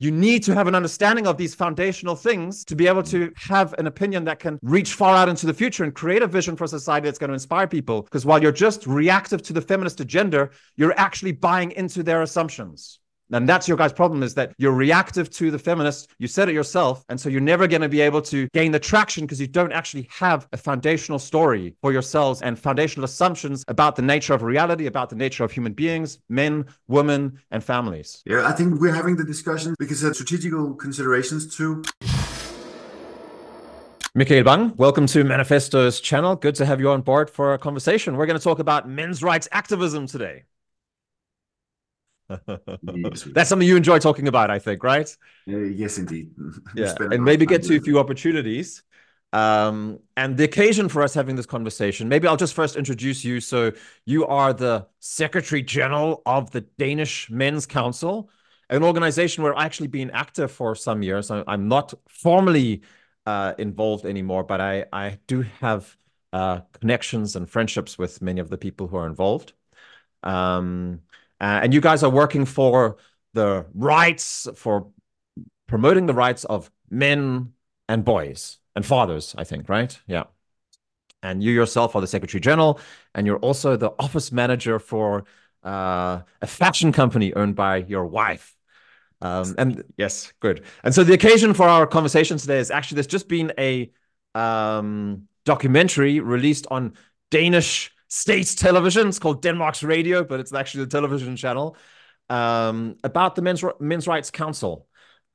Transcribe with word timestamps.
you 0.00 0.10
need 0.10 0.42
to 0.44 0.54
have 0.54 0.66
an 0.66 0.74
understanding 0.74 1.26
of 1.26 1.36
these 1.36 1.54
foundational 1.54 2.16
things 2.16 2.64
to 2.64 2.74
be 2.74 2.86
able 2.86 3.02
to 3.02 3.30
have 3.36 3.74
an 3.74 3.86
opinion 3.86 4.24
that 4.24 4.38
can 4.38 4.58
reach 4.62 4.94
far 4.94 5.14
out 5.14 5.28
into 5.28 5.44
the 5.46 5.52
future 5.52 5.84
and 5.84 5.94
create 5.94 6.22
a 6.22 6.26
vision 6.26 6.56
for 6.56 6.66
society 6.66 7.04
that's 7.04 7.18
going 7.18 7.28
to 7.28 7.34
inspire 7.34 7.66
people. 7.66 8.02
Because 8.02 8.24
while 8.24 8.42
you're 8.42 8.50
just 8.50 8.86
reactive 8.86 9.42
to 9.42 9.52
the 9.52 9.60
feminist 9.60 10.00
agenda, 10.00 10.48
you're 10.74 10.98
actually 10.98 11.32
buying 11.32 11.70
into 11.72 12.02
their 12.02 12.22
assumptions. 12.22 12.98
And 13.32 13.48
that's 13.48 13.68
your 13.68 13.76
guys' 13.76 13.92
problem 13.92 14.22
is 14.22 14.34
that 14.34 14.52
you're 14.58 14.72
reactive 14.72 15.30
to 15.30 15.50
the 15.50 15.58
feminists. 15.58 16.08
You 16.18 16.26
said 16.26 16.48
it 16.48 16.54
yourself. 16.54 17.04
And 17.08 17.20
so 17.20 17.28
you're 17.28 17.40
never 17.40 17.66
going 17.66 17.82
to 17.82 17.88
be 17.88 18.00
able 18.00 18.22
to 18.22 18.48
gain 18.52 18.72
the 18.72 18.78
traction 18.78 19.24
because 19.24 19.40
you 19.40 19.46
don't 19.46 19.72
actually 19.72 20.08
have 20.10 20.48
a 20.52 20.56
foundational 20.56 21.18
story 21.18 21.74
for 21.80 21.92
yourselves 21.92 22.42
and 22.42 22.58
foundational 22.58 23.04
assumptions 23.04 23.64
about 23.68 23.96
the 23.96 24.02
nature 24.02 24.34
of 24.34 24.42
reality, 24.42 24.86
about 24.86 25.10
the 25.10 25.16
nature 25.16 25.44
of 25.44 25.52
human 25.52 25.72
beings, 25.72 26.18
men, 26.28 26.66
women, 26.88 27.38
and 27.50 27.62
families. 27.62 28.22
Yeah, 28.26 28.46
I 28.46 28.52
think 28.52 28.80
we're 28.80 28.94
having 28.94 29.16
the 29.16 29.24
discussion 29.24 29.74
because 29.78 30.02
of 30.02 30.14
strategical 30.14 30.74
considerations 30.74 31.54
too. 31.54 31.82
Michael 34.12 34.42
Bang, 34.42 34.74
welcome 34.76 35.06
to 35.06 35.22
Maniphesto's 35.22 36.00
channel. 36.00 36.34
Good 36.34 36.56
to 36.56 36.66
have 36.66 36.80
you 36.80 36.90
on 36.90 37.02
board 37.02 37.30
for 37.30 37.54
a 37.54 37.58
conversation. 37.58 38.16
We're 38.16 38.26
going 38.26 38.38
to 38.38 38.42
talk 38.42 38.58
about 38.58 38.88
men's 38.88 39.22
rights 39.22 39.48
activism 39.52 40.08
today. 40.08 40.42
That's 43.32 43.48
something 43.48 43.66
you 43.66 43.76
enjoy 43.76 43.98
talking 43.98 44.28
about, 44.28 44.50
I 44.50 44.58
think, 44.58 44.82
right? 44.84 45.08
Uh, 45.48 45.58
yes, 45.58 45.98
indeed. 45.98 46.30
yeah, 46.74 46.94
and 46.98 47.24
maybe 47.24 47.46
get 47.46 47.62
to 47.64 47.76
a 47.76 47.80
few 47.80 47.98
opportunities. 47.98 48.82
Um, 49.32 50.00
and 50.16 50.36
the 50.36 50.44
occasion 50.44 50.88
for 50.88 51.02
us 51.02 51.14
having 51.14 51.36
this 51.36 51.46
conversation, 51.46 52.08
maybe 52.08 52.26
I'll 52.26 52.36
just 52.36 52.54
first 52.54 52.76
introduce 52.76 53.24
you. 53.24 53.40
So, 53.40 53.72
you 54.04 54.26
are 54.26 54.52
the 54.52 54.86
Secretary 54.98 55.62
General 55.62 56.22
of 56.26 56.50
the 56.50 56.62
Danish 56.62 57.30
Men's 57.30 57.66
Council, 57.66 58.30
an 58.68 58.82
organization 58.82 59.44
where 59.44 59.56
I've 59.56 59.66
actually 59.66 59.88
been 59.88 60.10
active 60.10 60.50
for 60.50 60.74
some 60.74 61.02
years. 61.02 61.30
I, 61.30 61.44
am 61.46 61.68
not 61.68 61.94
formally 62.08 62.82
uh, 63.26 63.54
involved 63.58 64.04
anymore, 64.04 64.44
but 64.44 64.60
I, 64.60 64.86
I 64.92 65.18
do 65.28 65.42
have 65.60 65.96
uh, 66.32 66.60
connections 66.80 67.36
and 67.36 67.48
friendships 67.48 67.98
with 67.98 68.22
many 68.22 68.40
of 68.40 68.50
the 68.50 68.58
people 68.58 68.88
who 68.88 68.96
are 68.96 69.06
involved. 69.06 69.52
Um, 70.22 71.00
uh, 71.40 71.60
and 71.62 71.72
you 71.72 71.80
guys 71.80 72.02
are 72.02 72.10
working 72.10 72.44
for 72.44 72.96
the 73.34 73.66
rights, 73.74 74.48
for 74.54 74.88
promoting 75.66 76.06
the 76.06 76.14
rights 76.14 76.44
of 76.44 76.70
men 76.90 77.52
and 77.88 78.04
boys 78.04 78.58
and 78.74 78.84
fathers, 78.84 79.34
I 79.38 79.44
think, 79.44 79.68
right? 79.68 79.98
Yeah. 80.06 80.24
And 81.22 81.42
you 81.42 81.52
yourself 81.52 81.94
are 81.94 82.00
the 82.00 82.06
Secretary 82.06 82.40
General, 82.40 82.80
and 83.14 83.26
you're 83.26 83.38
also 83.38 83.76
the 83.76 83.92
office 83.98 84.32
manager 84.32 84.78
for 84.78 85.24
uh, 85.64 86.20
a 86.40 86.46
fashion 86.46 86.92
company 86.92 87.34
owned 87.34 87.54
by 87.54 87.76
your 87.76 88.06
wife. 88.06 88.56
Um, 89.22 89.54
and 89.58 89.84
yes, 89.98 90.32
good. 90.40 90.62
And 90.82 90.94
so 90.94 91.04
the 91.04 91.12
occasion 91.12 91.52
for 91.52 91.68
our 91.68 91.86
conversation 91.86 92.38
today 92.38 92.58
is 92.58 92.70
actually 92.70 92.96
there's 92.96 93.06
just 93.06 93.28
been 93.28 93.52
a 93.58 93.90
um, 94.34 95.28
documentary 95.44 96.20
released 96.20 96.66
on 96.70 96.94
Danish 97.30 97.92
state 98.10 98.54
television. 98.56 99.08
It's 99.08 99.18
called 99.18 99.40
Denmark's 99.40 99.82
Radio, 99.82 100.24
but 100.24 100.40
it's 100.40 100.52
actually 100.52 100.84
the 100.84 100.90
television 100.90 101.36
channel 101.36 101.76
um, 102.28 102.96
about 103.02 103.34
the 103.36 103.42
Men's 103.42 103.64
Men's 103.78 104.06
Rights 104.06 104.30
Council 104.30 104.86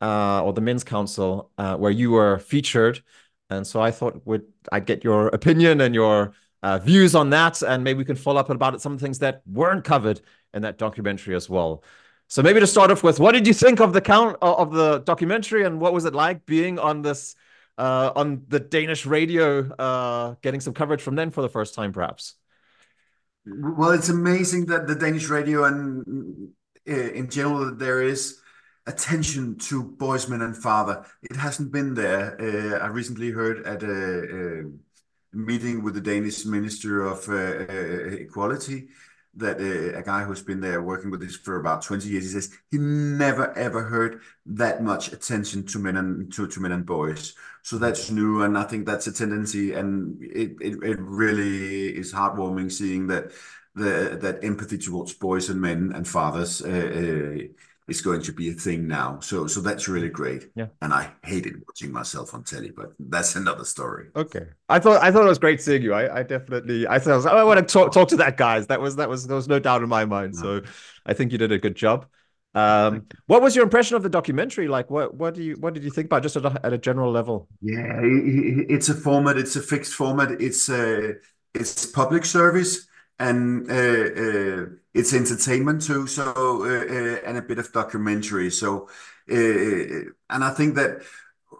uh, 0.01 0.43
or 0.43 0.53
the 0.53 0.61
Men's 0.61 0.83
Council, 0.83 1.51
uh, 1.57 1.75
where 1.77 1.91
you 1.91 2.11
were 2.11 2.37
featured. 2.37 3.01
And 3.49 3.65
so 3.65 3.81
I 3.81 3.91
thought 3.91 4.21
would 4.25 4.43
I'd 4.71 4.85
get 4.85 5.03
your 5.03 5.29
opinion 5.29 5.81
and 5.81 5.95
your 5.95 6.33
uh, 6.63 6.79
views 6.79 7.15
on 7.15 7.29
that, 7.29 7.61
and 7.63 7.83
maybe 7.83 7.99
we 7.99 8.05
can 8.05 8.15
follow 8.15 8.39
up 8.39 8.49
about 8.49 8.81
some 8.81 8.97
things 8.97 9.19
that 9.19 9.41
weren't 9.45 9.83
covered 9.83 10.21
in 10.53 10.61
that 10.63 10.77
documentary 10.77 11.35
as 11.35 11.49
well. 11.49 11.83
So 12.27 12.41
maybe 12.41 12.59
to 12.59 12.67
start 12.67 12.89
off 12.89 13.03
with, 13.03 13.19
what 13.19 13.33
did 13.33 13.45
you 13.45 13.53
think 13.53 13.79
of 13.79 13.93
the 13.93 14.01
count 14.01 14.37
of 14.41 14.73
the 14.73 14.99
documentary, 14.99 15.63
and 15.63 15.79
what 15.79 15.93
was 15.93 16.05
it 16.05 16.15
like 16.15 16.45
being 16.45 16.79
on 16.79 17.03
this 17.03 17.35
uh, 17.77 18.11
on 18.15 18.43
the 18.47 18.59
Danish 18.59 19.05
radio, 19.05 19.71
uh, 19.75 20.35
getting 20.41 20.59
some 20.59 20.73
coverage 20.73 21.01
from 21.01 21.15
them 21.15 21.31
for 21.31 21.41
the 21.41 21.49
first 21.49 21.75
time, 21.75 21.93
perhaps? 21.93 22.35
Well, 23.45 23.91
it's 23.91 24.09
amazing 24.09 24.65
that 24.67 24.87
the 24.87 24.95
Danish 24.95 25.29
radio 25.29 25.65
and 25.65 26.49
uh, 26.87 26.93
in 26.93 27.29
general 27.29 27.75
there 27.75 28.01
is 28.01 28.41
attention 28.87 29.57
to 29.57 29.83
boys, 29.83 30.27
men, 30.27 30.41
and 30.41 30.57
father. 30.57 31.05
It 31.21 31.35
hasn't 31.35 31.71
been 31.71 31.93
there. 31.93 32.39
Uh, 32.39 32.83
I 32.83 32.87
recently 32.87 33.31
heard 33.31 33.65
at 33.65 33.83
a, 33.83 34.61
a, 34.61 34.63
meeting 35.33 35.83
with 35.83 35.93
the 35.95 36.01
Danish 36.01 36.45
Minister 36.45 37.05
of 37.05 37.27
uh, 37.27 37.33
uh 37.33 38.15
Equality 38.21 38.87
that 39.35 39.59
uh, 39.59 39.97
a 39.97 40.01
guy 40.01 40.23
who's 40.23 40.41
been 40.41 40.61
there 40.61 40.81
working 40.81 41.11
with 41.11 41.19
this 41.19 41.35
for 41.35 41.59
about 41.59 41.81
20 41.81 42.07
years, 42.07 42.23
he 42.23 42.29
says 42.29 42.57
he 42.71 42.77
never 42.77 43.55
ever 43.57 43.83
heard 43.83 44.21
that 44.45 44.81
much 44.81 45.11
attention 45.11 45.65
to 45.65 45.77
men 45.77 45.97
and 45.97 46.31
to, 46.33 46.47
to 46.47 46.59
men 46.61 46.71
and 46.71 46.85
boys. 46.85 47.35
So 47.65 47.79
that's 47.79 48.11
new, 48.11 48.43
and 48.43 48.55
I 48.59 48.61
think 48.61 48.85
that's 48.85 49.07
a 49.07 49.11
tendency, 49.11 49.73
and 49.73 50.21
it, 50.21 50.55
it, 50.61 50.83
it 50.83 50.99
really 50.99 51.87
is 51.87 52.13
heartwarming 52.13 52.71
seeing 52.71 53.07
that 53.07 53.31
the 53.73 54.19
that 54.21 54.43
empathy 54.43 54.77
towards 54.77 55.13
boys 55.13 55.49
and 55.49 55.59
men 55.59 55.91
and 55.95 56.07
fathers 56.07 56.61
uh, 56.61 56.67
uh, 56.67 57.41
is 57.87 58.01
going 58.01 58.21
to 58.21 58.31
be 58.31 58.51
a 58.51 58.53
thing 58.53 58.85
now. 58.87 59.19
So 59.19 59.47
so 59.47 59.61
that's 59.61 59.87
really 59.87 60.09
great. 60.09 60.51
Yeah. 60.53 60.67
And 60.83 60.93
I 60.93 61.11
hated 61.23 61.63
watching 61.67 61.91
myself 61.91 62.35
on 62.35 62.43
telly, 62.43 62.69
but 62.69 62.93
that's 62.99 63.35
another 63.35 63.65
story. 63.65 64.09
Okay. 64.15 64.45
I 64.69 64.77
thought 64.77 65.01
I 65.01 65.11
thought 65.11 65.25
it 65.25 65.29
was 65.29 65.39
great 65.39 65.59
seeing 65.59 65.81
you. 65.81 65.95
I, 65.95 66.19
I 66.19 66.21
definitely 66.21 66.87
I 66.87 66.99
thought 66.99 67.13
I, 67.13 67.15
was, 67.15 67.25
oh, 67.25 67.29
I 67.35 67.43
want 67.43 67.67
to 67.67 67.73
talk 67.73 67.91
talk 67.91 68.09
to 68.09 68.17
that 68.17 68.37
guys. 68.37 68.67
That 68.67 68.79
was 68.79 68.97
that 68.97 69.09
was 69.09 69.25
there 69.25 69.35
was 69.35 69.47
no 69.47 69.57
doubt 69.57 69.81
in 69.81 69.89
my 69.89 70.05
mind. 70.05 70.35
No. 70.35 70.41
So 70.41 70.61
I 71.03 71.13
think 71.13 71.31
you 71.31 71.39
did 71.39 71.51
a 71.51 71.57
good 71.57 71.75
job. 71.75 72.05
Um, 72.55 73.05
what 73.27 73.41
was 73.41 73.55
your 73.55 73.63
impression 73.63 73.97
of 73.97 74.03
the 74.03 74.09
documentary? 74.09 74.67
Like, 74.67 74.89
what 74.89 75.13
what 75.13 75.35
do 75.35 75.43
you 75.43 75.55
what 75.59 75.73
did 75.73 75.83
you 75.83 75.91
think 75.91 76.05
about 76.05 76.23
just 76.23 76.37
at 76.37 76.45
a, 76.45 76.65
at 76.65 76.73
a 76.73 76.77
general 76.77 77.11
level? 77.11 77.47
Yeah, 77.61 77.99
it's 78.01 78.89
a 78.89 78.93
format. 78.93 79.37
It's 79.37 79.55
a 79.57 79.61
fixed 79.61 79.93
format. 79.93 80.41
It's 80.41 80.69
a 80.69 81.15
it's 81.53 81.85
public 81.85 82.25
service 82.25 82.87
and 83.19 83.69
uh, 83.69 83.73
uh, 83.73 84.65
it's 84.93 85.13
entertainment 85.13 85.81
too. 85.81 86.07
So 86.07 86.65
uh, 86.65 87.27
and 87.27 87.37
a 87.37 87.41
bit 87.41 87.59
of 87.59 87.71
documentary. 87.73 88.49
So 88.49 88.89
and 89.27 90.13
I 90.29 90.49
think 90.51 90.75
that 90.75 91.01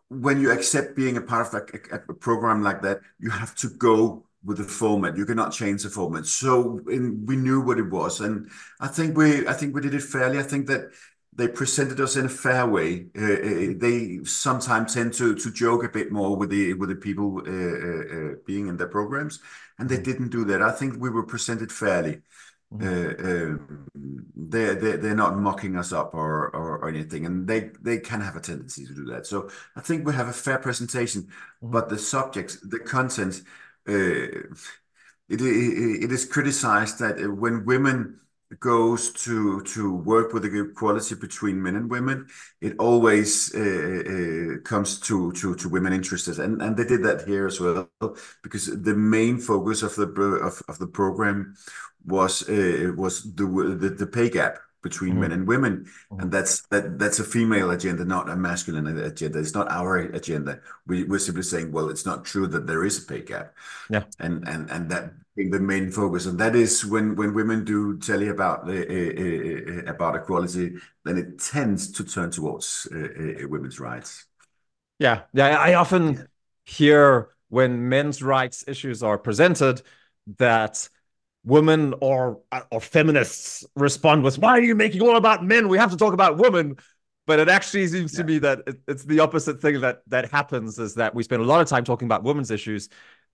when 0.10 0.40
you 0.40 0.52
accept 0.52 0.96
being 0.96 1.18
a 1.18 1.22
part 1.22 1.54
of 1.54 1.54
a, 1.56 1.96
a, 1.96 2.14
program 2.14 2.62
like 2.62 2.82
that, 2.84 3.02
you 3.20 3.32
have 3.32 3.56
to 3.56 3.70
go 3.70 4.25
with 4.46 4.58
the 4.58 4.64
format. 4.64 5.18
You 5.18 5.26
cannot 5.26 5.52
change 5.52 5.84
the 5.84 5.90
format. 5.90 6.26
So 6.26 6.80
in, 6.88 7.26
we 7.26 7.36
knew 7.36 7.62
what 7.62 7.80
it 7.80 7.90
was, 7.90 8.22
and 8.22 8.50
I 8.80 8.88
think 8.88 9.18
we 9.18 9.48
I 9.48 9.54
think 9.54 9.74
we 9.74 9.82
did 9.82 9.94
it 9.94 10.04
fairly. 10.04 10.40
I 10.40 10.44
think 10.44 10.68
that 10.68 10.92
they 11.34 11.48
presented 11.50 12.00
us 12.00 12.16
in 12.16 12.26
a 12.26 12.30
fair 12.30 12.66
way. 12.66 13.08
Uh, 13.18 13.24
uh, 13.24 13.74
they 13.78 14.20
sometimes 14.24 14.94
tend 14.94 15.14
to 15.16 15.36
to 15.36 15.52
joke 15.52 15.84
a 15.84 15.90
bit 15.90 16.12
more 16.12 16.36
with 16.36 16.50
the 16.50 16.74
with 16.76 16.90
the 16.90 16.96
people 16.96 17.42
uh, 17.46 17.52
uh, 17.52 18.18
uh 18.18 18.36
being 18.46 18.68
in 18.68 18.78
their 18.78 18.88
programs, 18.88 19.40
and 19.80 19.90
they 19.90 19.96
mm-hmm. 19.96 20.04
didn't 20.04 20.30
do 20.30 20.46
that. 20.46 20.62
I 20.62 20.72
think 20.72 21.02
we 21.02 21.10
were 21.10 21.26
presented 21.26 21.72
fairly. 21.72 22.22
Mm-hmm. 22.74 23.76
they 24.36 24.76
they 24.76 24.98
they're 24.98 25.16
not 25.16 25.38
mocking 25.38 25.78
us 25.78 25.94
up 25.94 26.14
or, 26.14 26.50
or, 26.50 26.80
or 26.80 26.90
anything, 26.90 27.26
and 27.26 27.48
they 27.48 27.72
they 27.82 28.00
can 28.00 28.22
have 28.22 28.36
a 28.36 28.42
tendency 28.42 28.86
to 28.86 28.94
do 28.94 29.06
that. 29.06 29.26
So 29.28 29.50
I 29.76 29.82
think 29.82 30.06
we 30.06 30.14
have 30.14 30.28
a 30.28 30.34
fair 30.34 30.58
presentation, 30.58 31.24
mm-hmm. 31.24 31.72
but 31.72 31.90
the 31.90 31.98
subjects, 31.98 32.60
the 32.62 32.80
content, 32.80 33.44
it, 33.94 34.58
it 35.30 35.42
it 35.42 36.12
is 36.12 36.26
criticized 36.26 37.00
that 37.00 37.18
when 37.38 37.66
women 37.66 38.20
goes 38.60 39.12
to 39.12 39.62
to 39.62 39.94
work 39.94 40.34
with 40.34 40.44
the 40.44 40.62
equality 40.62 41.16
between 41.16 41.62
men 41.62 41.76
and 41.76 41.90
women, 41.90 42.28
it 42.62 42.76
always 42.78 43.54
uh, 43.56 43.60
uh, 43.60 44.62
comes 44.64 45.00
to 45.00 45.32
to 45.34 45.56
to 45.56 45.70
women 45.70 45.94
interested, 45.94 46.40
and 46.40 46.62
and 46.62 46.78
they 46.78 46.86
did 46.86 47.04
that 47.04 47.28
here 47.28 47.48
as 47.48 47.60
well 47.60 47.90
because 48.44 48.66
the 48.68 48.96
main 48.96 49.40
focus 49.40 49.82
of 49.82 49.96
the 49.96 50.08
of, 50.44 50.62
of 50.68 50.78
the 50.80 50.88
program 50.88 51.56
was 52.06 52.48
uh, 52.50 52.92
was 52.96 53.24
the, 53.36 53.46
the 53.80 53.90
the 53.90 54.08
pay 54.08 54.30
gap 54.30 54.60
between 54.86 55.14
mm-hmm. 55.14 55.22
men 55.22 55.32
and 55.32 55.48
women. 55.48 55.74
Mm-hmm. 55.86 56.20
and 56.22 56.32
that's 56.32 56.62
that 56.68 57.00
that's 57.02 57.20
a 57.20 57.24
female 57.24 57.72
agenda 57.72 58.06
not 58.06 58.30
a 58.30 58.36
masculine 58.36 58.88
agenda. 59.12 59.40
It's 59.40 59.56
not 59.60 59.68
our 59.80 59.98
agenda. 59.98 60.60
We, 60.86 61.04
we're 61.10 61.26
simply 61.28 61.42
saying 61.44 61.72
well 61.72 61.90
it's 61.90 62.06
not 62.06 62.24
true 62.24 62.46
that 62.54 62.68
there 62.68 62.86
is 62.86 63.04
a 63.04 63.06
pay 63.12 63.22
gap. 63.22 63.56
Yeah. 63.90 64.04
And 64.20 64.48
and 64.48 64.70
and 64.70 64.84
that 64.92 65.06
being 65.36 65.50
the 65.50 65.60
main 65.60 65.92
focus. 65.92 66.28
And 66.28 66.38
that 66.40 66.56
is 66.56 66.86
when 66.86 67.16
when 67.16 67.34
women 67.34 67.66
do 67.66 67.98
tell 67.98 68.22
you 68.22 68.32
about 68.32 68.60
uh, 68.70 68.74
uh, 68.74 69.92
about 69.96 70.16
equality 70.16 70.76
then 71.04 71.18
it 71.18 71.40
tends 71.40 71.92
to 71.94 72.04
turn 72.04 72.30
towards 72.30 72.88
uh, 72.94 73.48
women's 73.50 73.80
rights. 73.80 74.26
Yeah. 75.00 75.24
Yeah. 75.34 75.58
I 75.70 75.74
often 75.74 76.28
hear 76.66 77.30
when 77.50 77.90
men's 77.90 78.22
rights 78.22 78.64
issues 78.68 79.02
are 79.02 79.18
presented 79.18 79.82
that 80.38 80.90
women 81.46 81.94
or 82.02 82.40
or 82.72 82.82
feminists 82.82 83.66
respond 83.76 84.24
with 84.24 84.38
why 84.38 84.52
are 84.52 84.62
you 84.62 84.76
making 84.76 85.02
all 85.02 85.16
about 85.16 85.44
men 85.44 85.68
we 85.68 85.78
have 85.78 85.92
to 85.92 85.98
talk 85.98 86.14
about 86.14 86.38
women 86.38 86.76
but 87.28 87.40
it 87.40 87.50
actually 87.50 87.88
seems 87.88 88.14
yeah. 88.14 88.18
to 88.18 88.24
me 88.24 88.38
that 88.40 88.60
it, 88.68 88.80
it's 88.88 89.06
the 89.06 89.20
opposite 89.20 89.62
thing 89.62 89.80
that 89.82 90.02
that 90.08 90.30
happens 90.32 90.80
is 90.80 90.96
that 90.96 91.14
we 91.14 91.24
spend 91.24 91.42
a 91.42 91.46
lot 91.46 91.62
of 91.62 91.68
time 91.68 91.84
talking 91.84 92.08
about 92.08 92.24
women's 92.24 92.52
issues 92.52 92.90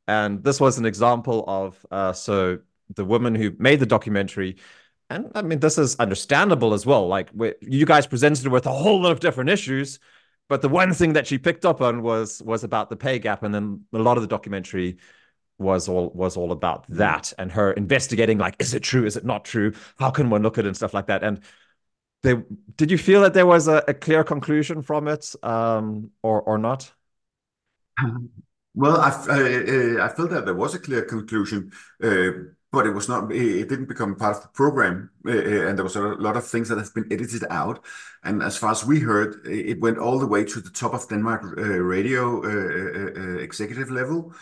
and 0.07 0.43
this 0.43 0.59
was 0.59 0.77
an 0.77 0.85
example 0.85 1.43
of 1.47 1.85
uh, 1.91 2.11
so 2.11 2.59
the 2.95 3.05
woman 3.05 3.33
who 3.33 3.53
made 3.57 3.79
the 3.79 3.85
documentary 3.85 4.57
and 5.11 5.29
I 5.35 5.41
mean, 5.41 5.59
this 5.59 5.77
is 5.77 5.97
understandable 5.97 6.73
as 6.73 6.85
well. 6.85 7.07
Like 7.07 7.29
you 7.61 7.85
guys 7.85 8.07
presented 8.07 8.45
her 8.45 8.49
with 8.49 8.65
a 8.65 8.71
whole 8.71 9.01
lot 9.01 9.11
of 9.11 9.19
different 9.19 9.49
issues, 9.49 9.99
but 10.47 10.61
the 10.61 10.69
one 10.69 10.93
thing 10.93 11.13
that 11.13 11.27
she 11.27 11.37
picked 11.37 11.65
up 11.65 11.81
on 11.81 12.01
was 12.01 12.41
was 12.41 12.63
about 12.63 12.89
the 12.89 12.95
pay 12.95 13.19
gap, 13.19 13.43
and 13.43 13.53
then 13.53 13.85
a 13.93 13.99
lot 13.99 14.17
of 14.17 14.23
the 14.23 14.27
documentary 14.27 14.97
was 15.61 15.87
all 15.87 16.09
was 16.13 16.35
all 16.37 16.51
about 16.51 16.89
mm. 16.89 16.97
that 16.97 17.33
and 17.37 17.51
her 17.51 17.71
investigating 17.73 18.37
like 18.37 18.55
is 18.59 18.73
it 18.73 18.83
true? 18.83 19.05
Is 19.05 19.15
it 19.15 19.25
not 19.25 19.45
true? 19.45 19.73
How 19.97 20.09
can 20.09 20.29
one 20.29 20.43
look 20.43 20.57
at 20.57 20.65
it 20.65 20.67
and 20.67 20.75
stuff 20.75 20.93
like 20.93 21.07
that? 21.07 21.23
And 21.23 21.41
they 22.23 22.35
did 22.77 22.91
you 22.91 22.97
feel 22.97 23.21
that 23.21 23.33
there 23.33 23.45
was 23.45 23.67
a, 23.67 23.83
a 23.87 23.93
clear 23.93 24.23
conclusion 24.23 24.81
from 24.81 25.07
it 25.07 25.33
um, 25.43 26.11
or 26.21 26.41
or 26.41 26.57
not? 26.57 26.91
Well 28.73 29.01
I, 29.01 29.09
I, 29.09 30.05
I 30.05 30.07
felt 30.15 30.29
that 30.29 30.45
there 30.45 30.55
was 30.55 30.73
a 30.73 30.79
clear 30.79 31.01
conclusion 31.01 31.73
uh, 32.01 32.53
but 32.71 32.87
it 32.87 32.91
was 32.91 33.09
not 33.09 33.31
it 33.31 33.67
didn't 33.67 33.87
become 33.87 34.15
part 34.15 34.37
of 34.37 34.43
the 34.43 34.47
program 34.49 35.09
uh, 35.27 35.31
uh, 35.31 35.67
and 35.67 35.77
there 35.77 35.83
was 35.83 35.95
a 35.95 36.01
lot 36.01 36.37
of 36.37 36.47
things 36.47 36.69
that 36.69 36.77
have 36.77 36.93
been 36.93 37.11
edited 37.11 37.43
out. 37.49 37.83
And 38.23 38.41
as 38.41 38.57
far 38.57 38.71
as 38.71 38.85
we 38.85 38.99
heard 38.99 39.45
it 39.45 39.81
went 39.81 39.97
all 39.97 40.19
the 40.19 40.27
way 40.27 40.43
to 40.45 40.61
the 40.61 40.69
top 40.69 40.93
of 40.93 41.07
denmark 41.09 41.43
uh, 41.57 41.61
radio 41.61 42.41
uh, 42.43 43.11
uh, 43.19 43.37
executive 43.39 43.91
level. 43.91 44.33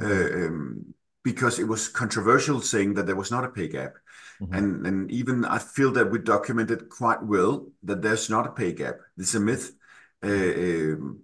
Um, 0.00 0.94
because 1.22 1.58
it 1.58 1.68
was 1.68 1.88
controversial 1.88 2.60
saying 2.60 2.94
that 2.94 3.06
there 3.06 3.16
was 3.16 3.30
not 3.30 3.44
a 3.44 3.48
pay 3.48 3.68
gap 3.68 3.94
mm-hmm. 4.40 4.54
and 4.54 4.86
and 4.86 5.10
even 5.10 5.44
i 5.44 5.58
feel 5.58 5.92
that 5.92 6.10
we 6.10 6.18
documented 6.18 6.88
quite 6.88 7.22
well 7.22 7.66
that 7.82 8.02
there's 8.02 8.30
not 8.30 8.46
a 8.46 8.52
pay 8.52 8.72
gap 8.72 8.96
this 9.16 9.30
is 9.30 9.34
a 9.34 9.40
myth 9.40 9.72
um, 10.22 11.20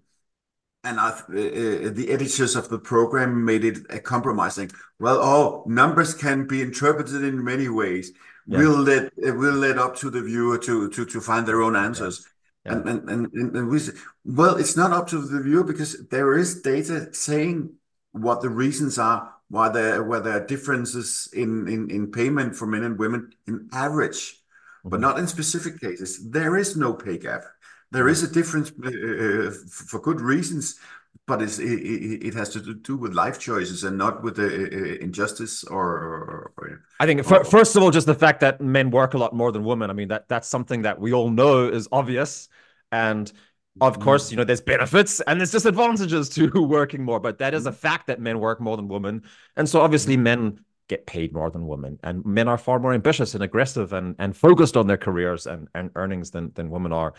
and 0.84 0.98
uh, 0.98 1.02
uh, 1.02 1.14
the 1.28 2.06
editors 2.10 2.56
of 2.56 2.68
the 2.68 2.78
program 2.78 3.44
made 3.44 3.64
it 3.64 3.78
a 3.90 4.00
compromising. 4.00 4.70
Well, 4.98 5.18
oh, 5.22 5.64
numbers 5.66 6.14
can 6.14 6.46
be 6.46 6.60
interpreted 6.60 7.22
in 7.22 7.44
many 7.44 7.68
ways. 7.68 8.12
Yeah. 8.46 8.58
We'll 8.58 8.78
let 8.78 9.04
uh, 9.04 9.34
we'll 9.34 9.54
let 9.54 9.78
up 9.78 9.96
to 9.98 10.10
the 10.10 10.22
viewer 10.22 10.58
to 10.58 10.90
to 10.90 11.04
to 11.04 11.20
find 11.20 11.46
their 11.46 11.62
own 11.62 11.76
answers. 11.76 12.26
Yeah. 12.66 12.72
And, 12.72 12.88
and, 12.88 13.08
and 13.32 13.56
and 13.56 13.68
we 13.68 13.78
say, 13.78 13.92
well, 14.24 14.56
it's 14.56 14.76
not 14.76 14.92
up 14.92 15.08
to 15.08 15.20
the 15.20 15.40
viewer 15.40 15.64
because 15.64 16.08
there 16.08 16.36
is 16.36 16.62
data 16.62 17.14
saying 17.14 17.74
what 18.12 18.40
the 18.40 18.50
reasons 18.50 18.98
are 18.98 19.32
why 19.52 19.68
there 19.68 20.02
where 20.02 20.20
there 20.20 20.38
are 20.38 20.46
differences 20.46 21.28
in 21.34 21.68
in 21.68 21.90
in 21.90 22.10
payment 22.10 22.56
for 22.56 22.66
men 22.66 22.84
and 22.84 22.98
women 22.98 23.30
in 23.46 23.68
average, 23.72 24.32
mm-hmm. 24.32 24.88
but 24.88 25.00
not 25.00 25.18
in 25.18 25.26
specific 25.26 25.78
cases. 25.78 26.30
There 26.30 26.56
is 26.56 26.74
no 26.74 26.94
pay 26.94 27.18
gap. 27.18 27.44
There 27.90 28.08
is 28.08 28.22
a 28.22 28.32
difference 28.32 28.72
uh, 28.82 28.88
uh 28.88 29.50
for 29.68 30.00
good 30.00 30.22
reasons, 30.22 30.80
but 31.26 31.42
it, 31.42 31.58
it, 31.60 32.34
has 32.34 32.48
to 32.50 32.60
do 32.74 32.96
with 32.96 33.12
life 33.12 33.38
choices 33.38 33.84
and 33.84 33.98
not 33.98 34.22
with 34.22 34.36
the 34.36 34.46
uh, 34.46 34.80
uh, 34.80 35.04
injustice 35.04 35.64
or, 35.64 35.86
or, 35.86 36.52
or 36.56 36.82
I 36.98 37.04
think 37.04 37.30
or, 37.30 37.44
first 37.44 37.76
of 37.76 37.82
all, 37.82 37.90
just 37.90 38.06
the 38.06 38.14
fact 38.14 38.40
that 38.40 38.60
men 38.62 38.90
work 38.90 39.12
a 39.12 39.18
lot 39.18 39.34
more 39.34 39.52
than 39.52 39.64
women. 39.64 39.90
I 39.90 39.92
mean 39.92 40.08
that 40.08 40.28
that's 40.28 40.48
something 40.48 40.82
that 40.82 40.98
we 40.98 41.12
all 41.12 41.30
know 41.30 41.68
is 41.68 41.88
obvious, 41.92 42.48
and 42.90 43.30
of 43.80 43.94
mm-hmm. 43.94 44.02
course, 44.02 44.30
you 44.30 44.36
know, 44.36 44.44
there's 44.44 44.60
benefits 44.60 45.20
and 45.22 45.40
there's 45.40 45.50
disadvantages 45.50 46.28
to 46.30 46.50
working 46.62 47.02
more, 47.02 47.20
but 47.20 47.38
that 47.38 47.54
is 47.54 47.66
a 47.66 47.70
mm-hmm. 47.70 47.78
fact 47.78 48.06
that 48.08 48.20
men 48.20 48.38
work 48.38 48.60
more 48.60 48.76
than 48.76 48.88
women, 48.88 49.22
and 49.56 49.68
so 49.68 49.80
obviously 49.80 50.14
mm-hmm. 50.14 50.24
men 50.24 50.64
get 50.88 51.06
paid 51.06 51.32
more 51.32 51.50
than 51.50 51.66
women, 51.66 51.98
and 52.02 52.24
men 52.24 52.48
are 52.48 52.58
far 52.58 52.78
more 52.78 52.92
ambitious 52.92 53.34
and 53.34 53.42
aggressive 53.42 53.92
and 53.92 54.14
and 54.18 54.36
focused 54.36 54.76
on 54.76 54.86
their 54.86 54.98
careers 54.98 55.46
and 55.46 55.68
and 55.74 55.90
earnings 55.94 56.30
than 56.30 56.52
than 56.54 56.70
women 56.70 56.92
are. 56.92 57.14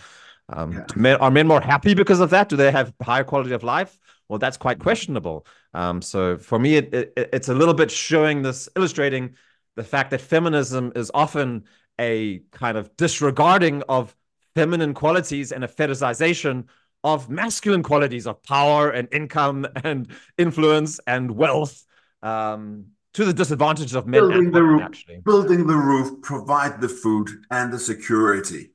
Um, 0.49 0.73
yeah. 0.73 0.85
men, 0.95 1.15
are 1.17 1.31
men 1.31 1.47
more 1.47 1.61
happy 1.61 1.93
because 1.93 2.19
of 2.19 2.29
that? 2.31 2.49
Do 2.49 2.57
they 2.57 2.71
have 2.71 2.93
higher 3.01 3.23
quality 3.23 3.53
of 3.53 3.63
life? 3.63 3.97
Well, 4.27 4.39
that's 4.39 4.57
quite 4.57 4.79
questionable. 4.79 5.45
Um, 5.73 6.01
so 6.01 6.37
for 6.37 6.59
me, 6.59 6.75
it, 6.75 6.93
it, 6.93 7.13
it's 7.33 7.49
a 7.49 7.53
little 7.53 7.73
bit 7.73 7.91
showing 7.91 8.41
this, 8.41 8.69
illustrating 8.75 9.35
the 9.75 9.83
fact 9.83 10.11
that 10.11 10.21
feminism 10.21 10.91
is 10.95 11.11
often 11.13 11.63
a 11.99 12.39
kind 12.51 12.77
of 12.77 12.95
disregarding 12.97 13.83
of 13.87 14.15
feminine 14.55 14.93
qualities 14.93 15.51
and 15.51 15.63
a 15.63 15.67
fetishization 15.67 16.65
of 17.03 17.29
masculine 17.29 17.83
qualities 17.83 18.27
of 18.27 18.41
power 18.43 18.89
and 18.89 19.07
income 19.11 19.67
and 19.83 20.07
influence 20.37 20.99
and 21.07 21.31
wealth 21.31 21.85
um, 22.21 22.85
to 23.13 23.25
the 23.25 23.33
disadvantage 23.33 23.93
of 23.93 24.07
men 24.07 24.21
building 24.21 24.45
the 24.45 24.51
women, 24.51 24.63
roof, 24.63 24.81
actually. 24.81 25.17
Building 25.17 25.67
the 25.67 25.75
roof, 25.75 26.21
provide 26.21 26.81
the 26.81 26.89
food 26.89 27.29
and 27.51 27.71
the 27.71 27.79
security. 27.79 28.71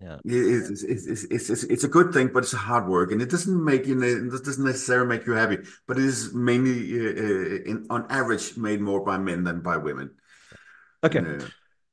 Yeah. 0.00 0.16
It's, 0.24 0.82
it's, 0.82 1.06
it's, 1.06 1.50
it's, 1.50 1.64
it's 1.64 1.84
a 1.84 1.88
good 1.88 2.14
thing 2.14 2.30
but 2.32 2.42
it's 2.42 2.52
hard 2.52 2.88
work 2.88 3.12
and 3.12 3.20
it 3.20 3.28
doesn't 3.28 3.62
make 3.62 3.86
you 3.86 4.02
it 4.02 4.30
doesn't 4.30 4.64
necessarily 4.64 5.06
make 5.06 5.26
you 5.26 5.34
happy 5.34 5.58
but 5.86 5.98
it 5.98 6.04
is 6.04 6.32
mainly 6.32 6.98
uh, 6.98 7.12
uh, 7.12 7.70
in, 7.70 7.86
on 7.90 8.06
average 8.08 8.56
made 8.56 8.80
more 8.80 9.04
by 9.04 9.18
men 9.18 9.44
than 9.44 9.60
by 9.60 9.76
women. 9.76 10.10
Okay. 11.04 11.18
And, 11.18 11.42
uh, 11.42 11.46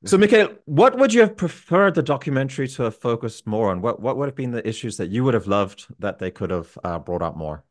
so 0.06 0.18
Mikael, 0.18 0.50
what 0.66 0.98
would 0.98 1.14
you 1.14 1.22
have 1.22 1.36
preferred 1.36 1.96
the 1.96 2.04
documentary 2.04 2.68
to 2.70 2.84
have 2.84 2.96
focused 2.96 3.48
more 3.48 3.72
on 3.72 3.82
what 3.82 4.00
what 4.00 4.18
would 4.18 4.28
have 4.28 4.36
been 4.36 4.52
the 4.52 4.68
issues 4.68 4.98
that 4.98 5.10
you 5.10 5.24
would 5.24 5.34
have 5.34 5.48
loved 5.48 5.88
that 6.00 6.20
they 6.20 6.32
could 6.32 6.52
have 6.52 6.78
uh, 6.84 7.00
brought 7.00 7.22
up 7.22 7.36
more 7.36 7.64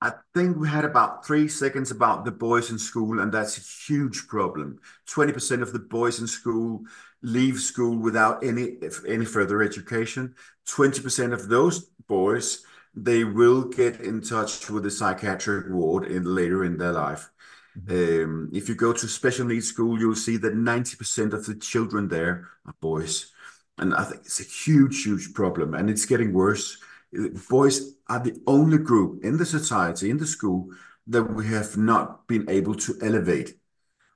I 0.00 0.12
think 0.32 0.56
we 0.56 0.68
had 0.68 0.84
about 0.84 1.26
three 1.26 1.48
seconds 1.48 1.90
about 1.90 2.24
the 2.24 2.30
boys 2.30 2.70
in 2.70 2.78
school, 2.78 3.18
and 3.18 3.32
that's 3.32 3.58
a 3.58 3.92
huge 3.92 4.28
problem. 4.28 4.78
20% 5.06 5.60
of 5.60 5.72
the 5.72 5.80
boys 5.80 6.20
in 6.20 6.26
school 6.28 6.84
leave 7.22 7.58
school 7.58 7.98
without 7.98 8.44
any 8.44 8.76
any 9.06 9.24
further 9.24 9.60
education. 9.60 10.36
20% 10.66 11.32
of 11.32 11.48
those 11.48 11.90
boys, 12.06 12.62
they 12.94 13.24
will 13.24 13.64
get 13.64 14.00
in 14.00 14.20
touch 14.20 14.70
with 14.70 14.84
the 14.84 14.90
psychiatric 14.90 15.66
ward 15.68 16.04
in 16.04 16.22
later 16.24 16.64
in 16.64 16.78
their 16.78 16.92
life. 16.92 17.30
Um, 17.88 18.50
if 18.52 18.68
you 18.68 18.74
go 18.74 18.92
to 18.92 19.08
special 19.08 19.46
needs 19.46 19.68
school, 19.68 19.98
you'll 19.98 20.14
see 20.14 20.36
that 20.38 20.54
90% 20.54 21.32
of 21.32 21.46
the 21.46 21.54
children 21.54 22.08
there 22.08 22.48
are 22.66 22.74
boys. 22.80 23.32
And 23.78 23.94
I 23.94 24.04
think 24.04 24.22
it's 24.22 24.40
a 24.40 24.44
huge, 24.44 25.04
huge 25.04 25.32
problem, 25.34 25.74
and 25.74 25.88
it's 25.88 26.06
getting 26.06 26.32
worse 26.32 26.78
boys 27.48 27.94
are 28.08 28.20
the 28.20 28.40
only 28.46 28.78
group 28.78 29.24
in 29.24 29.36
the 29.36 29.46
society, 29.46 30.10
in 30.10 30.18
the 30.18 30.26
school, 30.26 30.70
that 31.06 31.22
we 31.22 31.46
have 31.46 31.76
not 31.76 32.26
been 32.28 32.48
able 32.50 32.74
to 32.74 32.96
elevate 33.02 33.58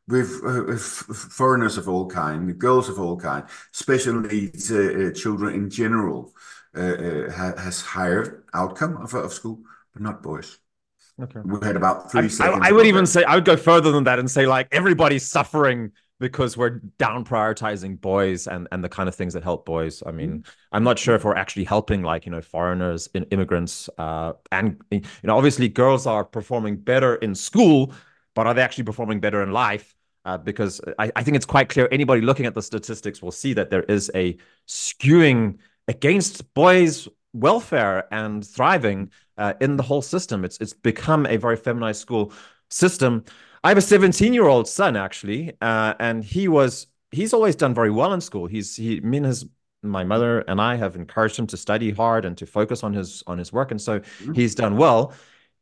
with, 0.09 0.43
uh, 0.45 0.77
foreigners 0.77 1.79
of 1.79 1.89
all 1.89 2.07
kind, 2.07 2.59
girls 2.59 2.89
of 2.89 2.99
all 2.99 3.17
kind, 3.17 3.45
special 3.71 4.21
needs 4.21 4.71
uh, 4.71 4.77
uh, 5.11 5.13
children 5.13 5.55
in 5.55 5.71
general, 5.71 6.35
uh, 6.77 6.81
uh, 6.81 7.31
has 7.31 7.81
higher 7.81 8.45
outcome 8.53 8.97
of, 8.97 9.15
of 9.15 9.33
school, 9.33 9.61
but 9.93 10.03
not 10.03 10.23
boys. 10.23 10.59
Okay. 11.21 11.41
We 11.45 11.59
had 11.63 11.77
about 11.77 12.11
three 12.11 12.25
I, 12.25 12.29
seconds. 12.29 12.61
I, 12.63 12.69
I 12.69 12.73
would 12.73 12.87
even 12.87 13.07
say 13.07 13.25
I 13.25 13.35
would 13.35 13.45
go 13.45 13.57
further 13.57 13.93
than 13.93 14.05
that 14.05 14.19
and 14.19 14.31
say 14.31 14.47
like 14.47 14.69
everybody's 14.73 15.27
suffering 15.29 15.93
because 16.23 16.57
we're 16.57 16.81
down 16.99 17.25
prioritizing 17.25 18.01
boys 18.01 18.47
and 18.47 18.69
and 18.73 18.83
the 18.83 18.89
kind 18.89 19.09
of 19.09 19.15
things 19.15 19.35
that 19.35 19.43
help 19.43 19.67
boys. 19.67 20.03
I 20.07 20.13
mean, 20.13 20.31
mm-hmm. 20.31 20.51
I'm 20.71 20.85
not 20.85 20.99
sure 20.99 21.15
if 21.15 21.25
we're 21.25 21.35
actually 21.35 21.65
helping 21.65 22.03
like 22.03 22.25
you 22.25 22.33
know 22.33 22.41
foreigners, 22.41 23.09
in, 23.15 23.25
immigrants, 23.25 23.91
uh, 23.99 24.33
and 24.51 24.81
you 24.91 25.03
know 25.25 25.37
obviously 25.37 25.69
girls 25.69 26.07
are 26.07 26.25
performing 26.25 26.77
better 26.77 27.17
in 27.17 27.35
school, 27.35 27.93
but 28.35 28.47
are 28.47 28.55
they 28.55 28.63
actually 28.63 28.85
performing 28.85 29.21
better 29.21 29.43
in 29.43 29.53
life? 29.53 29.95
Uh, 30.25 30.39
because 30.39 30.81
I, 30.99 31.11
I 31.17 31.25
think 31.25 31.37
it's 31.37 31.47
quite 31.47 31.69
clear 31.69 31.89
anybody 31.91 32.23
looking 32.23 32.47
at 32.47 32.55
the 32.55 32.63
statistics 32.63 33.21
will 33.21 33.33
see 33.33 33.53
that 33.55 33.71
there 33.71 33.83
is 33.83 34.11
a 34.15 34.37
skewing 34.69 35.59
against 35.89 36.55
boys' 36.55 37.09
welfare 37.33 38.07
and 38.13 38.47
thriving 38.47 39.11
uh, 39.43 39.55
in 39.61 39.77
the 39.77 39.83
whole 39.83 40.03
system. 40.03 40.45
It's 40.45 40.59
it's 40.59 40.73
become 40.73 41.27
a 41.27 41.37
very 41.37 41.57
feminized 41.57 42.01
school 42.01 42.33
system 42.71 43.25
I 43.65 43.69
have 43.69 43.79
a 43.79 43.83
17 43.83 44.35
year 44.35 44.47
old 44.47 44.69
son 44.69 44.97
actually, 44.97 45.53
uh, 45.61 45.95
and 46.01 46.25
he 46.25 46.49
was 46.49 46.89
he's 47.11 47.33
always 47.33 47.55
done 47.55 47.75
very 47.75 47.91
well 47.91 48.13
in 48.13 48.21
school. 48.21 48.47
He's 48.47 48.77
he 48.77 49.01
me 49.01 49.19
and 49.19 49.27
his 49.27 49.47
my 49.85 50.05
mother 50.05 50.41
and 50.41 50.61
I 50.61 50.77
have 50.77 50.97
encouraged 50.97 51.39
him 51.39 51.47
to 51.49 51.57
study 51.57 51.91
hard 51.91 52.25
and 52.25 52.37
to 52.39 52.47
focus 52.47 52.83
on 52.83 52.93
his 52.93 53.23
on 53.27 53.39
his 53.39 53.53
work, 53.53 53.71
and 53.71 53.81
so 53.81 54.01
mm-hmm. 54.01 54.33
he's 54.33 54.55
done 54.55 54.77
well. 54.77 55.13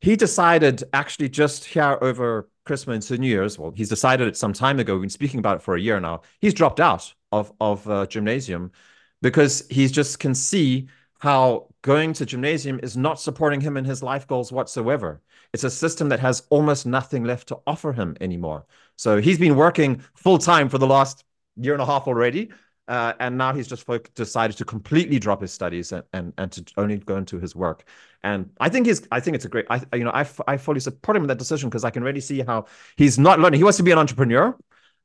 He 0.01 0.17
decided 0.17 0.83
actually 0.95 1.29
just 1.29 1.65
here 1.67 1.99
over 2.01 2.49
Christmas 2.65 3.11
and 3.11 3.21
New 3.21 3.29
Year's. 3.29 3.59
Well, 3.59 3.73
he's 3.77 3.91
decided 3.91 4.29
it 4.29 4.37
some 4.37 4.55
time 4.55 4.81
ago. 4.81 4.95
We've 4.95 5.03
been 5.03 5.11
speaking 5.11 5.41
about 5.41 5.57
it 5.57 5.63
for 5.63 5.77
a 5.77 5.81
year 5.81 6.01
now. 6.01 6.23
He's 6.41 6.55
dropped 6.55 6.81
out 6.81 7.13
of 7.33 7.53
of 7.61 7.89
uh, 7.89 8.07
gymnasium 8.07 8.73
because 9.21 9.67
he 9.69 9.87
just 9.89 10.19
can 10.19 10.35
see 10.35 10.89
how 11.21 11.69
going 11.83 12.13
to 12.15 12.27
gymnasium 12.27 12.81
is 12.83 12.97
not 12.97 13.21
supporting 13.21 13.61
him 13.61 13.77
in 13.77 13.85
his 13.85 14.03
life 14.03 14.27
goals 14.27 14.51
whatsoever. 14.51 15.21
It's 15.53 15.65
a 15.65 15.71
system 15.71 16.09
that 16.09 16.21
has 16.21 16.43
almost 16.51 16.87
nothing 16.87 17.25
left 17.25 17.49
to 17.49 17.59
offer 17.67 17.93
him 17.93 18.17
anymore. 18.21 18.67
So 18.97 19.21
he's 19.21 19.39
been 19.39 19.57
working 19.57 20.03
full 20.15 20.39
time 20.39 20.69
for 20.69 20.79
the 20.79 20.87
last 20.87 21.25
year 21.57 21.75
and 21.75 21.83
a 21.83 21.87
half 21.87 22.07
already. 22.07 22.51
Uh, 22.89 23.13
and 23.21 23.39
now 23.39 23.53
he's 23.53 23.69
just 23.69 23.87
decided 24.15 24.57
to 24.57 24.65
completely 24.65 25.19
drop 25.19 25.41
his 25.41 25.53
studies 25.53 25.93
and, 25.93 26.03
and, 26.13 26.33
and 26.39 26.51
to 26.53 26.65
only 26.77 26.97
go 26.97 27.17
into 27.17 27.39
his 27.39 27.55
work. 27.55 27.85
And 28.25 28.51
I 28.59 28.69
think 28.69 28.87
he's, 28.87 29.07
I 29.13 29.21
think 29.21 29.37
it's 29.37 29.45
a 29.45 29.49
great, 29.49 29.67
I, 29.71 29.81
you 29.95 30.03
know, 30.03 30.11
I, 30.11 30.27
I 30.49 30.57
fully 30.57 30.81
support 30.81 31.17
him 31.17 31.23
in 31.23 31.29
that 31.29 31.39
decision 31.39 31.69
because 31.69 31.85
I 31.85 31.91
can 31.91 32.03
really 32.03 32.21
see 32.21 32.41
how 32.41 32.67
he's 32.97 33.19
not 33.19 33.39
learning. 33.39 33.61
He 33.61 33.65
wants 33.65 33.77
to 33.77 33.85
be 33.85 33.93
an 33.93 33.99
entrepreneur 33.99 34.57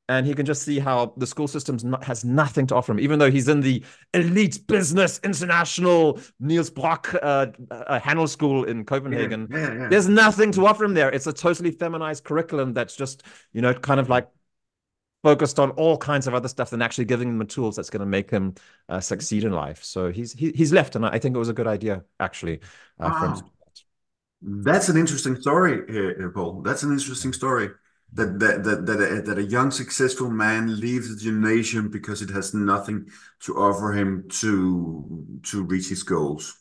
and 0.08 0.26
he 0.26 0.34
can 0.34 0.46
just 0.46 0.62
see 0.62 0.80
how 0.80 1.14
the 1.18 1.26
school 1.26 1.48
system 1.48 1.78
has 2.04 2.24
nothing 2.24 2.68
to 2.68 2.76
offer 2.76 2.92
him, 2.92 3.00
even 3.00 3.18
though 3.18 3.32
he's 3.32 3.48
in 3.48 3.62
the 3.62 3.84
elite 4.14 4.68
business 4.68 5.20
international 5.24 6.20
Niels 6.40 6.70
Brock 6.70 7.14
uh, 7.22 7.48
uh, 7.72 8.00
Handel 8.00 8.28
School 8.28 8.66
in 8.66 8.86
Copenhagen. 8.86 9.48
Yeah, 9.50 9.58
yeah, 9.58 9.74
yeah. 9.74 9.88
There's 9.90 10.08
nothing 10.08 10.52
to 10.54 10.68
offer 10.68 10.86
him 10.86 10.94
there. 10.94 11.10
It's 11.10 11.28
a 11.28 11.34
totally 11.34 11.72
feminized 11.72 12.24
curriculum 12.24 12.74
that's 12.74 12.96
just, 12.96 13.24
you 13.52 13.62
know, 13.62 13.74
kind 13.74 14.00
of 14.00 14.10
like 14.10 14.30
focused 15.24 15.58
on 15.60 15.72
all 15.72 15.98
kinds 15.98 16.28
of 16.28 16.36
other 16.36 16.48
stuff 16.48 16.70
than 16.70 16.84
actually 16.84 17.06
giving 17.06 17.30
him 17.30 17.40
the 17.40 17.46
tools 17.46 17.76
that's 17.76 17.90
going 17.90 18.02
to 18.02 18.06
make 18.06 18.30
him 18.30 18.54
uh, 18.90 19.00
succeed 19.00 19.44
in 19.44 19.52
life. 19.52 19.84
So 19.84 20.12
he's 20.12 20.34
he, 20.34 20.52
he's 20.52 20.72
left, 20.72 20.96
and 20.96 21.04
I 21.04 21.18
think 21.18 21.36
it 21.36 21.40
was 21.40 21.50
a 21.50 21.54
good 21.54 21.68
idea 21.68 22.04
actually. 22.20 22.60
Uh, 23.00 23.10
wow. 23.12 23.42
That's 24.48 24.90
an 24.90 24.98
interesting 24.98 25.36
story, 25.42 25.82
Paul. 26.32 26.62
That's 26.62 26.84
an 26.84 26.92
interesting 26.92 27.34
story. 27.34 27.70
That 28.14 28.40
that 28.40 28.64
that 28.64 28.86
that 28.86 29.00
a, 29.02 29.22
that 29.24 29.38
a 29.38 29.44
young 29.44 29.72
successful 29.72 30.30
man 30.30 30.80
leaves 30.80 31.10
the 31.10 31.22
gymnasium 31.22 31.90
because 31.90 32.22
it 32.22 32.30
has 32.30 32.54
nothing 32.54 33.10
to 33.42 33.56
offer 33.56 33.92
him 33.92 34.26
to 34.40 35.40
to 35.44 35.64
reach 35.64 35.90
his 35.90 36.04
goals. 36.04 36.58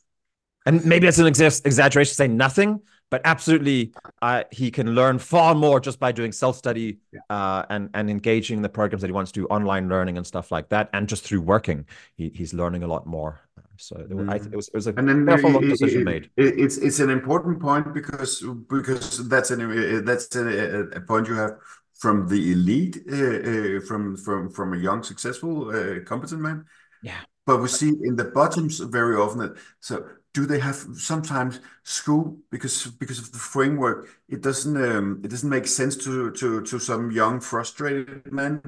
And 0.66 0.84
maybe 0.84 1.06
that's 1.06 1.18
an 1.18 1.26
ex 1.26 1.60
exaggeration 1.60 2.10
to 2.10 2.14
say 2.14 2.28
nothing, 2.28 2.80
but 3.10 3.20
absolutely 3.24 3.92
uh, 4.22 4.42
he 4.50 4.70
can 4.70 4.94
learn 4.94 5.20
far 5.20 5.54
more 5.54 5.78
just 5.78 6.00
by 6.00 6.10
doing 6.10 6.32
self-study 6.32 6.98
yeah. 7.12 7.20
uh, 7.30 7.64
and 7.70 7.90
and 7.94 8.10
engaging 8.10 8.56
in 8.56 8.62
the 8.62 8.68
programs 8.68 9.02
that 9.02 9.08
he 9.08 9.12
wants 9.12 9.30
to 9.30 9.40
do 9.40 9.46
online 9.46 9.88
learning 9.88 10.16
and 10.16 10.26
stuff 10.26 10.50
like 10.50 10.68
that 10.70 10.90
and 10.92 11.08
just 11.08 11.22
through 11.22 11.40
working 11.40 11.84
he, 12.16 12.32
he's 12.34 12.52
learning 12.52 12.82
a 12.82 12.86
lot 12.88 13.06
more 13.06 13.40
so 13.88 13.96
it, 13.96 14.10
mm. 14.10 14.30
I, 14.30 14.36
it, 14.36 14.56
was, 14.56 14.68
it 14.68 14.74
was 14.74 14.86
a 14.86 14.94
and 14.96 15.08
then 15.08 15.26
careful 15.26 15.56
it, 15.62 15.68
decision 15.68 16.02
it, 16.02 16.04
made 16.04 16.30
it's 16.36 16.76
it's 16.78 17.00
an 17.00 17.10
important 17.10 17.60
point 17.60 17.92
because 17.92 18.44
because 18.68 19.28
that's 19.28 19.50
an 19.50 20.04
that's 20.04 20.34
a, 20.36 20.80
a 21.00 21.00
point 21.00 21.28
you 21.28 21.34
have 21.34 21.52
from 21.94 22.28
the 22.28 22.52
elite 22.52 22.96
uh, 23.10 23.16
uh, 23.16 23.80
from 23.88 24.16
from 24.16 24.50
from 24.50 24.74
a 24.74 24.78
young 24.78 25.02
successful 25.02 25.70
uh, 25.70 26.00
competent 26.04 26.40
man 26.40 26.64
yeah 27.02 27.20
but 27.46 27.58
we 27.58 27.68
see 27.68 27.92
in 28.02 28.16
the 28.16 28.24
bottoms 28.24 28.78
very 28.78 29.16
often 29.16 29.38
that 29.38 29.56
so 29.80 30.04
do 30.34 30.46
they 30.46 30.58
have 30.58 30.76
sometimes 30.96 31.60
school 31.84 32.36
because 32.50 32.86
because 32.86 33.20
of 33.20 33.30
the 33.32 33.38
framework 33.38 34.08
it 34.28 34.42
doesn't 34.42 34.76
um, 34.76 35.20
it 35.24 35.28
doesn't 35.28 35.48
make 35.48 35.66
sense 35.66 35.96
to 35.96 36.32
to 36.32 36.60
to 36.62 36.78
some 36.78 37.10
young 37.10 37.40
frustrated 37.40 38.30
men. 38.30 38.60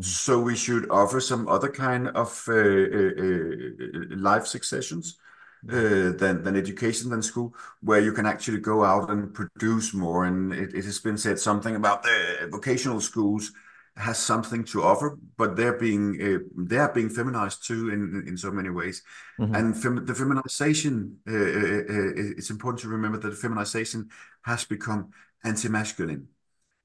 So 0.00 0.40
we 0.40 0.56
should 0.56 0.90
offer 0.90 1.20
some 1.20 1.48
other 1.48 1.68
kind 1.68 2.08
of 2.08 2.44
uh, 2.48 2.52
uh, 2.52 3.12
uh, 3.24 4.16
life 4.16 4.46
successions 4.46 5.18
mm-hmm. 5.66 5.76
uh, 5.76 6.16
than 6.16 6.42
than 6.42 6.56
education 6.56 7.10
than 7.10 7.22
school 7.22 7.54
where 7.82 8.00
you 8.00 8.12
can 8.12 8.26
actually 8.26 8.58
go 8.58 8.84
out 8.84 9.10
and 9.10 9.34
produce 9.34 9.92
more 9.92 10.24
and 10.24 10.52
it, 10.52 10.74
it 10.74 10.84
has 10.84 10.98
been 10.98 11.18
said 11.18 11.38
something 11.38 11.76
about 11.76 12.02
the 12.02 12.48
vocational 12.50 13.00
schools 13.00 13.52
has 13.96 14.18
something 14.18 14.64
to 14.64 14.82
offer, 14.82 15.18
but 15.36 15.54
they're 15.54 15.78
being 15.78 16.18
uh, 16.20 16.38
they 16.56 16.78
are 16.78 16.92
being 16.92 17.10
feminized 17.10 17.66
too 17.66 17.90
in 17.90 18.24
in 18.26 18.36
so 18.36 18.50
many 18.50 18.70
ways. 18.70 19.02
Mm-hmm. 19.38 19.54
And 19.54 19.82
fem- 19.82 20.06
the 20.06 20.14
feminization, 20.14 21.18
uh, 21.28 21.32
uh, 21.32 21.36
uh 21.36 22.36
it's 22.38 22.50
important 22.50 22.80
to 22.82 22.88
remember 22.88 23.18
that 23.18 23.30
the 23.30 23.36
feminization 23.36 24.08
has 24.42 24.64
become 24.64 25.10
anti-masculine. 25.44 26.28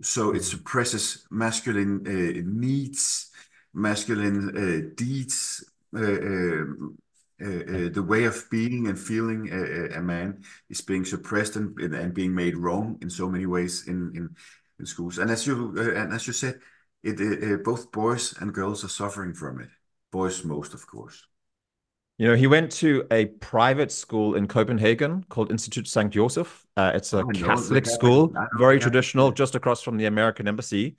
So 0.02 0.34
it 0.36 0.44
suppresses 0.44 1.26
masculine 1.32 2.06
uh, 2.06 2.42
needs, 2.46 3.32
masculine 3.74 4.50
uh, 4.56 4.94
deeds. 4.96 5.64
Uh, 5.96 6.00
um, 6.00 6.98
uh, 7.40 7.46
uh, 7.46 7.90
the 7.90 8.04
way 8.04 8.24
of 8.24 8.50
being 8.50 8.88
and 8.88 8.98
feeling 8.98 9.52
a 9.94 10.02
man 10.02 10.42
is 10.72 10.82
being 10.82 11.06
suppressed 11.06 11.56
and, 11.56 11.80
and 11.80 12.12
being 12.12 12.34
made 12.34 12.58
wrong 12.58 12.98
in 13.04 13.12
so 13.12 13.30
many 13.30 13.46
ways 13.46 13.88
in, 13.88 14.12
in, 14.16 14.36
in 14.80 14.86
schools. 14.88 15.20
And 15.20 15.30
as 15.30 15.46
you 15.46 15.78
and 15.78 16.12
as 16.14 16.26
you 16.26 16.34
said, 16.34 16.60
it, 17.04 17.64
both 17.64 17.92
boys 17.92 18.34
and 18.40 18.52
girls 18.52 18.84
are 18.84 18.90
suffering 18.90 19.36
from 19.36 19.62
it. 19.62 19.70
Boys 20.12 20.44
most, 20.44 20.74
of 20.74 20.88
course. 20.88 21.28
You 22.18 22.28
know, 22.28 22.36
he 22.36 22.48
went 22.48 22.72
to 22.74 23.06
a 23.12 23.26
private 23.26 23.92
school 23.92 24.36
in 24.36 24.48
Copenhagen 24.48 25.24
called 25.30 25.52
Institute 25.52 25.88
St. 25.88 26.12
Joseph. 26.12 26.66
Uh, 26.76 26.92
it's 26.96 27.14
a 27.14 27.20
oh, 27.20 27.28
Catholic 27.28 27.86
school, 27.86 28.34
very 28.58 28.80
traditional, 28.80 29.32
just 29.32 29.54
across 29.54 29.84
from 29.84 29.98
the 29.98 30.06
American 30.06 30.48
embassy. 30.48 30.96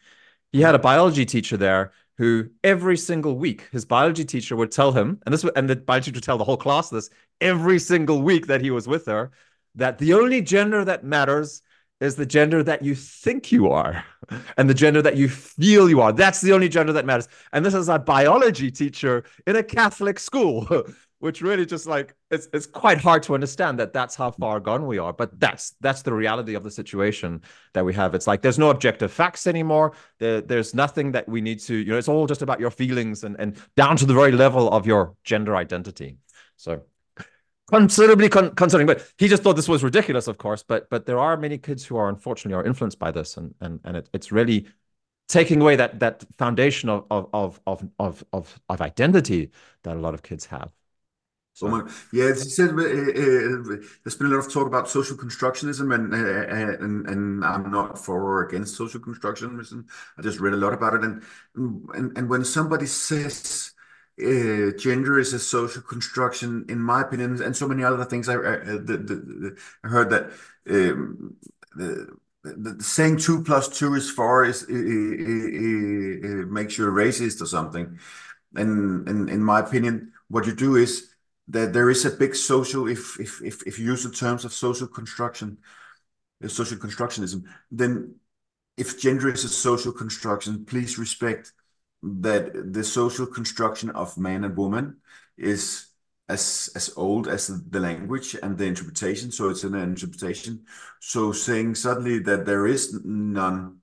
He 0.52 0.60
had 0.60 0.76
a 0.76 0.78
biology 0.78 1.26
teacher 1.26 1.56
there 1.56 1.92
who 2.18 2.48
every 2.62 2.96
single 2.96 3.36
week 3.36 3.68
his 3.72 3.84
biology 3.84 4.24
teacher 4.24 4.54
would 4.54 4.70
tell 4.70 4.92
him, 4.92 5.20
and 5.26 5.32
this 5.32 5.44
and 5.56 5.68
the 5.68 5.76
biology 5.76 6.10
teacher 6.10 6.18
would 6.18 6.24
tell 6.24 6.38
the 6.38 6.44
whole 6.44 6.56
class 6.56 6.88
this 6.88 7.10
every 7.40 7.80
single 7.80 8.22
week 8.22 8.46
that 8.46 8.60
he 8.60 8.70
was 8.70 8.86
with 8.86 9.06
her, 9.06 9.32
that 9.74 9.98
the 9.98 10.14
only 10.14 10.40
gender 10.40 10.84
that 10.84 11.02
matters 11.02 11.62
is 12.00 12.14
the 12.14 12.26
gender 12.26 12.62
that 12.62 12.82
you 12.82 12.94
think 12.94 13.50
you 13.50 13.70
are 13.70 14.04
and 14.56 14.70
the 14.70 14.74
gender 14.74 15.02
that 15.02 15.16
you 15.16 15.28
feel 15.28 15.88
you 15.88 16.00
are. 16.00 16.12
That's 16.12 16.40
the 16.40 16.52
only 16.52 16.68
gender 16.68 16.92
that 16.92 17.06
matters. 17.06 17.28
And 17.52 17.64
this 17.64 17.74
is 17.74 17.88
a 17.88 17.98
biology 17.98 18.70
teacher 18.70 19.24
in 19.46 19.56
a 19.56 19.62
Catholic 19.62 20.18
school, 20.18 20.66
which 21.20 21.42
really 21.42 21.66
just 21.66 21.86
like 21.86 22.14
it's 22.30 22.48
it's 22.52 22.66
quite 22.66 22.98
hard 22.98 23.22
to 23.24 23.34
understand 23.34 23.78
that 23.78 23.92
that's 23.92 24.14
how 24.14 24.30
far 24.30 24.60
gone 24.60 24.86
we 24.86 24.98
are. 24.98 25.12
But 25.12 25.38
that's 25.40 25.74
that's 25.80 26.02
the 26.02 26.12
reality 26.12 26.54
of 26.54 26.62
the 26.62 26.70
situation 26.70 27.42
that 27.74 27.84
we 27.84 27.94
have. 27.94 28.14
It's 28.14 28.26
like 28.26 28.42
there's 28.42 28.58
no 28.58 28.70
objective 28.70 29.12
facts 29.12 29.46
anymore. 29.46 29.92
There, 30.18 30.40
there's 30.40 30.74
nothing 30.74 31.12
that 31.12 31.28
we 31.28 31.40
need 31.40 31.60
to, 31.60 31.74
you 31.74 31.92
know, 31.92 31.98
it's 31.98 32.08
all 32.08 32.26
just 32.26 32.42
about 32.42 32.60
your 32.60 32.70
feelings 32.70 33.24
and 33.24 33.36
and 33.38 33.56
down 33.76 33.96
to 33.96 34.06
the 34.06 34.14
very 34.14 34.32
level 34.32 34.70
of 34.70 34.86
your 34.86 35.14
gender 35.24 35.56
identity. 35.56 36.18
So 36.56 36.82
considerably 37.70 38.28
con- 38.28 38.54
concerning. 38.54 38.86
But 38.86 39.06
he 39.18 39.28
just 39.28 39.42
thought 39.42 39.56
this 39.56 39.68
was 39.68 39.84
ridiculous, 39.84 40.28
of 40.28 40.38
course. 40.38 40.62
But 40.62 40.88
but 40.90 41.06
there 41.06 41.18
are 41.18 41.36
many 41.36 41.58
kids 41.58 41.84
who 41.84 41.96
are 41.96 42.08
unfortunately 42.08 42.54
are 42.54 42.66
influenced 42.66 42.98
by 42.98 43.10
this, 43.10 43.36
and 43.36 43.54
and 43.60 43.80
and 43.84 43.96
it, 43.96 44.08
it's 44.12 44.32
really 44.32 44.66
taking 45.28 45.60
away 45.60 45.76
that 45.76 46.00
that 46.00 46.24
foundation 46.38 46.88
of 46.88 47.06
of 47.10 47.28
of 47.34 47.60
of 47.98 48.24
of 48.32 48.60
of 48.68 48.80
identity 48.80 49.50
that 49.82 49.96
a 49.96 50.00
lot 50.00 50.14
of 50.14 50.22
kids 50.22 50.46
have. 50.46 50.72
So. 51.58 51.88
yeah, 52.12 52.26
as 52.26 52.44
you 52.44 52.50
said, 52.50 52.70
uh, 52.70 52.74
uh, 52.74 53.78
there's 54.04 54.14
been 54.16 54.28
a 54.28 54.30
lot 54.30 54.46
of 54.46 54.52
talk 54.52 54.68
about 54.68 54.88
social 54.88 55.16
constructionism, 55.16 55.92
and, 55.92 56.14
uh, 56.14 56.84
and 56.84 57.08
and 57.08 57.44
I'm 57.44 57.72
not 57.72 57.98
for 57.98 58.22
or 58.22 58.46
against 58.46 58.76
social 58.76 59.00
constructionism. 59.00 59.88
I 60.16 60.22
just 60.22 60.38
read 60.38 60.54
a 60.54 60.56
lot 60.56 60.72
about 60.72 60.94
it, 60.94 61.02
and 61.02 61.24
and 61.56 62.16
and 62.16 62.28
when 62.28 62.44
somebody 62.44 62.86
says 62.86 63.72
uh, 64.22 64.70
gender 64.78 65.18
is 65.18 65.32
a 65.32 65.40
social 65.40 65.82
construction, 65.82 66.64
in 66.68 66.80
my 66.80 67.02
opinion, 67.02 67.42
and 67.42 67.56
so 67.56 67.66
many 67.66 67.82
other 67.82 68.04
things. 68.04 68.28
I, 68.28 68.34
I, 68.34 68.36
the, 68.36 69.02
the, 69.08 69.56
I 69.82 69.88
heard 69.88 70.10
that 70.10 70.30
um, 70.70 71.34
the, 71.74 72.16
the, 72.42 72.82
saying 72.82 73.18
two 73.18 73.42
plus 73.42 73.68
two 73.68 73.94
is 73.94 74.10
four 74.10 74.44
is 74.44 74.62
makes 74.68 76.78
you 76.78 76.86
a 76.86 76.92
racist 76.92 77.42
or 77.42 77.46
something. 77.46 77.98
And, 78.54 79.08
and 79.08 79.28
in 79.28 79.42
my 79.42 79.60
opinion, 79.60 80.12
what 80.28 80.46
you 80.46 80.54
do 80.54 80.76
is 80.76 81.14
that 81.48 81.72
there 81.72 81.90
is 81.90 82.04
a 82.04 82.10
big 82.10 82.34
social. 82.34 82.88
If 82.88 83.18
if 83.20 83.42
if, 83.42 83.62
if 83.66 83.78
you 83.78 83.86
use 83.86 84.04
the 84.04 84.10
terms 84.10 84.44
of 84.44 84.52
social 84.52 84.86
construction, 84.86 85.58
uh, 86.44 86.48
social 86.48 86.78
constructionism, 86.78 87.44
then 87.70 88.14
if 88.76 89.00
gender 89.00 89.28
is 89.32 89.44
a 89.44 89.48
social 89.48 89.92
construction, 89.92 90.64
please 90.64 90.98
respect 90.98 91.52
that 92.02 92.72
the 92.72 92.84
social 92.84 93.26
construction 93.26 93.90
of 93.90 94.16
man 94.16 94.44
and 94.44 94.56
woman 94.56 94.98
is 95.36 95.86
as 96.28 96.70
as 96.76 96.92
old 96.96 97.26
as 97.26 97.46
the 97.48 97.80
language 97.80 98.36
and 98.42 98.56
the 98.56 98.64
interpretation. 98.64 99.30
So 99.30 99.48
it's 99.48 99.64
an 99.64 99.74
interpretation. 99.74 100.64
So 101.00 101.32
saying 101.32 101.74
suddenly 101.74 102.18
that 102.20 102.44
there 102.46 102.66
is 102.66 103.00
none 103.04 103.78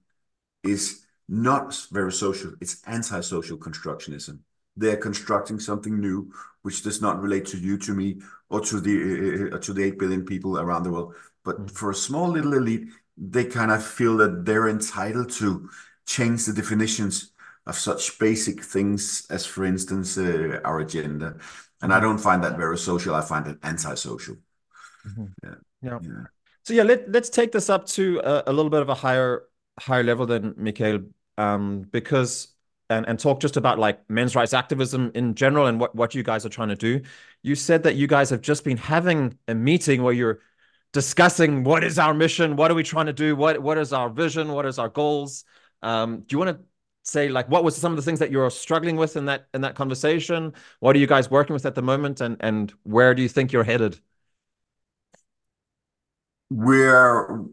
is 0.64 1.06
not 1.28 1.88
very 1.92 2.12
social. 2.12 2.54
It's 2.62 2.84
anti-social 2.86 3.58
constructionism. 3.58 4.40
They're 4.77 4.98
constructing 4.98 5.60
something 5.60 6.00
new, 6.00 6.32
which 6.63 6.84
does 6.84 7.01
not 7.01 7.22
relate 7.22 7.46
to 7.48 7.58
you, 7.58 7.77
to 7.79 7.94
me, 7.94 8.22
or 8.50 8.60
to 8.62 8.79
the 8.79 9.51
uh, 9.53 9.60
to 9.60 9.74
the 9.74 9.84
eight 9.84 10.00
billion 10.00 10.25
people 10.25 10.60
around 10.60 10.84
the 10.84 10.91
world. 10.91 11.15
But 11.44 11.60
mm. 11.60 11.72
for 11.72 11.91
a 11.91 11.96
small 11.96 12.29
little 12.29 12.53
elite, 12.53 12.89
they 13.17 13.46
kind 13.46 13.72
of 13.72 13.86
feel 13.86 14.17
that 14.17 14.46
they're 14.46 14.67
entitled 14.67 15.32
to 15.32 15.70
change 16.05 16.46
the 16.46 16.53
definitions 16.53 17.32
of 17.65 17.75
such 17.75 18.20
basic 18.20 18.63
things 18.63 19.25
as, 19.29 19.46
for 19.46 19.65
instance, 19.65 20.17
uh, 20.17 20.60
our 20.63 20.79
agenda. 20.79 21.38
And 21.82 21.91
I 21.91 21.98
mm-hmm. 21.98 22.05
don't 22.05 22.17
find 22.20 22.44
that 22.44 22.58
very 22.58 22.77
social. 22.77 23.15
I 23.15 23.22
find 23.22 23.48
it 23.48 23.58
antisocial. 23.63 24.36
Mm-hmm. 25.08 25.25
Yeah. 25.44 25.55
yeah. 25.82 26.00
yeah. 26.01 26.24
So 26.63 26.74
yeah, 26.74 26.84
let, 26.84 27.12
let's 27.12 27.29
take 27.29 27.51
this 27.51 27.70
up 27.70 27.86
to 27.89 28.20
a, 28.24 28.44
a, 28.48 28.53
little 28.53 28.72
bit 28.72 28.82
of 28.82 28.89
a 28.89 28.96
higher 28.96 29.44
higher 29.79 30.03
level 30.03 30.25
than 30.25 30.55
Mikhail, 30.58 31.01
um, 31.38 31.84
because 31.91 32.55
and 32.89 33.08
and 33.08 33.20
talk 33.20 33.39
just 33.39 33.58
about 33.58 33.80
like 33.80 34.08
men's 34.10 34.36
rights 34.36 34.54
activism 34.54 35.12
in 35.15 35.36
general 35.36 35.68
and 35.68 35.80
what 35.80 35.96
what 35.96 36.15
you 36.15 36.24
guys 36.24 36.46
are 36.46 36.50
trying 36.50 36.70
to 36.70 36.75
do. 36.75 37.01
You 37.44 37.56
said 37.56 37.84
that 37.84 37.96
you 37.96 38.08
guys 38.08 38.30
have 38.30 38.42
just 38.42 38.63
been 38.63 38.77
having 38.77 39.38
a 39.48 39.56
meeting 39.56 40.04
where 40.04 40.13
you're 40.13 40.39
discussing 40.94 41.63
what 41.63 41.84
is 41.84 42.00
our 42.00 42.13
mission, 42.13 42.56
what 42.56 42.72
are 42.72 42.75
we 42.75 42.84
trying 42.84 43.08
to 43.08 43.13
do, 43.13 43.36
what 43.36 43.62
what 43.62 43.77
is 43.77 43.94
our 43.94 44.10
vision, 44.10 44.51
what 44.54 44.65
is 44.65 44.80
our 44.80 44.89
goals. 44.89 45.46
Um, 45.82 46.22
do 46.22 46.34
you 46.34 46.39
want 46.39 46.58
to 46.58 46.63
say 47.04 47.30
like 47.30 47.48
what 47.50 47.63
was 47.63 47.75
some 47.75 47.92
of 47.92 47.98
the 47.98 48.01
things 48.01 48.20
that 48.20 48.32
you're 48.32 48.50
struggling 48.50 48.96
with 48.96 49.15
in 49.15 49.25
that 49.25 49.48
in 49.54 49.62
that 49.62 49.75
conversation 49.75 50.54
what 50.80 50.96
are 50.96 51.00
you 51.00 51.08
guys 51.08 51.30
working 51.30 51.54
with 51.54 51.65
at 51.65 51.75
the 51.75 51.82
moment 51.82 52.20
and 52.20 52.38
and 52.39 52.74
where 52.84 53.13
do 53.13 53.22
you 53.22 53.30
think 53.30 53.51
you're 53.51 53.63
headed 53.63 54.00
we're 56.50 57.46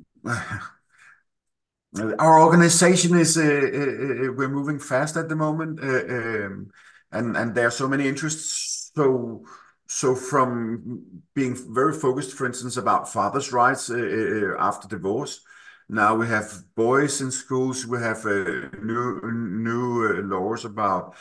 our 2.00 2.40
organization 2.40 3.18
is 3.18 3.36
uh, 3.36 3.42
uh, 3.42 3.46
uh, 3.46 4.32
we're 4.32 4.48
moving 4.48 4.78
fast 4.78 5.16
at 5.16 5.28
the 5.28 5.36
moment 5.36 5.78
uh, 5.82 6.46
um, 6.46 6.70
and 7.12 7.54
there 7.54 7.66
are 7.66 7.70
so 7.70 7.86
many 7.86 8.08
interests 8.08 8.90
so 8.94 9.44
so 9.86 10.14
from 10.14 11.02
being 11.34 11.54
very 11.74 11.92
focused 11.92 12.32
for 12.32 12.46
instance 12.46 12.78
about 12.78 13.12
fathers 13.12 13.52
rights 13.52 13.90
uh, 13.90 13.94
uh, 13.94 14.62
after 14.62 14.88
divorce 14.88 15.44
now 15.88 16.14
we 16.14 16.26
have 16.26 16.50
boys 16.74 17.20
in 17.20 17.30
schools. 17.30 17.86
We 17.86 17.98
have 17.98 18.24
new 18.24 19.20
new 19.30 20.22
laws 20.22 20.64
about 20.64 21.14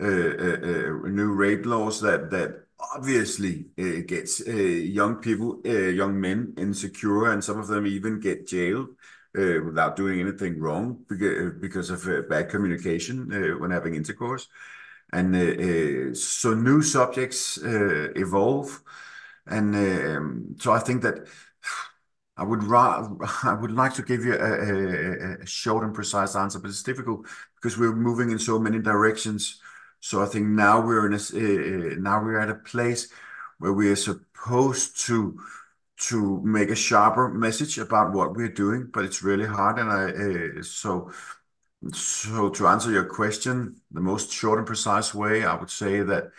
new 0.00 1.32
rape 1.32 1.64
laws 1.64 2.00
that 2.00 2.64
obviously 2.96 3.66
gets 3.76 4.44
young 4.44 5.16
people, 5.16 5.60
young 5.64 6.18
men 6.20 6.54
insecure, 6.56 7.30
and 7.30 7.44
some 7.44 7.60
of 7.60 7.68
them 7.68 7.86
even 7.86 8.18
get 8.18 8.48
jailed 8.48 8.88
Uh, 9.36 9.60
without 9.62 9.96
doing 9.96 10.18
anything 10.18 10.58
wrong 10.58 11.04
because 11.08 11.46
uh, 11.46 11.50
because 11.60 11.90
of 11.90 12.08
uh, 12.08 12.22
bad 12.22 12.48
communication 12.48 13.28
when 13.60 13.70
having 13.70 13.94
intercourse. 13.94 14.48
And 15.12 16.16
so 16.16 16.54
new 16.54 16.80
subjects 16.80 17.58
evolve, 17.62 18.82
and 19.46 19.76
um, 19.76 20.56
so 20.58 20.72
I 20.72 20.78
think 20.78 21.02
that 21.02 21.28
I 22.36 22.44
would 22.44 22.62
I 22.72 23.54
would 23.60 23.72
like 23.72 23.92
to 23.94 24.02
give 24.02 24.24
you 24.24 24.34
a, 24.34 25.42
a, 25.42 25.46
short 25.46 25.84
and 25.84 25.94
precise 25.94 26.34
answer, 26.34 26.58
but 26.58 26.70
it's 26.70 26.82
difficult 26.82 27.26
because 27.56 27.76
we're 27.76 27.94
moving 27.94 28.30
in 28.30 28.38
so 28.38 28.58
many 28.58 28.78
directions. 28.78 29.60
So 30.00 30.22
I 30.22 30.26
think 30.26 30.46
now 30.46 30.80
we're 30.80 31.06
in 31.06 31.12
a 31.12 31.16
uh, 31.16 31.94
now 31.98 32.22
we're 32.22 32.40
at 32.40 32.48
a 32.50 32.54
place 32.54 33.08
where 33.58 33.72
we 33.72 33.90
are 33.90 33.96
supposed 33.96 34.98
to 35.06 35.38
to 35.98 36.40
make 36.42 36.70
a 36.70 36.76
sharper 36.76 37.28
message 37.28 37.78
about 37.78 38.12
what 38.12 38.34
we're 38.34 38.48
doing, 38.48 38.90
but 38.92 39.04
it's 39.04 39.22
really 39.22 39.46
hard. 39.46 39.78
And 39.78 39.90
I 39.90 40.58
uh, 40.58 40.62
so 40.62 41.10
so 41.92 42.50
to 42.50 42.66
answer 42.66 42.90
your 42.90 43.04
question, 43.04 43.76
the 43.90 44.00
most 44.00 44.30
short 44.30 44.58
and 44.58 44.66
precise 44.66 45.14
way, 45.14 45.44
I 45.44 45.54
would 45.54 45.70
say 45.70 46.02
that 46.02 46.30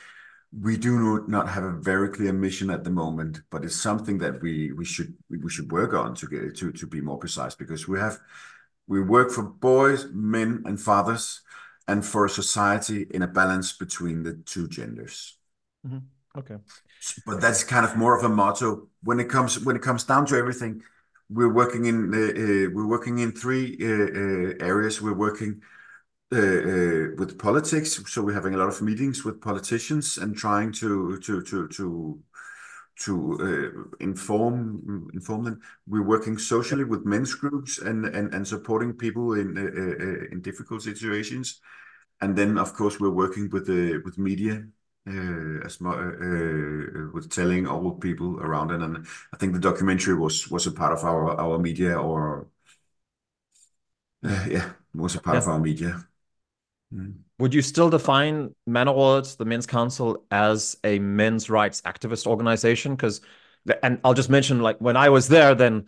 we 0.52 0.78
do 0.78 1.26
not 1.28 1.50
have 1.50 1.64
a 1.64 1.72
very 1.72 2.10
clear 2.10 2.34
mission 2.34 2.70
at 2.70 2.84
the 2.84 2.90
moment, 2.90 3.42
but 3.50 3.66
it's 3.66 3.76
something 3.76 4.18
that 4.20 4.42
we 4.42 4.72
we 4.72 4.86
should 4.86 5.14
we 5.30 5.50
should 5.50 5.72
work 5.72 5.94
on 5.94 6.16
to 6.16 6.28
get 6.28 6.56
to 6.58 6.72
to 6.72 6.88
be 6.88 7.02
more 7.02 7.18
precise 7.18 7.56
because 7.56 7.88
we 7.88 8.00
have 8.00 8.20
we 8.88 9.02
work 9.02 9.32
for 9.32 9.44
boys, 9.44 10.08
men, 10.14 10.64
and 10.66 10.80
fathers, 10.80 11.42
and 11.88 12.06
for 12.06 12.26
a 12.26 12.30
society 12.30 13.08
in 13.12 13.22
a 13.22 13.28
balance 13.28 13.74
between 13.74 14.24
the 14.24 14.34
two 14.46 14.68
genders. 14.68 15.38
Mm-hmm. 15.86 16.40
Okay, 16.40 16.58
but 17.26 17.42
that's 17.42 17.64
kind 17.64 17.86
of 17.86 17.96
more 17.96 18.18
of 18.18 18.24
a 18.24 18.30
motto 18.30 18.88
when 19.04 19.20
it 19.20 19.30
comes 19.30 19.64
when 19.64 19.76
it 19.76 19.82
comes 19.82 20.04
down 20.04 20.26
to 20.28 20.36
everything. 20.36 20.82
We're 21.30 21.54
working 21.54 21.86
in 21.86 22.14
uh, 22.14 22.18
uh, 22.18 22.70
we're 22.74 22.88
working 22.88 23.20
in 23.20 23.32
three 23.32 23.78
uh, 23.82 23.88
uh 23.88 24.66
areas. 24.66 25.02
We're 25.02 25.14
working 25.14 25.62
uh, 26.34 26.38
uh, 26.38 27.08
with 27.18 27.38
politics. 27.40 28.02
So 28.08 28.22
we're 28.22 28.34
having 28.34 28.54
a 28.54 28.58
lot 28.58 28.70
of 28.70 28.82
meetings 28.82 29.24
with 29.24 29.42
politicians 29.42 30.18
and 30.18 30.36
trying 30.36 30.72
to 30.74 31.18
to 31.20 31.42
to 31.44 31.68
to 31.70 32.20
to 33.04 33.92
inform 34.00 35.10
inform 35.14 35.44
them. 35.44 35.62
We're 35.88 36.04
working 36.04 36.38
socially 36.38 36.84
with 36.84 37.06
men's 37.06 37.34
groups 37.36 37.80
and 37.80 38.06
and 38.06 38.34
and 38.34 38.48
supporting 38.48 38.94
people 38.94 39.34
in 39.34 39.58
in 40.32 40.42
difficult 40.42 40.82
situations. 40.82 41.62
And 42.20 42.36
then, 42.36 42.58
of 42.58 42.74
course, 42.74 43.00
we're 43.00 43.12
working 43.12 43.50
with 43.52 43.68
the 43.68 44.02
with 44.04 44.18
media 44.18 44.66
Uh, 45.08 45.64
uh, 45.64 45.90
uh, 45.90 47.10
with 47.14 47.30
telling 47.30 47.66
all 47.66 47.92
people 47.92 48.42
around 48.42 48.72
it. 48.72 48.82
And 48.82 49.06
I 49.34 49.38
think 49.38 49.54
the 49.54 49.60
documentary 49.60 50.16
was 50.16 50.50
was 50.50 50.68
a 50.68 50.72
part 50.72 50.92
of 50.92 51.06
our 51.06 51.40
our 51.40 51.58
media, 51.58 51.98
or 51.98 52.48
yeah, 54.22 54.72
was 54.94 55.16
a 55.16 55.22
part 55.22 55.38
of 55.38 55.48
our 55.48 55.60
media. 55.60 56.06
Mm. 56.94 57.20
Would 57.40 57.54
you 57.54 57.62
still 57.62 57.90
define 57.90 58.54
Manderådet, 58.68 59.38
the 59.38 59.46
Men's 59.46 59.66
Council, 59.66 60.26
as 60.32 60.76
a 60.84 61.00
men's 61.00 61.50
rights 61.50 61.82
activist 61.82 62.28
organization? 62.28 62.96
Because, 62.96 63.22
and 63.84 64.00
I'll 64.04 64.14
just 64.14 64.30
mention, 64.30 64.62
like 64.62 64.78
when 64.80 64.98
I 64.98 65.10
was 65.10 65.28
there, 65.28 65.56
then 65.56 65.86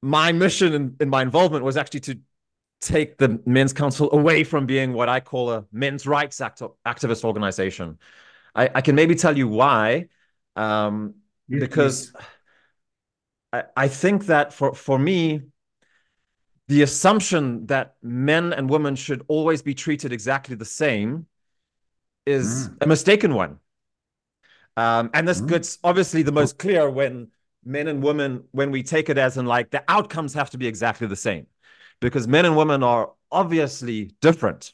my 0.00 0.32
mission 0.32 0.72
and, 0.72 0.96
and 1.00 1.10
my 1.10 1.22
involvement 1.22 1.64
was 1.64 1.76
actually 1.76 2.00
to 2.00 2.20
take 2.80 3.18
the 3.18 3.40
Men's 3.44 3.72
Council 3.72 4.10
away 4.12 4.44
from 4.44 4.64
being 4.64 4.94
what 4.94 5.08
I 5.08 5.20
call 5.20 5.50
a 5.50 5.66
men's 5.72 6.06
rights 6.06 6.40
act 6.40 6.62
activist 6.86 7.24
organization. 7.24 7.98
I, 8.54 8.70
I, 8.74 8.80
can 8.80 8.94
maybe 8.94 9.14
tell 9.14 9.36
you 9.36 9.48
why, 9.48 10.06
um, 10.56 11.14
yes, 11.48 11.60
because 11.60 12.12
yes. 12.14 12.24
I, 13.52 13.84
I 13.84 13.88
think 13.88 14.26
that 14.26 14.52
for 14.52 14.74
for 14.74 14.98
me, 14.98 15.42
the 16.68 16.82
assumption 16.82 17.66
that 17.66 17.96
men 18.02 18.52
and 18.52 18.70
women 18.70 18.94
should 18.94 19.24
always 19.28 19.62
be 19.62 19.74
treated 19.74 20.12
exactly 20.12 20.54
the 20.54 20.64
same 20.64 21.26
is 22.26 22.68
mm. 22.68 22.76
a 22.80 22.86
mistaken 22.86 23.34
one. 23.34 23.58
Um, 24.76 25.10
and 25.14 25.26
this 25.26 25.40
mm. 25.40 25.48
gets 25.48 25.78
obviously 25.82 26.22
the 26.22 26.32
most 26.32 26.58
clear 26.58 26.88
when 26.88 27.28
men 27.64 27.88
and 27.88 28.02
women, 28.02 28.44
when 28.52 28.70
we 28.70 28.82
take 28.82 29.08
it 29.08 29.18
as 29.18 29.36
in 29.36 29.46
like 29.46 29.70
the 29.70 29.82
outcomes 29.88 30.34
have 30.34 30.50
to 30.50 30.58
be 30.58 30.66
exactly 30.66 31.06
the 31.06 31.16
same, 31.16 31.46
because 32.00 32.28
men 32.28 32.44
and 32.44 32.56
women 32.56 32.82
are 32.82 33.10
obviously 33.30 34.12
different. 34.20 34.72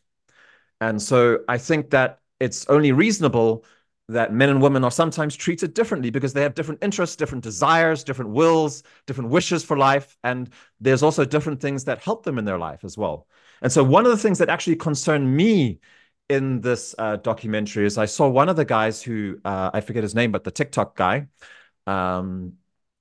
And 0.80 1.00
so 1.00 1.38
I 1.48 1.58
think 1.58 1.90
that 1.90 2.20
it's 2.40 2.66
only 2.66 2.92
reasonable 2.92 3.64
that 4.08 4.32
men 4.32 4.48
and 4.48 4.62
women 4.62 4.84
are 4.84 4.90
sometimes 4.90 5.34
treated 5.34 5.74
differently 5.74 6.10
because 6.10 6.32
they 6.32 6.42
have 6.42 6.54
different 6.54 6.82
interests, 6.82 7.16
different 7.16 7.42
desires, 7.42 8.04
different 8.04 8.30
wills, 8.30 8.84
different 9.06 9.30
wishes 9.30 9.64
for 9.64 9.76
life. 9.76 10.16
And 10.22 10.50
there's 10.80 11.02
also 11.02 11.24
different 11.24 11.60
things 11.60 11.84
that 11.84 12.02
help 12.02 12.22
them 12.22 12.38
in 12.38 12.44
their 12.44 12.58
life 12.58 12.84
as 12.84 12.96
well. 12.96 13.26
And 13.62 13.72
so, 13.72 13.82
one 13.82 14.04
of 14.04 14.12
the 14.12 14.18
things 14.18 14.38
that 14.38 14.48
actually 14.48 14.76
concerned 14.76 15.34
me 15.36 15.80
in 16.28 16.60
this 16.60 16.94
uh, 16.98 17.16
documentary 17.16 17.86
is 17.86 17.98
I 17.98 18.04
saw 18.04 18.28
one 18.28 18.48
of 18.48 18.56
the 18.56 18.64
guys 18.64 19.02
who, 19.02 19.40
uh, 19.44 19.70
I 19.72 19.80
forget 19.80 20.02
his 20.02 20.14
name, 20.14 20.30
but 20.30 20.44
the 20.44 20.50
TikTok 20.50 20.96
guy, 20.96 21.26
um, 21.86 22.54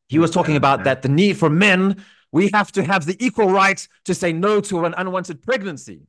he 0.07 0.19
was 0.19 0.31
talking 0.31 0.55
about 0.55 0.83
that 0.83 1.01
the 1.01 1.09
need 1.09 1.37
for 1.37 1.49
men, 1.49 2.03
we 2.31 2.49
have 2.53 2.71
to 2.73 2.83
have 2.83 3.05
the 3.05 3.15
equal 3.23 3.49
right 3.49 3.87
to 4.05 4.13
say 4.13 4.31
no 4.31 4.61
to 4.61 4.85
an 4.85 4.93
unwanted 4.97 5.41
pregnancy. 5.41 6.01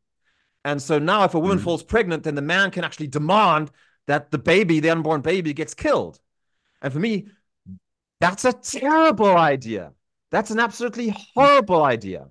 And 0.66 0.82
so 0.82 0.98
now, 0.98 1.22
if 1.22 1.34
a 1.34 1.38
woman 1.38 1.58
mm. 1.58 1.62
falls 1.62 1.84
pregnant, 1.84 2.24
then 2.24 2.34
the 2.34 2.42
man 2.42 2.72
can 2.72 2.82
actually 2.82 3.06
demand 3.06 3.70
that 4.08 4.32
the 4.32 4.38
baby, 4.38 4.80
the 4.80 4.90
unborn 4.90 5.20
baby, 5.20 5.54
gets 5.54 5.74
killed. 5.74 6.18
And 6.82 6.92
for 6.92 6.98
me, 6.98 7.28
that's 8.18 8.44
a 8.44 8.52
terrible 8.52 9.36
idea. 9.36 9.92
That's 10.32 10.50
an 10.50 10.58
absolutely 10.58 11.14
horrible 11.34 11.84
idea. 11.84 12.26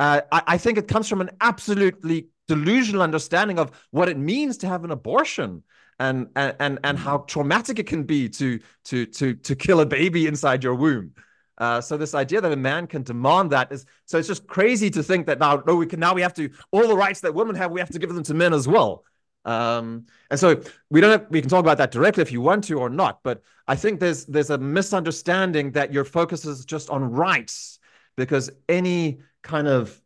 Uh, 0.00 0.22
I, 0.32 0.42
I, 0.48 0.58
think 0.58 0.78
it 0.78 0.88
comes 0.88 1.08
from 1.08 1.20
an 1.20 1.30
absolutely 1.40 2.26
delusional 2.48 3.02
understanding 3.02 3.60
of 3.60 3.70
what 3.92 4.08
it 4.08 4.18
means 4.18 4.58
to 4.58 4.66
have 4.66 4.82
an 4.82 4.90
abortion 4.90 5.62
and 6.00 6.28
and 6.34 6.56
and, 6.58 6.78
and 6.82 6.98
how 6.98 7.18
traumatic 7.18 7.78
it 7.78 7.86
can 7.86 8.02
be 8.02 8.28
to 8.30 8.58
to 8.86 9.06
to 9.06 9.34
to 9.34 9.54
kill 9.54 9.80
a 9.80 9.86
baby 9.86 10.26
inside 10.26 10.64
your 10.64 10.74
womb. 10.74 11.12
Uh, 11.58 11.80
so 11.80 11.96
this 11.96 12.14
idea 12.14 12.40
that 12.40 12.52
a 12.52 12.56
man 12.56 12.86
can 12.86 13.02
demand 13.02 13.50
that 13.50 13.70
is 13.72 13.84
so 14.06 14.16
it's 14.16 14.28
just 14.28 14.46
crazy 14.46 14.88
to 14.88 15.02
think 15.02 15.26
that 15.26 15.40
now 15.40 15.60
no 15.66 15.74
we 15.74 15.86
can 15.86 15.98
now 15.98 16.14
we 16.14 16.22
have 16.22 16.32
to 16.32 16.48
all 16.70 16.86
the 16.86 16.96
rights 16.96 17.20
that 17.20 17.34
women 17.34 17.56
have 17.56 17.72
we 17.72 17.80
have 17.80 17.90
to 17.90 17.98
give 17.98 18.14
them 18.14 18.22
to 18.22 18.34
men 18.34 18.54
as 18.54 18.68
well. 18.68 19.04
Um, 19.44 20.06
and 20.30 20.38
so 20.38 20.60
we 20.90 21.00
don't 21.00 21.10
have, 21.10 21.26
we 21.30 21.40
can 21.40 21.48
talk 21.48 21.60
about 21.60 21.78
that 21.78 21.90
directly 21.90 22.22
if 22.22 22.30
you 22.30 22.40
want 22.40 22.64
to 22.64 22.74
or 22.74 22.90
not, 22.90 23.22
but 23.22 23.42
I 23.66 23.76
think 23.76 23.98
there's 23.98 24.24
there's 24.26 24.50
a 24.50 24.58
misunderstanding 24.58 25.72
that 25.72 25.92
your 25.92 26.04
focus 26.04 26.44
is 26.44 26.64
just 26.64 26.90
on 26.90 27.02
rights 27.02 27.78
because 28.16 28.50
any 28.68 29.18
kind 29.42 29.66
of 29.66 30.00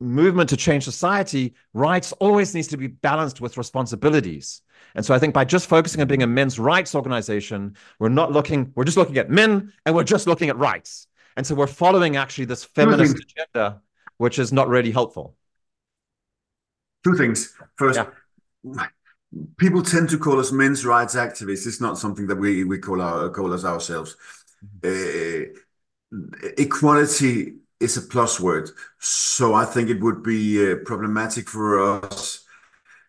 movement 0.00 0.50
to 0.50 0.56
change 0.56 0.84
society, 0.84 1.54
rights 1.72 2.12
always 2.12 2.54
needs 2.54 2.68
to 2.68 2.76
be 2.76 2.86
balanced 2.86 3.40
with 3.40 3.56
responsibilities. 3.56 4.62
And 4.94 5.04
so 5.04 5.14
I 5.14 5.18
think 5.18 5.34
by 5.34 5.44
just 5.44 5.68
focusing 5.68 6.00
on 6.00 6.08
being 6.08 6.22
a 6.22 6.26
men's 6.26 6.58
rights 6.58 6.94
organization, 6.94 7.76
we're 7.98 8.08
not 8.08 8.32
looking, 8.32 8.72
we're 8.74 8.84
just 8.84 8.96
looking 8.96 9.18
at 9.18 9.30
men 9.30 9.72
and 9.84 9.94
we're 9.94 10.04
just 10.04 10.26
looking 10.26 10.48
at 10.48 10.56
rights. 10.56 11.06
And 11.36 11.46
so 11.46 11.54
we're 11.54 11.66
following 11.66 12.16
actually 12.16 12.46
this 12.46 12.64
feminist 12.64 13.16
agenda, 13.16 13.82
which 14.16 14.38
is 14.38 14.52
not 14.52 14.68
really 14.68 14.90
helpful. 14.90 15.36
Two 17.04 17.16
things. 17.16 17.54
First, 17.76 18.00
yeah 18.64 18.86
people 19.56 19.82
tend 19.82 20.08
to 20.10 20.18
call 20.18 20.40
us 20.40 20.52
men's 20.52 20.84
rights 20.84 21.14
activists. 21.14 21.66
It's 21.66 21.80
not 21.80 21.98
something 21.98 22.26
that 22.26 22.36
we 22.36 22.64
we 22.64 22.78
call 22.78 23.00
our 23.00 23.28
call 23.30 23.52
us 23.52 23.64
ourselves. 23.64 24.16
Uh, 24.84 25.50
equality 26.56 27.54
is 27.80 27.96
a 27.96 28.02
plus 28.02 28.40
word, 28.40 28.70
so 28.98 29.54
I 29.54 29.64
think 29.64 29.90
it 29.90 30.00
would 30.00 30.22
be 30.22 30.72
uh, 30.72 30.76
problematic 30.84 31.48
for 31.48 32.02
us 32.02 32.44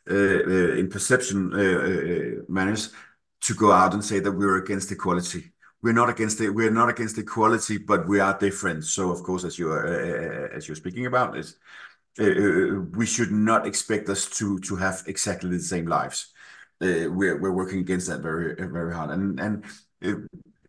uh, 0.09 0.13
uh 0.13 0.73
in 0.79 0.89
perception 0.89 1.53
uh, 1.53 1.57
uh, 1.57 2.43
manners 2.47 2.93
to 3.41 3.53
go 3.53 3.71
out 3.71 3.93
and 3.93 4.03
say 4.03 4.19
that 4.19 4.31
we're 4.31 4.57
against 4.57 4.91
equality. 4.91 5.51
We're 5.81 5.93
not 5.93 6.09
against 6.09 6.41
it. 6.41 6.49
We're 6.49 6.71
not 6.71 6.89
against 6.89 7.17
equality, 7.17 7.77
but 7.77 8.07
we 8.07 8.19
are 8.19 8.37
different. 8.37 8.83
So, 8.83 9.11
of 9.11 9.21
course, 9.23 9.43
as 9.43 9.59
you 9.59 9.71
are 9.71 9.85
as 10.53 10.67
you're 10.67 10.75
speaking 10.75 11.05
about, 11.05 11.37
is 11.37 11.57
uh, 12.19 12.81
we 12.91 13.05
should 13.05 13.31
not 13.31 13.67
expect 13.67 14.09
us 14.09 14.27
to 14.37 14.59
to 14.59 14.75
have 14.75 15.03
exactly 15.07 15.49
the 15.49 15.59
same 15.59 15.85
lives. 15.85 16.33
We're 16.79 17.37
we're 17.37 17.51
working 17.51 17.79
against 17.79 18.07
that 18.07 18.21
very 18.21 18.55
very 18.55 18.93
hard, 18.93 19.11
and 19.11 19.39
and 19.39 19.63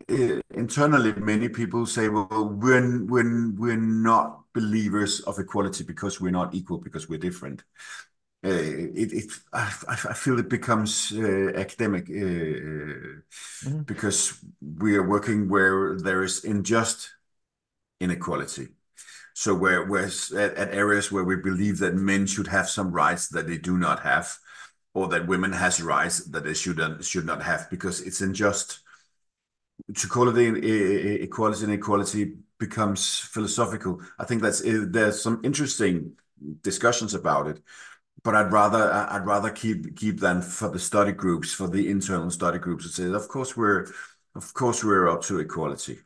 internally 0.08 1.12
many 1.12 1.48
people 1.48 1.86
say, 1.86 2.08
well, 2.08 2.48
we're 2.60 3.04
we're 3.04 3.52
we're 3.52 3.76
not 3.76 4.44
believers 4.54 5.20
of 5.20 5.38
equality 5.38 5.84
because 5.84 6.20
we're 6.20 6.30
not 6.30 6.54
equal 6.54 6.78
because 6.78 7.08
we're 7.08 7.18
different. 7.18 7.64
Uh, 8.44 8.50
it, 8.50 9.12
it 9.12 9.32
I, 9.52 9.72
I 9.88 10.14
feel 10.14 10.38
it 10.38 10.48
becomes 10.48 11.12
uh, 11.12 11.52
academic 11.56 12.08
uh, 12.08 12.14
mm 12.14 13.22
-hmm. 13.64 13.84
because 13.84 14.34
we 14.60 14.96
are 14.96 15.06
working 15.06 15.48
where 15.50 15.98
there 16.02 16.24
is 16.24 16.44
unjust 16.44 17.18
inequality 18.00 18.78
So 19.38 19.54
where, 19.54 19.86
whereas 19.86 20.32
at, 20.32 20.56
at 20.56 20.74
areas 20.74 21.12
where 21.12 21.22
we 21.22 21.36
believe 21.36 21.78
that 21.78 21.94
men 21.94 22.26
should 22.26 22.48
have 22.48 22.68
some 22.68 22.90
rights 22.90 23.28
that 23.28 23.46
they 23.46 23.56
do 23.56 23.78
not 23.78 24.00
have, 24.00 24.36
or 24.94 25.06
that 25.10 25.28
women 25.28 25.52
has 25.52 25.80
rights 25.80 26.24
that 26.30 26.42
they 26.42 26.54
should 26.54 26.80
and 26.80 27.04
should 27.04 27.24
not 27.24 27.40
have, 27.42 27.70
because 27.70 28.00
it's 28.00 28.20
unjust. 28.20 28.80
To 29.94 30.08
call 30.08 30.28
it 30.36 30.64
equality 31.22 31.64
and 31.64 31.72
equality 31.72 32.34
becomes 32.58 33.20
philosophical. 33.20 34.02
I 34.18 34.24
think 34.24 34.42
that's 34.42 34.62
there's 34.64 35.22
some 35.22 35.40
interesting 35.44 36.12
discussions 36.62 37.14
about 37.14 37.46
it, 37.46 37.62
but 38.22 38.34
I'd 38.34 38.52
rather 38.52 38.92
I'd 38.92 39.26
rather 39.26 39.50
keep 39.50 39.96
keep 39.96 40.20
them 40.20 40.42
for 40.42 40.68
the 40.68 40.78
study 40.78 41.12
groups, 41.12 41.54
for 41.54 41.68
the 41.68 41.90
internal 41.90 42.30
study 42.30 42.58
groups, 42.58 42.84
and 42.84 42.92
say, 42.92 43.16
of 43.16 43.28
course 43.28 43.56
we're 43.56 43.86
of 44.34 44.52
course 44.54 44.84
we're 44.84 45.08
up 45.08 45.22
to 45.22 45.38
equality. 45.38 45.98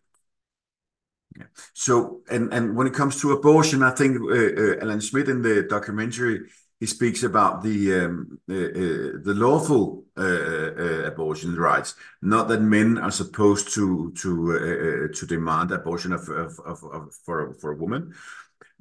Yeah. 1.36 1.46
So, 1.72 2.20
and 2.30 2.52
and 2.52 2.76
when 2.76 2.86
it 2.86 2.94
comes 2.94 3.20
to 3.20 3.32
abortion, 3.32 3.82
I 3.82 3.90
think 3.90 4.20
uh, 4.20 4.34
uh, 4.34 4.76
Alan 4.82 5.00
Smith 5.00 5.28
in 5.28 5.42
the 5.42 5.62
documentary 5.62 6.50
he 6.82 6.86
speaks 6.86 7.22
about 7.22 7.62
the 7.62 7.94
um, 7.94 8.40
uh, 8.50 8.54
uh, 8.54 9.10
the 9.28 9.34
lawful 9.36 10.04
uh, 10.16 10.22
uh, 10.22 10.72
uh 10.84 11.02
abortion 11.12 11.54
rights, 11.54 11.94
not 12.22 12.48
that 12.48 12.60
men 12.60 12.98
are 12.98 13.12
supposed 13.12 13.72
to 13.74 14.10
to 14.22 14.30
uh, 14.50 14.56
uh, 14.56 15.08
to 15.16 15.24
demand 15.26 15.70
abortion 15.70 16.12
of, 16.12 16.28
of, 16.28 16.58
of, 16.66 16.82
of, 16.82 17.14
for 17.24 17.54
for 17.60 17.70
a 17.70 17.76
woman, 17.76 18.12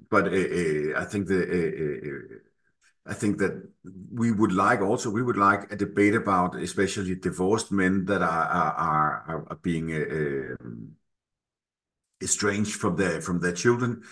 but 0.09 0.25
I 0.29 1.05
think 1.11 1.27
the. 1.27 1.41
I 3.03 3.15
think 3.15 3.39
that 3.39 3.53
we 4.13 4.31
would 4.31 4.53
like 4.53 4.81
also 4.81 5.09
we 5.09 5.23
would 5.23 5.37
like 5.37 5.71
a 5.71 5.75
debate 5.75 6.15
about 6.15 6.55
especially 6.55 7.15
divorced 7.15 7.71
men 7.71 8.05
that 8.05 8.21
are 8.21 8.47
are 8.61 8.73
are, 9.27 9.45
are 9.49 9.59
being 9.61 9.87
um, 9.91 10.95
estranged 12.21 12.75
from 12.81 12.95
their 12.95 13.21
from 13.21 13.39
their 13.39 13.53
children 13.53 14.03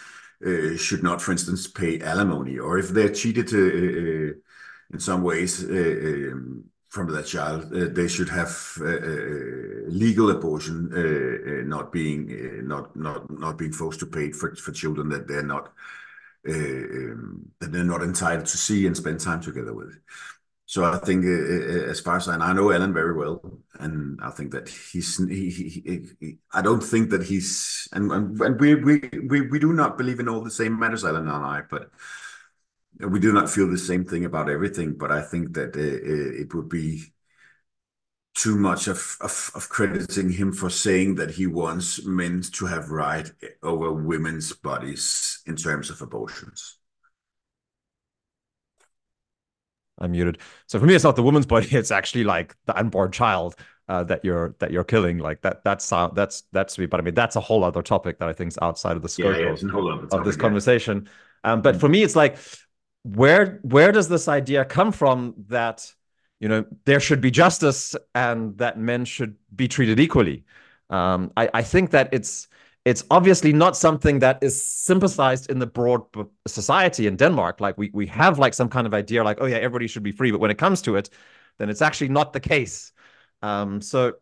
uh, 0.45 0.77
should 0.77 1.03
not, 1.03 1.21
for 1.21 1.31
instance, 1.31 1.67
pay 1.67 1.99
alimony, 1.99 2.57
or 2.57 2.77
if 2.79 2.89
they're 2.89 3.13
cheated 3.13 3.53
uh, 3.53 3.57
uh 3.57 4.33
in 4.91 4.99
some 4.99 5.21
ways 5.21 5.63
uh, 5.63 6.31
um, 6.31 6.63
from 6.87 7.11
their 7.11 7.23
child, 7.23 7.69
they 7.69 8.07
should 8.07 8.29
have 8.29 8.51
legal 9.87 10.31
abortion, 10.31 10.89
not 11.67 11.91
being 11.91 12.67
not 12.67 12.95
not 12.95 13.29
not 13.29 13.57
being 13.57 13.71
forced 13.71 13.99
to 13.99 14.07
pay 14.07 14.31
for 14.31 14.55
for 14.55 14.71
children 14.71 15.09
that 15.09 15.27
they're 15.27 15.43
not 15.43 15.71
um, 16.47 17.51
that 17.59 17.71
they're 17.71 17.83
not 17.83 18.01
entitled 18.01 18.47
to 18.47 18.57
see 18.57 18.87
and 18.87 18.97
spend 18.97 19.19
time 19.19 19.41
together 19.41 19.73
with. 19.73 19.99
So 20.69 20.83
I 20.83 20.99
think, 20.99 21.25
uh, 21.25 21.29
uh, 21.29 21.89
as 21.89 21.99
far 21.99 22.17
as 22.17 22.27
I, 22.27 22.35
I 22.35 22.53
know 22.53 22.71
Alan 22.71 22.93
very 22.93 23.15
well, 23.15 23.41
and 23.79 24.19
I 24.21 24.29
think 24.29 24.51
that 24.51 24.69
he's. 24.69 25.17
He, 25.17 25.49
he, 25.49 26.05
he, 26.19 26.37
I 26.53 26.61
don't 26.61 26.83
think 26.83 27.09
that 27.09 27.23
he's, 27.23 27.87
and, 27.91 28.11
and 28.11 28.59
we 28.59 28.75
we 28.75 29.01
we 29.27 29.41
we 29.49 29.57
do 29.57 29.73
not 29.73 29.97
believe 29.97 30.19
in 30.19 30.29
all 30.29 30.43
the 30.43 30.51
same 30.51 30.77
matters, 30.77 31.03
Alan 31.03 31.27
and 31.27 31.43
I, 31.43 31.63
but 31.67 31.89
we 32.99 33.19
do 33.19 33.33
not 33.33 33.49
feel 33.49 33.67
the 33.67 33.79
same 33.79 34.05
thing 34.05 34.25
about 34.25 34.47
everything. 34.47 34.93
But 34.93 35.11
I 35.11 35.23
think 35.23 35.53
that 35.55 35.75
uh, 35.75 36.41
it 36.41 36.53
would 36.53 36.69
be 36.69 37.13
too 38.35 38.55
much 38.55 38.87
of, 38.87 39.17
of 39.21 39.51
of 39.55 39.69
crediting 39.69 40.29
him 40.29 40.53
for 40.53 40.69
saying 40.69 41.15
that 41.15 41.31
he 41.31 41.47
wants 41.47 42.05
men 42.05 42.43
to 42.53 42.67
have 42.67 42.91
right 42.91 43.31
over 43.63 43.91
women's 43.91 44.53
bodies 44.53 45.41
in 45.47 45.55
terms 45.55 45.89
of 45.89 46.03
abortions. 46.03 46.78
I'm 49.99 50.11
muted. 50.11 50.39
So 50.67 50.79
for 50.79 50.85
me, 50.85 50.95
it's 50.95 51.03
not 51.03 51.15
the 51.15 51.23
woman's 51.23 51.45
body; 51.45 51.67
it's 51.71 51.91
actually 51.91 52.23
like 52.23 52.55
the 52.65 52.77
unborn 52.77 53.11
child 53.11 53.55
uh, 53.87 54.03
that 54.05 54.23
you're 54.23 54.55
that 54.59 54.71
you're 54.71 54.83
killing. 54.83 55.17
Like 55.17 55.41
that. 55.41 55.63
That's 55.63 55.91
uh, 55.91 56.09
that's 56.09 56.43
that's 56.51 56.77
me. 56.77 56.85
But 56.85 56.99
I 56.99 57.03
mean, 57.03 57.15
that's 57.15 57.35
a 57.35 57.41
whole 57.41 57.63
other 57.63 57.81
topic 57.81 58.19
that 58.19 58.29
I 58.29 58.33
think 58.33 58.49
is 58.49 58.59
outside 58.61 58.95
of 58.95 59.01
the 59.01 59.09
scope 59.09 59.35
yeah, 59.35 59.41
yeah, 59.41 59.49
of, 59.51 59.61
topic, 59.61 60.13
of, 60.13 60.25
this 60.25 60.35
yeah. 60.35 60.41
conversation. 60.41 61.09
Um, 61.43 61.61
but 61.61 61.71
mm-hmm. 61.71 61.79
for 61.79 61.89
me, 61.89 62.03
it's 62.03 62.15
like, 62.15 62.37
where 63.03 63.59
where 63.63 63.91
does 63.91 64.07
this 64.07 64.27
idea 64.27 64.65
come 64.65 64.91
from 64.91 65.33
that 65.47 65.91
you 66.39 66.47
know 66.47 66.65
there 66.85 66.99
should 66.99 67.21
be 67.21 67.31
justice 67.31 67.95
and 68.13 68.57
that 68.57 68.77
men 68.77 69.05
should 69.05 69.35
be 69.55 69.67
treated 69.67 69.99
equally? 69.99 70.45
Um, 70.89 71.31
I, 71.37 71.49
I 71.53 71.61
think 71.63 71.91
that 71.91 72.09
it's 72.11 72.47
it's 72.85 73.03
obviously 73.11 73.53
not 73.53 73.75
something 73.75 74.19
that 74.19 74.41
is 74.41 74.61
sympathized 74.61 75.49
in 75.49 75.59
the 75.59 75.67
broad 75.67 76.01
society 76.47 77.07
in 77.07 77.17
Denmark. 77.17 77.59
Like 77.59 77.77
we 77.77 77.91
we 77.93 78.07
have 78.07 78.39
like 78.39 78.53
some 78.53 78.69
kind 78.69 78.87
of 78.87 78.93
idea, 78.93 79.23
like 79.23 79.37
oh 79.41 79.45
yeah, 79.45 79.57
everybody 79.57 79.87
should 79.87 80.03
be 80.03 80.11
free, 80.11 80.31
but 80.31 80.39
when 80.39 80.51
it 80.51 80.57
comes 80.57 80.81
to 80.83 80.95
it, 80.95 81.09
then 81.57 81.69
it's 81.69 81.81
actually 81.81 82.09
not 82.09 82.33
the 82.33 82.39
case. 82.39 82.91
Um, 83.41 83.81
so 83.81 84.13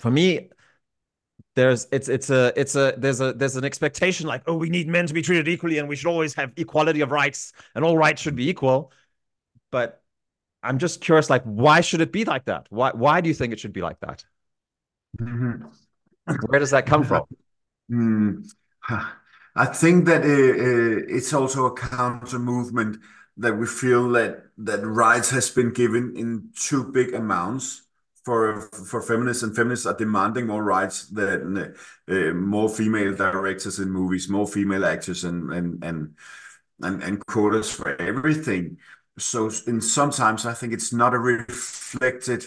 for 0.00 0.10
me, 0.10 0.50
there's 1.54 1.88
it's 1.90 2.08
it's 2.08 2.30
a 2.30 2.52
it's 2.56 2.76
a 2.76 2.94
there's 2.98 3.20
a 3.20 3.32
there's 3.32 3.56
an 3.56 3.64
expectation 3.64 4.26
like 4.26 4.42
oh 4.46 4.54
we 4.54 4.70
need 4.70 4.86
men 4.86 5.06
to 5.06 5.14
be 5.14 5.22
treated 5.22 5.48
equally 5.48 5.78
and 5.78 5.88
we 5.88 5.96
should 5.96 6.08
always 6.08 6.34
have 6.34 6.52
equality 6.56 7.00
of 7.00 7.10
rights 7.10 7.52
and 7.74 7.84
all 7.84 7.96
rights 7.96 8.22
should 8.22 8.36
be 8.36 8.48
equal. 8.48 8.92
But 9.70 10.02
I'm 10.62 10.78
just 10.78 11.00
curious, 11.00 11.30
like 11.30 11.42
why 11.44 11.80
should 11.80 12.00
it 12.00 12.12
be 12.12 12.24
like 12.24 12.44
that? 12.44 12.66
Why 12.70 12.92
why 12.92 13.20
do 13.20 13.28
you 13.28 13.34
think 13.34 13.52
it 13.52 13.60
should 13.60 13.72
be 13.72 13.82
like 13.82 13.98
that? 14.00 14.24
Mm-hmm. 15.20 15.66
Where 16.46 16.60
does 16.60 16.70
that 16.70 16.86
come 16.86 17.04
from? 17.04 17.24
Mm, 17.90 18.48
I 19.56 19.66
think 19.66 20.06
that 20.06 20.22
uh, 20.22 21.04
it's 21.14 21.32
also 21.32 21.66
a 21.66 21.74
counter 21.74 22.38
movement 22.38 22.98
that 23.36 23.56
we 23.56 23.66
feel 23.66 24.08
that 24.10 24.44
that 24.58 24.84
rights 24.84 25.30
has 25.30 25.50
been 25.50 25.72
given 25.72 26.16
in 26.16 26.50
too 26.56 26.84
big 26.92 27.14
amounts 27.14 27.82
for 28.24 28.60
for 28.60 29.00
feminists, 29.02 29.42
and 29.42 29.54
feminists 29.56 29.86
are 29.86 29.96
demanding 29.96 30.46
more 30.46 30.62
rights 30.62 31.06
than 31.08 31.74
uh, 32.08 32.14
more 32.34 32.68
female 32.68 33.14
directors 33.14 33.78
in 33.78 33.90
movies, 33.90 34.28
more 34.28 34.46
female 34.46 34.84
actors, 34.84 35.24
and 35.24 35.52
and 35.52 35.82
and 35.84 36.14
and, 36.82 37.02
and 37.02 37.26
quotas 37.26 37.70
for 37.70 38.00
everything. 38.00 38.78
So, 39.18 39.50
in 39.66 39.80
sometimes 39.80 40.46
I 40.46 40.54
think 40.54 40.72
it's 40.72 40.92
not 40.92 41.14
a 41.14 41.18
reflected. 41.18 42.44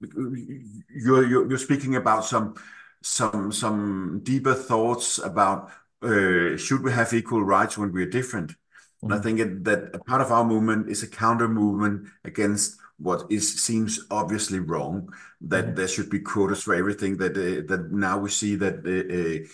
You're 0.00 1.26
you're, 1.26 1.48
you're 1.48 1.58
speaking 1.58 1.96
about 1.96 2.24
some 2.24 2.54
some 3.02 3.52
some 3.52 4.20
deeper 4.22 4.54
thoughts 4.54 5.18
about 5.18 5.70
uh, 6.02 6.56
should 6.56 6.82
we 6.82 6.92
have 6.92 7.12
equal 7.12 7.42
rights 7.44 7.78
when 7.78 7.92
we're 7.92 8.06
different? 8.06 8.54
And 9.02 9.12
I 9.12 9.16
mm-hmm. 9.16 9.24
think 9.24 9.38
it, 9.40 9.64
that 9.64 9.94
a 9.94 9.98
part 9.98 10.20
of 10.20 10.30
our 10.32 10.44
movement 10.44 10.88
is 10.88 11.02
a 11.02 11.08
counter 11.08 11.48
movement 11.48 12.08
against 12.24 12.78
what 12.98 13.24
is 13.30 13.62
seems 13.62 14.00
obviously 14.10 14.60
wrong. 14.60 15.12
That 15.40 15.64
mm-hmm. 15.66 15.74
there 15.74 15.88
should 15.88 16.10
be 16.10 16.20
quotas 16.20 16.62
for 16.62 16.74
everything. 16.74 17.16
That 17.16 17.36
uh, 17.36 17.66
that 17.68 17.92
now 17.92 18.18
we 18.18 18.30
see 18.30 18.56
that 18.56 18.76
uh, 18.86 19.44
uh 19.44 19.48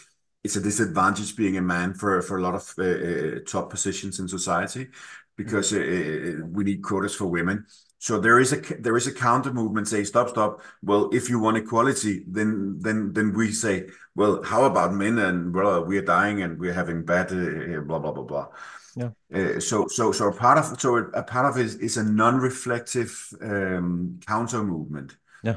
it's 0.45 0.57
a 0.57 0.61
disadvantage 0.61 1.37
being 1.37 1.57
a 1.57 1.63
man 1.63 1.95
for 1.95 2.23
for 2.23 2.39
a 2.39 2.43
lot 2.43 2.55
of 2.55 2.75
uh, 2.79 2.83
uh, 2.85 3.41
top 3.47 3.71
positions 3.71 4.19
in 4.19 4.29
society 4.29 4.89
because 5.37 5.73
mm-hmm. 5.73 6.53
we 6.53 6.65
need 6.65 6.83
quotas 6.83 7.15
for 7.15 7.27
women. 7.27 7.67
So 7.99 8.21
there 8.21 8.39
is 8.39 8.53
a 8.53 8.61
there 8.81 8.97
is 8.97 9.09
a 9.09 9.13
counter 9.13 9.53
movement 9.53 9.89
say 9.89 10.05
stop 10.05 10.29
stop. 10.29 10.63
Well, 10.83 11.11
if 11.13 11.29
you 11.29 11.41
want 11.41 11.57
equality, 11.57 12.25
then 12.29 12.79
then 12.81 13.13
then 13.13 13.33
we 13.33 13.51
say 13.51 13.89
well, 14.15 14.43
how 14.43 14.65
about 14.65 14.95
men 14.95 15.19
and 15.19 15.53
well 15.53 15.85
we 15.85 15.99
are 15.99 16.03
dying 16.03 16.43
and 16.43 16.59
we're 16.59 16.73
having 16.73 17.05
bad 17.05 17.33
uh, 17.33 17.81
blah 17.81 17.99
blah 17.99 18.13
blah 18.13 18.23
blah. 18.23 18.49
Yeah. 18.95 19.11
Uh, 19.35 19.61
so 19.61 19.89
so 19.89 20.13
so 20.13 20.29
a 20.29 20.33
part 20.33 20.59
of 20.59 20.81
so 20.81 20.97
a 20.97 21.23
part 21.23 21.47
of 21.47 21.57
it 21.57 21.67
is, 21.67 21.75
is 21.77 21.97
a 21.97 22.05
non-reflective 22.05 23.35
um, 23.43 24.21
counter 24.27 24.63
movement. 24.63 25.17
Yeah. 25.43 25.57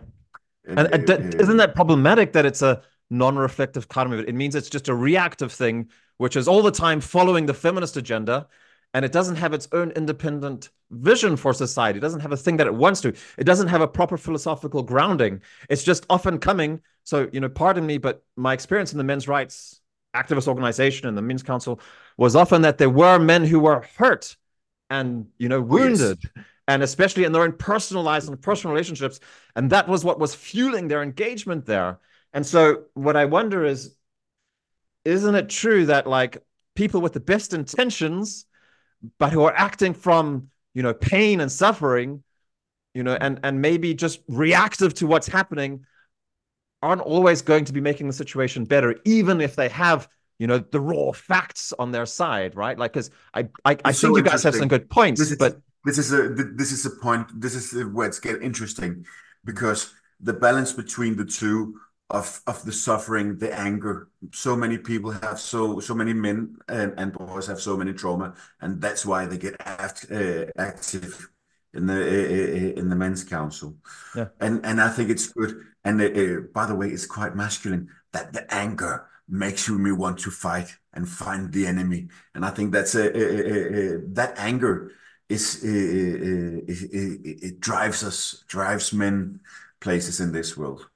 And, 0.66 1.10
and 1.10 1.36
isn't 1.36 1.58
that 1.58 1.76
problematic 1.76 2.34
that 2.34 2.46
it's 2.46 2.62
a 2.62 2.82
non-reflective 3.12 3.88
counter 3.88 4.10
movement? 4.10 4.30
It 4.30 4.36
means 4.36 4.56
it's 4.56 4.70
just 4.70 4.90
a 4.90 4.96
reactive 4.96 5.52
thing, 5.52 5.90
which 6.18 6.36
is 6.36 6.48
all 6.48 6.64
the 6.64 6.72
time 6.72 7.02
following 7.02 7.46
the 7.46 7.54
feminist 7.54 7.98
agenda 7.98 8.48
and 8.94 9.06
it 9.06 9.12
doesn't 9.12 9.38
have 9.38 9.54
its 9.54 9.68
own 9.72 9.92
independent 9.92 10.70
vision 10.90 11.38
for 11.38 11.54
society. 11.54 11.98
It 11.98 12.02
doesn't 12.02 12.20
have 12.20 12.32
a 12.32 12.38
thing 12.38 12.58
that 12.58 12.68
it 12.68 12.74
wants 12.74 13.02
to. 13.02 13.14
It 13.38 13.46
doesn't 13.46 13.70
have 13.70 13.82
a 13.82 13.88
proper 13.88 14.18
philosophical 14.18 14.84
grounding. 14.84 15.42
It's 15.70 15.84
just 15.84 16.06
often 16.10 16.40
coming. 16.40 16.82
So, 17.04 17.30
you 17.32 17.40
know, 17.40 17.50
pardon 17.50 17.86
me, 17.86 17.98
but 17.98 18.24
my 18.36 18.54
experience 18.54 18.92
in 18.92 18.98
the 18.98 19.04
men's 19.04 19.28
rights 19.28 19.80
activist 20.14 20.48
organization 20.48 21.08
and 21.08 21.18
the 21.18 21.22
men's 21.22 21.44
council 21.44 21.80
was 22.18 22.36
often 22.36 22.64
that 22.64 22.78
there 22.78 22.90
were 22.90 23.18
men 23.18 23.46
who 23.46 23.60
were 23.62 23.86
hurt 23.96 24.36
and, 24.90 25.28
you 25.38 25.48
know, 25.48 25.62
wounded. 25.62 26.20
Yes. 26.36 26.46
And 26.68 26.84
especially 26.84 27.24
in 27.24 27.32
their 27.32 27.44
own 27.44 27.54
personal 27.54 28.04
lives 28.04 28.28
and 28.28 28.42
personal 28.42 28.74
relationships. 28.74 29.20
And 29.56 29.70
that 29.72 29.88
was 29.88 30.04
what 30.04 30.20
was 30.20 30.36
fueling 30.36 30.88
their 30.88 31.02
engagement 31.02 31.66
there. 31.66 32.00
And 32.34 32.46
so, 32.46 32.84
what 32.94 33.18
I 33.18 33.26
wonder 33.26 33.66
is, 33.66 33.96
isn't 35.04 35.36
it 35.36 35.50
true 35.50 35.88
that, 35.88 36.08
like, 36.08 36.44
people 36.76 37.02
with 37.02 37.14
the 37.14 37.20
best 37.20 37.54
intentions 37.54 38.46
but 39.18 39.32
who 39.32 39.44
are 39.44 39.54
acting 39.56 39.94
from 39.94 40.50
you 40.74 40.84
know 40.84 40.94
pain 40.94 41.42
and 41.42 41.52
suffering 41.52 42.24
you 42.94 43.04
know 43.04 43.18
and 43.20 43.40
and 43.44 43.62
maybe 43.62 43.94
just 43.94 44.22
reactive 44.28 44.94
to 44.94 45.08
what's 45.08 45.28
happening 45.28 45.86
aren't 46.82 47.02
always 47.02 47.42
going 47.42 47.66
to 47.66 47.74
be 47.74 47.82
making 47.82 48.08
the 48.08 48.14
situation 48.14 48.66
better 48.66 48.96
even 49.06 49.42
if 49.42 49.56
they 49.56 49.70
have 49.70 50.08
you 50.40 50.48
know 50.48 50.58
the 50.58 50.80
raw 50.80 51.12
facts 51.12 51.74
on 51.78 51.92
their 51.92 52.06
side 52.06 52.56
right? 52.56 52.78
Like 52.78 52.94
because 52.94 53.12
i 53.34 53.42
i, 53.66 53.72
I 53.72 53.76
think 53.76 53.96
so 53.96 54.18
you 54.18 54.24
guys 54.24 54.44
have 54.44 54.56
some 54.56 54.68
good 54.68 54.90
points 54.90 55.20
this 55.20 55.32
is, 55.32 55.38
but 55.38 55.60
this 55.86 55.98
is 55.98 56.12
a 56.14 56.30
this 56.30 56.72
is 56.72 56.86
a 56.86 56.90
point 56.90 57.28
this 57.40 57.56
is 57.56 57.86
where 57.86 58.08
it's 58.08 58.20
get 58.20 58.42
interesting 58.42 59.06
because 59.46 59.94
the 60.20 60.34
balance 60.34 60.72
between 60.72 61.16
the 61.16 61.26
two 61.26 61.80
of 62.12 62.42
of 62.46 62.64
the 62.64 62.72
suffering, 62.72 63.38
the 63.38 63.58
anger. 63.58 64.10
So 64.34 64.56
many 64.56 64.78
people 64.78 65.12
have 65.12 65.40
so 65.40 65.80
so 65.80 65.96
many 65.96 66.14
men 66.14 66.58
and, 66.68 66.94
and 66.98 67.14
boys 67.14 67.48
have 67.48 67.60
so 67.60 67.78
many 67.78 67.94
trauma, 67.94 68.34
and 68.60 68.82
that's 68.82 69.06
why 69.06 69.26
they 69.26 69.38
get 69.38 69.56
act, 69.60 70.06
uh, 70.12 70.46
active 70.58 71.30
in 71.74 71.88
the 71.88 71.94
uh, 71.94 71.98
uh, 71.98 72.02
uh, 72.02 72.80
in 72.80 72.90
the 72.90 72.96
men's 72.96 73.24
council. 73.24 73.76
Yeah, 74.16 74.28
and 74.40 74.66
and 74.66 74.82
I 74.82 74.90
think 74.90 75.10
it's 75.10 75.28
good. 75.28 75.56
And 75.84 76.02
uh, 76.02 76.06
uh, 76.06 76.40
by 76.54 76.66
the 76.66 76.76
way, 76.76 76.90
it's 76.90 77.06
quite 77.06 77.36
masculine 77.36 77.90
that 78.12 78.34
the 78.34 78.54
anger 78.54 79.08
makes 79.28 79.68
you 79.68 79.80
me 79.80 79.92
want 79.92 80.20
to 80.20 80.32
fight 80.32 80.76
and 80.94 81.08
find 81.08 81.52
the 81.54 81.66
enemy. 81.66 82.10
And 82.36 82.46
I 82.46 82.50
think 82.50 82.74
that's 82.74 82.96
a, 82.96 83.06
a, 83.18 83.96
a, 83.96 83.98
that 84.10 84.34
anger 84.38 84.92
is 85.30 85.64
uh, 85.64 85.68
it, 86.68 87.44
it 87.44 87.60
drives 87.62 88.04
us 88.04 88.44
drives 88.48 88.92
men 88.92 89.40
places 89.80 90.20
in 90.20 90.34
this 90.34 90.58
world 90.58 90.91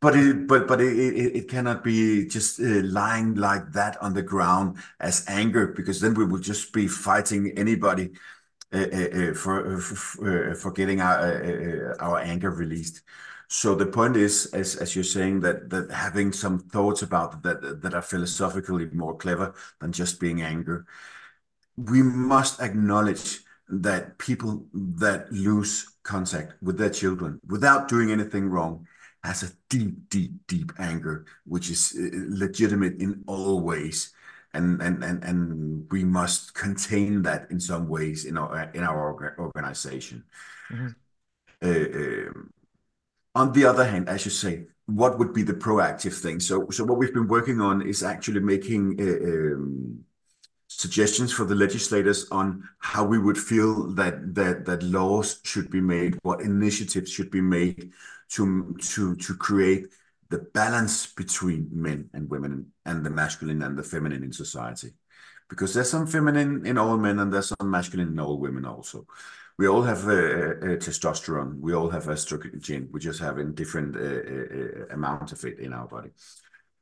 but 0.00 0.16
it 0.16 0.46
but 0.46 0.66
but 0.66 0.80
it, 0.80 0.96
it, 0.96 1.36
it 1.36 1.48
cannot 1.48 1.84
be 1.84 2.26
just 2.26 2.58
uh, 2.60 2.82
lying 2.84 3.34
like 3.34 3.72
that 3.72 4.00
on 4.02 4.14
the 4.14 4.22
ground 4.22 4.78
as 4.98 5.24
anger 5.28 5.66
because 5.68 6.00
then 6.00 6.14
we 6.14 6.24
would 6.24 6.42
just 6.42 6.72
be 6.72 6.88
fighting 6.88 7.52
anybody 7.56 8.12
uh, 8.72 8.78
uh, 8.78 9.34
for 9.34 9.78
for, 9.78 10.54
for 10.54 10.72
getting 10.72 11.00
our 11.00 11.96
our 12.00 12.18
anger 12.18 12.50
released. 12.50 13.02
So 13.48 13.74
the 13.74 13.86
point 13.86 14.16
is 14.16 14.46
as 14.54 14.76
as 14.76 14.94
you're 14.94 15.04
saying 15.04 15.40
that 15.40 15.68
that 15.70 15.90
having 15.90 16.32
some 16.32 16.58
thoughts 16.58 17.02
about 17.02 17.42
that 17.42 17.82
that 17.82 17.94
are 17.94 18.02
philosophically 18.02 18.86
more 18.92 19.16
clever 19.16 19.54
than 19.80 19.92
just 19.92 20.20
being 20.20 20.42
anger. 20.42 20.86
We 21.76 22.02
must 22.02 22.60
acknowledge 22.60 23.40
that 23.68 24.18
people 24.18 24.66
that 24.74 25.32
lose 25.32 25.86
contact 26.02 26.54
with 26.62 26.76
their 26.78 26.90
children 26.90 27.40
without 27.46 27.88
doing 27.88 28.10
anything 28.10 28.48
wrong 28.48 28.86
has 29.22 29.42
a 29.42 29.52
deep, 29.68 30.08
deep, 30.08 30.32
deep 30.46 30.72
anger, 30.78 31.26
which 31.44 31.70
is 31.70 31.96
uh, 31.98 32.08
legitimate 32.28 33.00
in 33.00 33.22
all 33.26 33.60
ways. 33.60 34.12
And, 34.52 34.80
and, 34.82 35.04
and, 35.04 35.22
and 35.22 35.86
we 35.90 36.04
must 36.04 36.54
contain 36.54 37.22
that 37.22 37.50
in 37.50 37.60
some 37.60 37.88
ways 37.88 38.24
in 38.24 38.36
our, 38.36 38.70
in 38.74 38.82
our 38.82 39.36
organization. 39.38 40.24
Mm-hmm. 40.72 40.88
Uh, 41.62 41.68
um, 41.68 42.50
on 43.34 43.52
the 43.52 43.64
other 43.64 43.84
hand, 43.84 44.08
as 44.08 44.24
you 44.24 44.30
say, 44.30 44.64
what 44.86 45.18
would 45.18 45.32
be 45.32 45.42
the 45.42 45.54
proactive 45.54 46.14
thing? 46.14 46.40
So, 46.40 46.68
so 46.70 46.84
what 46.84 46.98
we've 46.98 47.14
been 47.14 47.28
working 47.28 47.60
on 47.60 47.82
is 47.82 48.02
actually 48.02 48.40
making 48.40 49.00
uh, 49.00 49.54
um, 49.54 50.04
suggestions 50.70 51.32
for 51.32 51.44
the 51.44 51.54
legislators 51.54 52.28
on 52.30 52.62
how 52.78 53.04
we 53.04 53.18
would 53.18 53.36
feel 53.36 53.88
that 53.88 54.34
that 54.34 54.64
that 54.64 54.82
laws 54.84 55.40
should 55.42 55.68
be 55.68 55.80
made, 55.80 56.16
what 56.22 56.40
initiatives 56.40 57.10
should 57.10 57.30
be 57.30 57.40
made 57.40 57.90
to 58.28 58.74
to 58.80 59.16
to 59.16 59.34
create 59.34 59.88
the 60.28 60.38
balance 60.54 61.06
between 61.06 61.68
men 61.72 62.08
and 62.14 62.30
women 62.30 62.72
and 62.86 63.04
the 63.04 63.10
masculine 63.10 63.62
and 63.62 63.76
the 63.76 63.82
feminine 63.82 64.22
in 64.22 64.32
society. 64.32 64.92
Because 65.48 65.74
there's 65.74 65.90
some 65.90 66.06
feminine 66.06 66.64
in 66.64 66.78
all 66.78 66.96
men 66.96 67.18
and 67.18 67.32
there's 67.32 67.48
some 67.48 67.68
masculine 67.68 68.06
in 68.06 68.20
all 68.20 68.38
women 68.38 68.64
also. 68.64 69.04
We 69.58 69.66
all 69.66 69.82
have 69.82 70.06
a, 70.06 70.52
a 70.52 70.76
testosterone. 70.76 71.58
We 71.58 71.74
all 71.74 71.90
have 71.90 72.04
estrogen. 72.04 72.88
We 72.92 73.00
just 73.00 73.18
have 73.18 73.40
in 73.40 73.54
different 73.54 73.96
uh, 73.96 74.00
uh, 74.00 74.94
amount 74.94 75.32
of 75.32 75.44
it 75.44 75.58
in 75.58 75.72
our 75.72 75.88
body. 75.88 76.10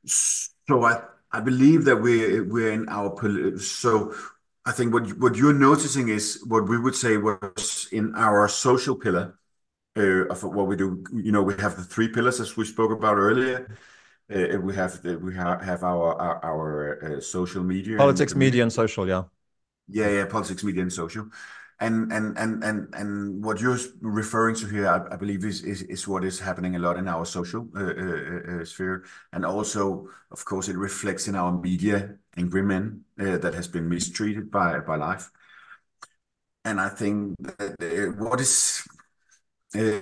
So 0.04 0.84
i 0.84 1.00
i 1.32 1.40
believe 1.40 1.84
that 1.84 1.96
we're 1.96 2.44
we're 2.44 2.72
in 2.72 2.88
our 2.88 3.58
so 3.58 4.14
i 4.64 4.72
think 4.72 4.92
what 4.92 5.06
what 5.18 5.36
you're 5.36 5.52
noticing 5.52 6.08
is 6.08 6.42
what 6.46 6.68
we 6.68 6.78
would 6.78 6.94
say 6.94 7.16
was 7.16 7.88
in 7.92 8.14
our 8.14 8.48
social 8.48 8.96
pillar 8.96 9.38
uh, 9.98 10.26
of 10.26 10.42
what 10.44 10.66
we 10.66 10.76
do. 10.76 11.04
You 11.12 11.32
know, 11.32 11.42
we 11.42 11.54
have 11.54 11.76
the 11.76 11.82
three 11.82 12.08
pillars 12.08 12.40
as 12.40 12.56
we 12.56 12.64
spoke 12.64 12.92
about 12.92 13.16
earlier. 13.16 13.76
Uh, 14.32 14.58
we 14.60 14.74
have 14.74 15.02
the, 15.02 15.18
we 15.18 15.34
ha 15.34 15.58
have 15.58 15.82
our 15.82 16.14
our, 16.14 16.44
our 16.44 17.16
uh, 17.16 17.20
social 17.20 17.64
media, 17.64 17.96
politics, 17.96 18.32
and, 18.32 18.38
media, 18.38 18.62
and 18.62 18.72
social. 18.72 19.08
Yeah, 19.08 19.24
yeah, 19.88 20.08
yeah, 20.10 20.26
politics, 20.26 20.62
media, 20.62 20.82
and 20.82 20.92
social. 20.92 21.28
And 21.80 22.12
and 22.12 22.36
and 22.36 22.64
and 22.64 22.92
and 22.92 23.44
what 23.44 23.60
you're 23.60 23.78
referring 24.00 24.56
to 24.56 24.66
here, 24.66 24.88
I, 24.88 25.14
I 25.14 25.16
believe, 25.16 25.44
is, 25.44 25.62
is 25.62 25.82
is 25.82 26.08
what 26.08 26.24
is 26.24 26.40
happening 26.40 26.74
a 26.74 26.78
lot 26.80 26.96
in 26.96 27.06
our 27.06 27.24
social 27.24 27.68
uh, 27.76 27.80
uh, 27.80 28.62
uh, 28.62 28.64
sphere, 28.64 29.04
and 29.32 29.44
also, 29.44 30.08
of 30.32 30.44
course, 30.44 30.68
it 30.68 30.76
reflects 30.76 31.28
in 31.28 31.36
our 31.36 31.52
media 31.52 32.16
angry 32.36 32.62
men 32.62 33.04
that 33.16 33.54
has 33.54 33.68
been 33.68 33.88
mistreated 33.88 34.50
by 34.50 34.80
by 34.80 34.96
life. 34.96 35.30
And 36.64 36.80
I 36.80 36.88
think 36.88 37.36
that 37.58 38.14
what 38.18 38.40
is 38.40 38.82
uh, 39.74 40.00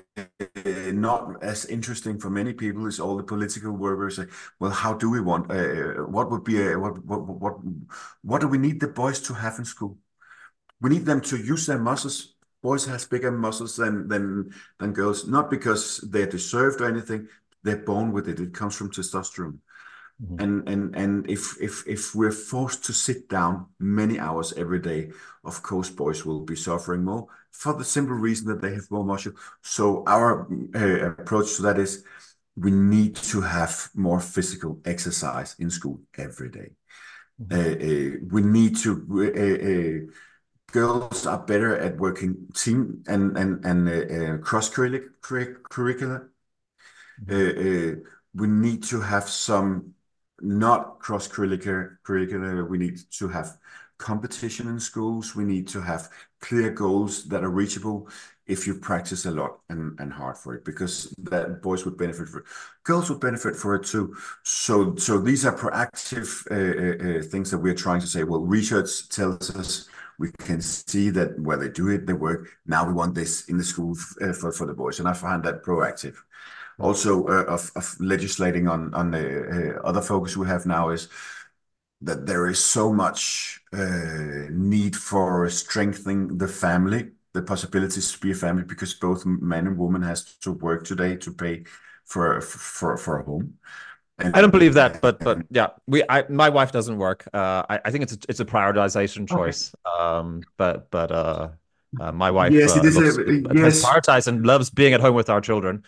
not 0.93 1.43
as 1.43 1.67
interesting 1.67 2.19
for 2.19 2.31
many 2.31 2.53
people 2.53 2.87
is 2.87 3.01
all 3.01 3.17
the 3.17 3.23
political 3.23 3.73
workers 3.73 4.17
say, 4.17 4.27
well, 4.59 4.71
how 4.71 4.95
do 4.95 5.11
we 5.11 5.21
want, 5.21 5.51
uh, 5.51 6.05
what 6.07 6.31
would 6.31 6.45
be, 6.45 6.63
a, 6.63 6.79
what, 6.79 7.05
what, 7.05 7.27
what, 7.27 7.57
what 8.23 8.41
do 8.41 8.49
we 8.49 8.59
need 8.59 8.81
the 8.81 8.89
boys 8.89 9.21
to 9.21 9.35
have 9.35 9.59
in 9.59 9.65
school? 9.65 9.99
We 10.81 10.91
need 10.91 11.07
them 11.07 11.21
to 11.23 11.37
use 11.37 11.67
their 11.67 11.79
muscles. 11.79 12.35
Boys 12.63 12.87
has 12.87 13.05
bigger 13.05 13.33
muscles 13.33 13.77
than, 13.77 14.09
than, 14.09 14.53
than 14.79 14.93
girls, 14.93 15.27
not 15.27 15.51
because 15.51 15.99
they're 16.11 16.27
deserved 16.27 16.81
or 16.81 16.89
anything. 16.89 17.29
They're 17.63 17.77
born 17.77 18.13
with 18.13 18.29
it. 18.29 18.41
It 18.41 18.55
comes 18.55 18.77
from 18.77 18.91
testosterone. 18.91 19.59
Mm-hmm. 20.23 20.41
And 20.41 20.69
and 20.69 20.97
and 20.97 21.31
if 21.31 21.61
if 21.61 21.87
if 21.87 22.15
we're 22.15 22.33
forced 22.33 22.85
to 22.87 22.93
sit 22.95 23.29
down 23.29 23.67
many 23.79 24.19
hours 24.19 24.55
every 24.55 24.79
day, 24.79 25.11
of 25.45 25.63
course, 25.63 25.91
boys 25.91 26.25
will 26.25 26.41
be 26.41 26.57
suffering 26.57 27.05
more 27.05 27.27
for 27.51 27.75
the 27.75 27.85
simple 27.85 28.15
reason 28.15 28.47
that 28.49 28.63
they 28.63 28.73
have 28.73 28.91
more 28.91 29.05
muscle. 29.05 29.33
So 29.63 30.05
our 30.07 30.49
uh, 30.75 31.11
approach 31.21 31.57
to 31.57 31.63
that 31.63 31.79
is 31.79 32.03
we 32.57 32.71
need 32.71 33.17
to 33.17 33.43
have 33.43 33.91
more 33.95 34.21
physical 34.21 34.81
exercise 34.87 35.55
in 35.59 35.69
school 35.69 36.01
every 36.17 36.49
day. 36.49 36.71
Mm-hmm. 37.43 37.55
Uh, 37.55 38.17
uh, 38.17 38.29
we 38.33 38.41
need 38.41 38.77
to. 38.77 40.11
Uh, 40.75 40.79
uh, 40.79 40.99
girls 40.99 41.27
are 41.27 41.39
better 41.39 41.77
at 41.77 41.97
working 41.97 42.47
team 42.55 43.03
and 43.07 43.37
and 43.37 43.65
and 43.65 43.89
uh, 43.89 44.39
cross 44.39 44.71
curricular. 44.71 46.29
Mm-hmm. 47.25 48.01
we 48.35 48.47
need 48.47 48.83
to 48.85 49.01
have 49.01 49.29
some 49.29 49.95
not 50.41 50.99
cross 50.99 51.29
curricular. 51.29 51.97
Curricular. 52.05 52.69
We 52.69 52.79
need 52.79 52.99
to 53.13 53.29
have 53.29 53.59
competition 53.99 54.69
in 54.69 54.81
schools. 54.81 55.35
We 55.35 55.45
need 55.45 55.69
to 55.69 55.81
have 55.81 56.11
clear 56.41 56.71
goals 56.71 57.25
that 57.29 57.45
are 57.45 57.51
reachable 57.51 58.09
if 58.47 58.67
you 58.67 58.75
practice 58.75 59.27
a 59.27 59.31
lot 59.31 59.59
and, 59.71 59.99
and 59.99 60.13
hard 60.13 60.39
for 60.39 60.55
it 60.55 60.65
because 60.65 61.13
that 61.19 61.63
boys 61.63 61.85
would 61.85 61.97
benefit 61.97 62.29
for 62.29 62.41
it. 62.41 62.47
Girls 62.85 63.11
would 63.11 63.21
benefit 63.21 63.57
for 63.57 63.75
it 63.75 63.85
too. 63.85 64.17
So 64.45 64.95
so 64.97 65.19
these 65.21 65.45
are 65.47 65.57
proactive 65.57 66.47
uh, 66.51 67.17
uh, 67.17 67.19
uh, 67.19 67.23
things 67.23 67.51
that 67.51 67.59
we're 67.59 67.75
trying 67.75 68.01
to 68.03 68.07
say. 68.07 68.25
Well, 68.25 68.41
research 68.41 69.09
tells 69.09 69.55
us 69.57 69.89
we 70.19 70.33
can 70.39 70.61
see 70.61 71.11
that 71.11 71.39
where 71.39 71.57
they 71.57 71.69
do 71.69 71.89
it, 71.89 72.07
they 72.07 72.13
work. 72.13 72.49
Now 72.67 72.87
we 72.87 72.93
want 72.93 73.15
this 73.15 73.49
in 73.49 73.57
the 73.57 73.65
school 73.65 73.97
uh, 74.21 74.33
for, 74.33 74.53
for 74.53 74.67
the 74.67 74.75
boys. 74.75 74.99
And 74.99 75.09
I 75.09 75.13
find 75.13 75.43
that 75.45 75.63
proactive. 75.63 76.17
Also 76.79 77.27
uh, 77.27 77.45
of, 77.45 77.71
of 77.75 77.97
legislating 78.01 78.69
on, 78.69 78.93
on 78.95 79.11
the 79.11 79.79
uh, 79.79 79.89
other 79.89 80.03
focus 80.03 80.37
we 80.37 80.47
have 80.47 80.67
now 80.67 80.91
is 80.91 81.09
that 82.03 82.27
there 82.27 82.47
is 82.49 82.63
so 82.63 82.93
much 82.93 83.61
uh, 83.73 84.49
need 84.51 84.95
for 84.95 85.49
strengthening 85.49 86.37
the 86.37 86.49
family, 86.49 87.11
the 87.33 87.43
possibilities 87.43 88.13
to 88.13 88.19
be 88.19 88.33
a 88.33 88.35
family, 88.35 88.65
because 88.65 88.93
both 88.95 89.25
man 89.25 89.67
and 89.67 89.79
woman 89.79 90.03
has 90.03 90.37
to 90.37 90.53
work 90.53 90.85
today 90.85 91.17
to 91.17 91.33
pay 91.33 91.65
for 92.05 92.41
for 92.41 92.97
for 92.97 93.21
a 93.21 93.25
home. 93.25 93.55
I 94.19 94.41
don't 94.41 94.51
believe 94.51 94.75
that, 94.75 95.03
but 95.03 95.21
but 95.21 95.39
yeah, 95.51 95.69
we 95.87 96.03
I 96.09 96.25
my 96.29 96.49
wife 96.49 96.73
doesn't 96.73 96.97
work. 96.97 97.29
Uh, 97.35 97.65
I 97.69 97.81
I 97.85 97.91
think 97.91 98.03
it's 98.03 98.15
a, 98.15 98.19
it's 98.29 98.41
a 98.41 98.45
prioritization 98.45 99.29
choice. 99.29 99.75
Okay. 99.87 100.05
Um, 100.05 100.43
but 100.57 100.91
but 100.91 101.13
uh, 101.13 101.49
uh 102.01 102.13
my 102.13 102.31
wife 102.31 102.53
yes, 102.53 102.75
uh, 102.75 102.81
it 102.81 102.85
is 102.87 102.97
a, 102.97 103.55
yes. 103.55 103.85
prioritized 103.85 104.27
and 104.27 104.47
loves 104.47 104.71
being 104.71 104.95
at 104.95 105.01
home 105.01 105.15
with 105.15 105.29
our 105.29 105.41
children. 105.41 105.85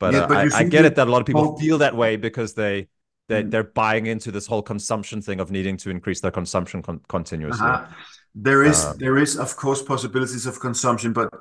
But, 0.00 0.14
yeah, 0.14 0.20
uh, 0.20 0.28
but 0.28 0.54
I, 0.54 0.58
I, 0.58 0.62
get 0.64 0.84
it 0.84 0.94
that 0.94 1.08
a 1.08 1.10
lot 1.10 1.20
of 1.20 1.26
people 1.26 1.58
feel 1.58 1.78
that 1.78 1.96
way 1.96 2.16
because 2.16 2.54
they 2.54 2.88
they 3.28 3.42
mm. 3.42 3.50
they're 3.50 3.64
buying 3.64 4.06
into 4.06 4.32
this 4.32 4.46
whole 4.46 4.62
consumption 4.62 5.22
thing 5.22 5.38
of 5.38 5.50
needing 5.50 5.76
to 5.78 5.90
increase 5.90 6.20
their 6.20 6.30
consumption 6.30 6.82
con- 6.82 7.00
continuously. 7.08 7.66
Uh-huh. 7.66 7.86
There 8.34 8.64
is 8.64 8.84
uh, 8.84 8.94
there 8.98 9.18
is 9.18 9.36
of 9.36 9.56
course 9.56 9.82
possibilities 9.82 10.46
of 10.46 10.58
consumption, 10.60 11.12
but 11.12 11.32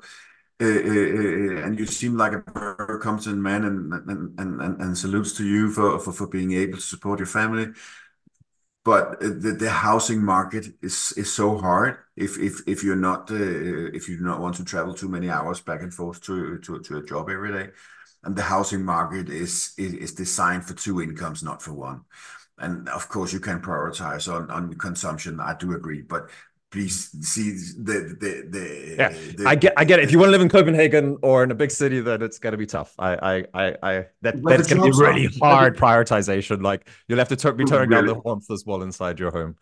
Eh, 0.59 0.65
eh, 0.65 1.59
eh, 1.59 1.63
and 1.63 1.77
you 1.77 1.85
seem 1.85 2.17
like 2.17 2.33
a 2.33 2.43
very 2.51 2.99
competent 2.99 3.37
man, 3.37 3.63
and 3.63 3.93
and 3.93 4.39
and, 4.39 4.81
and 4.81 4.97
salutes 4.97 5.33
to 5.33 5.45
you 5.45 5.71
for, 5.71 5.99
for 5.99 6.11
for 6.11 6.27
being 6.27 6.53
able 6.53 6.77
to 6.77 6.81
support 6.81 7.19
your 7.19 7.27
family. 7.27 7.67
But 8.83 9.19
the, 9.19 9.51
the 9.59 9.69
housing 9.69 10.23
market 10.23 10.67
is 10.81 11.13
is 11.17 11.31
so 11.31 11.57
hard 11.57 11.97
if 12.15 12.37
if 12.39 12.61
if 12.67 12.83
you're 12.83 12.95
not 12.95 13.29
uh, 13.29 13.35
if 13.93 14.07
you 14.09 14.17
do 14.17 14.23
not 14.23 14.39
want 14.39 14.55
to 14.55 14.65
travel 14.65 14.93
too 14.93 15.09
many 15.09 15.29
hours 15.29 15.61
back 15.61 15.81
and 15.81 15.93
forth 15.93 16.21
to 16.23 16.57
to 16.59 16.79
to 16.79 16.97
a 16.97 17.03
job 17.03 17.29
every 17.29 17.51
day 17.51 17.71
and 18.23 18.35
the 18.35 18.41
housing 18.43 18.83
market 18.83 19.29
is 19.29 19.73
is 19.77 20.13
designed 20.13 20.65
for 20.65 20.73
two 20.73 21.01
incomes, 21.01 21.43
not 21.43 21.61
for 21.61 21.73
one. 21.73 22.01
And 22.57 22.89
of 22.89 23.09
course, 23.09 23.31
you 23.33 23.39
can 23.39 23.61
prioritize 23.61 24.31
on 24.33 24.49
on 24.51 24.73
consumption. 24.75 25.39
I 25.39 25.55
do 25.55 25.73
agree, 25.73 26.01
but 26.01 26.29
please 26.71 27.09
see 27.21 27.51
the 27.51 28.15
the 28.19 28.47
the. 28.49 28.95
Yeah, 28.97 29.09
the, 29.09 29.45
I 29.47 29.55
get, 29.55 29.73
I 29.77 29.85
get 29.85 29.99
it. 29.99 30.05
If 30.05 30.11
you 30.11 30.19
want 30.19 30.27
to 30.27 30.31
live 30.31 30.41
in 30.41 30.49
Copenhagen 30.49 31.17
or 31.21 31.43
in 31.43 31.51
a 31.51 31.55
big 31.55 31.71
city, 31.71 31.99
then 32.01 32.21
it's 32.21 32.39
going 32.39 32.51
to 32.51 32.57
be 32.57 32.65
tough. 32.65 32.93
I, 32.99 33.15
I, 33.15 33.43
I, 33.53 33.75
I 33.83 34.05
that 34.21 34.41
But 34.41 34.57
that's 34.57 34.67
going 34.67 34.81
to 34.81 34.97
be 34.97 35.03
are- 35.05 35.09
really 35.13 35.27
hard 35.39 35.77
prioritization. 35.77 36.61
Like 36.61 36.89
you'll 37.07 37.19
have 37.19 37.29
to 37.29 37.53
be 37.53 37.65
turning 37.65 37.89
down 37.89 38.05
the 38.05 38.13
Really? 38.13 38.21
warmth 38.23 38.49
as 38.51 38.63
well 38.65 38.81
inside 38.83 39.19
your 39.19 39.31
home. 39.31 39.55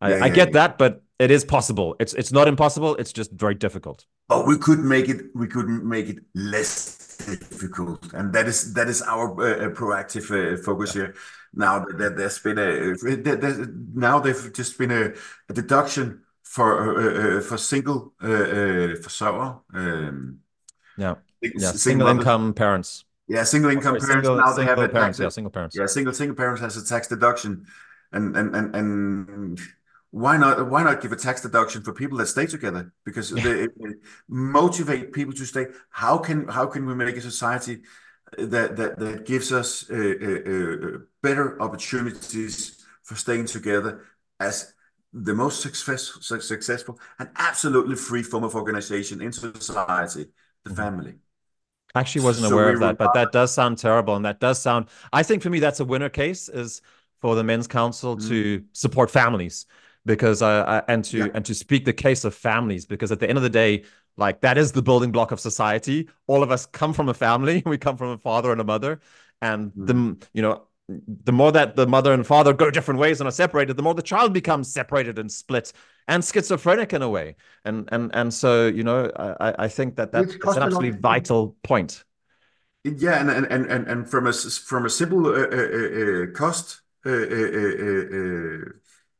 I, 0.00 0.10
Yeah, 0.14 0.24
I 0.24 0.28
get 0.28 0.48
yeah. 0.48 0.52
that, 0.54 0.78
but 0.78 1.02
it 1.18 1.30
is 1.30 1.44
possible. 1.44 1.96
It's, 1.98 2.14
it's 2.14 2.30
not 2.30 2.46
impossible. 2.46 2.94
It's 2.96 3.12
just 3.12 3.32
very 3.32 3.54
difficult. 3.56 4.06
But 4.28 4.46
we 4.46 4.56
could 4.58 4.78
make 4.80 5.08
it. 5.08 5.22
We 5.34 5.46
could 5.48 5.66
make 5.68 6.08
it 6.08 6.18
less 6.34 7.16
difficult, 7.26 8.12
and 8.12 8.32
that 8.34 8.46
is 8.46 8.74
that 8.74 8.88
is 8.88 9.00
our 9.02 9.32
uh, 9.32 9.70
proactive 9.70 10.30
uh, 10.30 10.62
focus 10.62 10.92
here. 10.92 11.14
Now 11.54 11.84
that 11.96 12.16
there's 12.16 12.38
been 12.38 12.58
a 12.58 12.94
now 13.94 14.20
they've 14.20 14.52
just 14.52 14.76
been 14.78 14.90
a, 14.92 15.14
a 15.48 15.52
deduction 15.54 16.20
for 16.54 16.98
uh, 16.98 17.38
uh, 17.38 17.40
for 17.42 17.56
single 17.56 18.12
uh, 18.22 18.28
uh, 18.28 18.96
forsørger. 19.04 19.62
Um, 19.74 20.38
Yeah, 20.98 21.14
single, 21.42 21.62
yeah. 21.62 21.72
Single 21.72 22.08
income 22.08 22.54
parents. 22.54 23.04
Yeah, 23.28 23.44
single 23.44 23.70
income 23.70 24.00
Sorry, 24.00 24.08
parents. 24.08 24.26
single, 24.28 24.36
now 24.36 24.52
they 24.52 24.64
have 24.64 24.78
single 24.78 24.84
a 24.84 24.88
parents. 24.88 25.18
tax. 25.18 25.22
Yeah, 25.24 25.28
single 25.28 25.50
parents. 25.50 25.76
Yeah, 25.76 25.86
single 25.86 26.14
single 26.14 26.36
parents 26.36 26.60
has 26.60 26.76
a 26.76 26.84
tax 26.84 27.08
deduction, 27.08 27.66
and 28.12 28.36
and 28.36 28.56
and 28.56 28.76
and 28.76 29.60
why 30.10 30.36
not 30.38 30.68
why 30.70 30.82
not 30.82 31.00
give 31.02 31.12
a 31.12 31.16
tax 31.16 31.42
deduction 31.42 31.82
for 31.82 31.92
people 31.92 32.18
that 32.18 32.26
stay 32.26 32.46
together 32.46 32.92
because 33.04 33.30
they 33.30 33.64
it 33.64 33.70
will 33.76 33.94
motivate 34.28 35.12
people 35.12 35.34
to 35.34 35.44
stay. 35.44 35.66
How 35.90 36.18
can 36.18 36.48
how 36.48 36.66
can 36.66 36.86
we 36.86 36.94
make 36.94 37.16
a 37.16 37.20
society 37.20 37.82
that 38.38 38.76
that 38.76 38.98
that 38.98 39.26
gives 39.26 39.52
us 39.52 39.90
uh, 39.90 39.94
uh, 39.94 40.40
uh, 40.52 40.98
better 41.22 41.60
opportunities 41.60 42.84
for 43.02 43.14
staying 43.16 43.46
together 43.46 44.00
as 44.40 44.74
the 45.12 45.34
most 45.34 45.60
success, 45.62 46.12
successful 46.20 46.98
and 47.18 47.30
absolutely 47.36 47.96
free 47.96 48.22
form 48.22 48.44
of 48.44 48.54
organization 48.54 49.20
in 49.22 49.32
society, 49.32 50.26
the 50.64 50.70
Mhm. 50.70 50.76
family. 50.76 51.14
I 51.94 52.00
actually 52.00 52.22
wasn't 52.22 52.46
So 52.46 52.54
aware 52.54 52.70
of 52.70 52.80
that, 52.80 52.98
but 52.98 53.12
that 53.14 53.32
does 53.32 53.52
sound 53.52 53.78
terrible. 53.78 54.14
And 54.16 54.24
that 54.24 54.40
does 54.40 54.60
sound, 54.60 54.88
I 55.12 55.22
think 55.22 55.42
for 55.42 55.50
me, 55.50 55.58
that's 55.60 55.80
a 55.80 55.84
winner 55.84 56.08
case 56.08 56.48
is 56.48 56.82
for 57.20 57.34
the 57.34 57.42
Men's 57.44 57.66
Council 57.66 58.16
Mm. 58.16 58.28
to 58.28 58.64
support 58.72 59.10
families 59.10 59.66
because 60.04 60.42
I, 60.42 60.78
I 60.78 60.82
and 60.88 61.04
to 61.06 61.18
Yeah. 61.18 61.30
and 61.34 61.44
to 61.46 61.54
speak 61.54 61.84
the 61.84 61.92
case 61.92 62.24
of 62.24 62.34
families 62.34 62.86
because 62.86 63.10
at 63.12 63.20
the 63.20 63.28
end 63.28 63.38
of 63.38 63.42
the 63.42 63.50
day, 63.50 63.84
like 64.16 64.40
that 64.42 64.58
is 64.58 64.72
the 64.72 64.82
building 64.82 65.12
block 65.12 65.32
of 65.32 65.40
society. 65.40 66.08
All 66.26 66.42
of 66.42 66.50
us 66.50 66.66
come 66.66 66.92
from 66.92 67.08
a 67.08 67.14
family. 67.14 67.62
We 67.66 67.78
come 67.78 67.96
from 67.96 68.10
a 68.10 68.18
father 68.18 68.52
and 68.52 68.60
a 68.60 68.64
mother, 68.64 69.00
and 69.42 69.72
Mm. 69.76 69.86
the 69.86 70.26
you 70.34 70.42
know 70.42 70.66
the 70.88 71.32
more 71.32 71.52
that 71.52 71.76
the 71.76 71.86
mother 71.86 72.12
and 72.12 72.26
father 72.26 72.52
go 72.54 72.70
different 72.70 72.98
ways 73.00 73.20
and 73.20 73.28
are 73.28 73.32
separated, 73.32 73.76
the 73.76 73.82
more 73.82 73.94
the 73.94 74.02
child 74.02 74.32
becomes 74.32 74.72
separated 74.72 75.18
and 75.18 75.30
split 75.30 75.72
and 76.06 76.24
schizophrenic 76.24 76.92
in 76.92 77.02
a 77.02 77.08
way. 77.08 77.36
And 77.64 77.88
and 77.92 78.10
and 78.14 78.32
so 78.32 78.66
you 78.66 78.82
know, 78.84 79.10
I 79.16 79.54
I- 79.64 79.68
think 79.68 79.96
that 79.96 80.12
that, 80.12 80.34
that's 80.42 80.56
an 80.56 80.62
absolutely 80.62 80.90
vital 80.90 81.56
point. 81.62 82.04
Yeah, 82.84 83.20
and 83.20 83.28
and 83.30 83.66
and 83.66 83.86
and 83.88 84.08
from 84.08 84.26
a 84.26 84.32
from 84.32 84.86
a 84.86 84.90
simple 84.90 85.26
uh, 85.26 85.30
uh, 85.30 85.34
uh, 85.34 86.22
uh, 86.24 86.26
cost, 86.32 86.80
uh, 87.04 87.10
uh, 87.10 87.14
uh, 87.14 87.74
uh, 87.86 88.04
uh, 88.18 88.64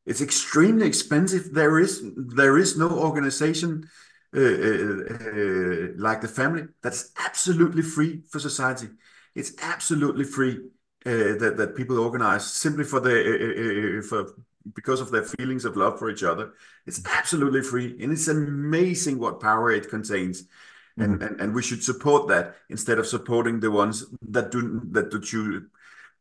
it's 0.06 0.20
extremely 0.22 0.86
expensive. 0.86 1.52
There 1.52 1.78
is 1.78 2.02
there 2.16 2.56
is 2.56 2.78
no 2.78 2.88
organization 2.88 3.88
uh, 4.34 4.40
uh, 4.40 4.44
uh, 4.44 5.88
like 5.96 6.20
the 6.22 6.28
family 6.32 6.68
that's 6.82 7.10
absolutely 7.18 7.82
free 7.82 8.22
for 8.30 8.38
society. 8.38 8.88
It's 9.34 9.52
absolutely 9.60 10.24
free 10.24 10.60
that 11.10 11.56
that 11.56 11.76
people 11.76 11.98
organize 11.98 12.44
simply 12.44 12.84
for 12.84 13.00
the 13.00 13.12
uh, 13.12 13.98
uh, 13.98 13.98
uh, 13.98 14.02
for 14.02 14.34
because 14.74 15.00
of 15.00 15.10
their 15.10 15.22
feelings 15.22 15.64
of 15.64 15.76
love 15.76 15.98
for 15.98 16.10
each 16.10 16.22
other. 16.22 16.52
It's 16.86 17.04
absolutely 17.06 17.62
free, 17.62 17.96
and 18.02 18.12
it's 18.12 18.28
amazing 18.28 19.18
what 19.18 19.40
power 19.40 19.70
it 19.70 19.88
contains 19.88 20.44
and, 20.98 21.22
and 21.22 21.40
and 21.40 21.54
we 21.54 21.62
should 21.62 21.82
support 21.82 22.28
that 22.28 22.56
instead 22.68 22.98
of 22.98 23.06
supporting 23.06 23.60
the 23.60 23.70
ones 23.70 24.04
that 24.28 24.50
do 24.50 24.80
that 24.90 25.10
do 25.10 25.20
choose. 25.20 25.62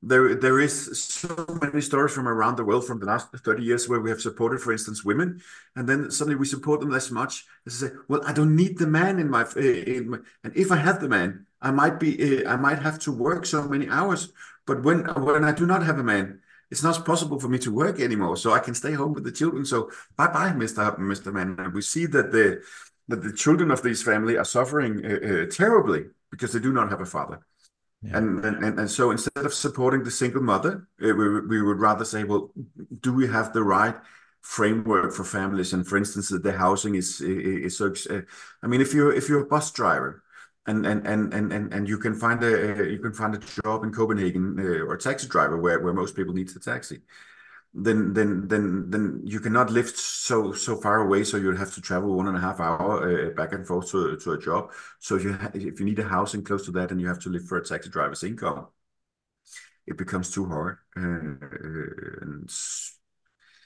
There, 0.04 0.36
there 0.36 0.60
is 0.60 1.04
so 1.04 1.58
many 1.60 1.82
stories 1.82 2.14
from 2.14 2.28
around 2.28 2.56
the 2.56 2.64
world 2.64 2.86
from 2.86 3.00
the 3.00 3.08
last 3.08 3.30
30 3.36 3.64
years 3.64 3.90
where 3.90 4.00
we 4.00 4.12
have 4.12 4.22
supported, 4.22 4.62
for 4.62 4.72
instance, 4.72 5.04
women, 5.04 5.42
and 5.76 5.90
then 5.90 6.12
suddenly 6.12 6.36
we 6.36 6.46
support 6.46 6.82
them 6.82 6.94
as 6.94 7.10
much 7.10 7.48
as 7.66 7.80
say, 7.80 7.90
well, 8.08 8.22
I 8.24 8.32
don't 8.32 8.56
need 8.56 8.78
the 8.78 8.86
man 8.86 9.18
in 9.18 9.28
my, 9.28 9.48
in 9.56 10.10
my 10.12 10.20
and 10.44 10.56
if 10.56 10.72
I 10.72 10.76
have 10.76 11.02
the 11.02 11.10
man, 11.10 11.48
I 11.64 11.72
might 11.72 12.00
be, 12.00 12.46
uh, 12.46 12.54
I 12.54 12.58
might 12.58 12.78
have 12.78 13.00
to 13.00 13.12
work 13.12 13.48
so 13.48 13.68
many 13.68 13.90
hours. 13.90 14.32
But 14.68 14.84
when 14.84 15.00
when 15.24 15.44
I 15.44 15.54
do 15.54 15.66
not 15.66 15.82
have 15.84 15.98
a 15.98 16.04
man, 16.04 16.42
it's 16.70 16.84
not 16.84 17.06
possible 17.06 17.40
for 17.40 17.50
me 17.50 17.58
to 17.60 17.72
work 17.72 18.00
anymore, 18.00 18.38
so 18.38 18.52
I 18.52 18.60
can 18.60 18.76
stay 18.76 18.94
home 18.94 19.14
with 19.14 19.24
the 19.24 19.32
children. 19.32 19.66
So 19.66 19.90
bye 20.18 20.28
bye, 20.28 20.54
Mister 20.54 20.98
Mister 20.98 21.32
Man. 21.32 21.56
And 21.58 21.74
we 21.74 21.82
see 21.82 22.06
that 22.08 22.32
the 22.32 22.62
that 23.08 23.24
the 23.24 23.34
children 23.34 23.72
of 23.72 23.82
this 23.82 24.04
family 24.04 24.38
are 24.38 24.46
suffering 24.46 25.06
uh, 25.06 25.10
uh, 25.10 25.46
terribly 25.50 26.02
because 26.30 26.52
they 26.52 26.60
do 26.60 26.74
not 26.74 26.90
have 26.90 27.02
a 27.02 27.06
father. 27.06 27.40
Yeah. 28.02 28.18
And, 28.18 28.46
and 28.46 28.80
and 28.80 28.92
so 28.92 29.12
instead 29.12 29.46
of 29.46 29.54
supporting 29.54 30.04
the 30.04 30.12
single 30.12 30.44
mother, 30.44 30.88
uh, 31.02 31.14
we 31.16 31.40
we 31.42 31.62
would 31.62 31.80
rather 31.80 32.06
say, 32.06 32.26
well, 32.26 32.52
do 33.00 33.14
we 33.14 33.28
have 33.28 33.54
the 33.54 33.64
right 33.64 33.96
framework 34.42 35.14
for 35.14 35.24
families? 35.24 35.74
And 35.74 35.88
for 35.88 35.98
instance, 35.98 36.30
the 36.30 36.52
housing 36.52 36.96
is 36.96 37.22
is 37.22 37.78
so. 37.78 37.94
Uh, 38.10 38.22
I 38.62 38.68
mean, 38.68 38.82
if 38.82 38.94
you're 38.94 39.14
if 39.14 39.30
you're 39.30 39.44
a 39.44 39.48
bus 39.48 39.72
driver, 39.72 40.22
and 40.68 40.86
and 40.86 41.08
and 41.08 41.34
and 41.34 41.54
and, 41.54 41.74
and 41.74 41.88
you 41.90 41.98
can 41.98 42.14
find 42.16 42.44
a 42.44 42.90
you 42.92 43.00
can 43.00 43.14
find 43.14 43.36
a 43.36 43.40
job 43.64 43.84
in 43.84 43.92
Copenhagen 43.94 44.60
uh, 44.60 44.86
or 44.86 44.94
a 44.96 45.00
taxi 45.00 45.28
driver 45.28 45.58
where 45.58 45.80
where 45.80 45.94
most 45.94 46.16
people 46.16 46.34
need 46.34 46.50
a 46.56 46.60
taxi. 46.60 47.02
Then 47.74 48.14
then 48.14 48.48
then 48.48 48.90
then 48.90 49.22
you 49.26 49.40
cannot 49.40 49.72
live 49.72 49.90
so 49.90 50.54
so 50.54 50.78
far 50.78 51.02
away 51.02 51.24
so 51.24 51.38
you'll 51.38 51.58
have 51.58 51.74
to 51.76 51.82
travel 51.82 52.16
one 52.16 52.28
and 52.28 52.38
a 52.38 52.42
half 52.42 52.60
hour 52.60 53.28
uh, 53.30 53.32
back 53.32 53.54
and 53.54 53.68
forth 53.68 53.92
to, 53.92 54.18
to 54.18 54.34
a 54.34 54.40
job. 54.40 54.72
So 55.00 55.16
if 55.18 55.24
you 55.24 55.38
if 55.54 55.80
you 55.80 55.86
need 55.86 56.00
a 56.00 56.06
housing 56.08 56.44
close 56.44 56.66
to 56.66 56.72
that 56.74 56.92
and 56.92 57.02
you 57.02 57.08
have 57.08 57.20
to 57.22 57.30
live 57.30 57.48
for 57.48 57.58
a 57.58 57.66
taxi 57.66 57.90
driver's 57.90 58.24
income. 58.24 58.68
It 59.86 59.98
becomes 59.98 60.32
too 60.32 60.46
hard 60.48 60.78
uh, 60.98 61.02
and 61.02 62.50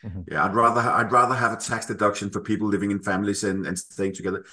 Mhm. 0.03 0.27
yeah 0.29 0.43
i'd 0.45 0.53
rather 0.55 0.81
i'd 0.81 1.11
rather 1.11 1.35
have 1.35 1.51
a 1.53 1.57
tax 1.57 1.85
deduction 1.85 2.29
for 2.29 2.41
people 2.41 2.67
living 2.67 2.91
in 2.91 2.99
families 2.99 3.43
and, 3.43 3.65
and 3.65 3.77
staying 3.77 4.13
together 4.13 4.45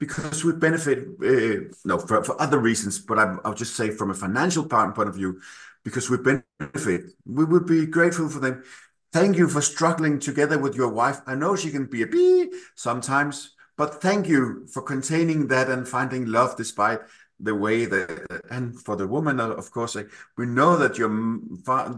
because 0.00 0.44
we 0.44 0.52
benefit 0.52 1.06
uh, 1.22 1.70
no 1.84 1.98
for, 1.98 2.24
for 2.24 2.40
other 2.42 2.58
reasons 2.58 2.98
but 2.98 3.18
I, 3.18 3.36
i'll 3.44 3.54
just 3.54 3.76
say 3.76 3.90
from 3.90 4.10
a 4.10 4.14
financial 4.14 4.64
point, 4.66 4.98
of 4.98 5.14
view 5.14 5.40
because 5.84 6.10
we 6.10 6.16
benefit 6.16 7.12
we 7.24 7.44
would 7.44 7.66
be 7.66 7.86
grateful 7.86 8.28
for 8.28 8.40
them. 8.40 8.64
Thank 9.12 9.36
you 9.36 9.48
for 9.48 9.60
struggling 9.60 10.20
together 10.20 10.56
with 10.56 10.76
your 10.76 10.88
wife. 10.88 11.20
I 11.26 11.34
know 11.34 11.56
she 11.56 11.72
can 11.72 11.86
be 11.86 12.02
a 12.02 12.06
bee 12.06 12.52
sometimes 12.74 13.54
but 13.76 14.00
thank 14.00 14.28
you 14.28 14.66
for 14.72 14.82
containing 14.82 15.48
that 15.48 15.68
and 15.68 15.86
finding 15.86 16.26
love 16.26 16.56
despite 16.56 17.00
the 17.38 17.54
way 17.54 17.86
that 17.86 18.42
and 18.50 18.78
for 18.80 18.96
the 18.96 19.06
woman 19.06 19.40
of 19.40 19.70
course 19.70 19.96
we 20.36 20.46
know 20.46 20.76
that 20.76 20.98
your 20.98 21.08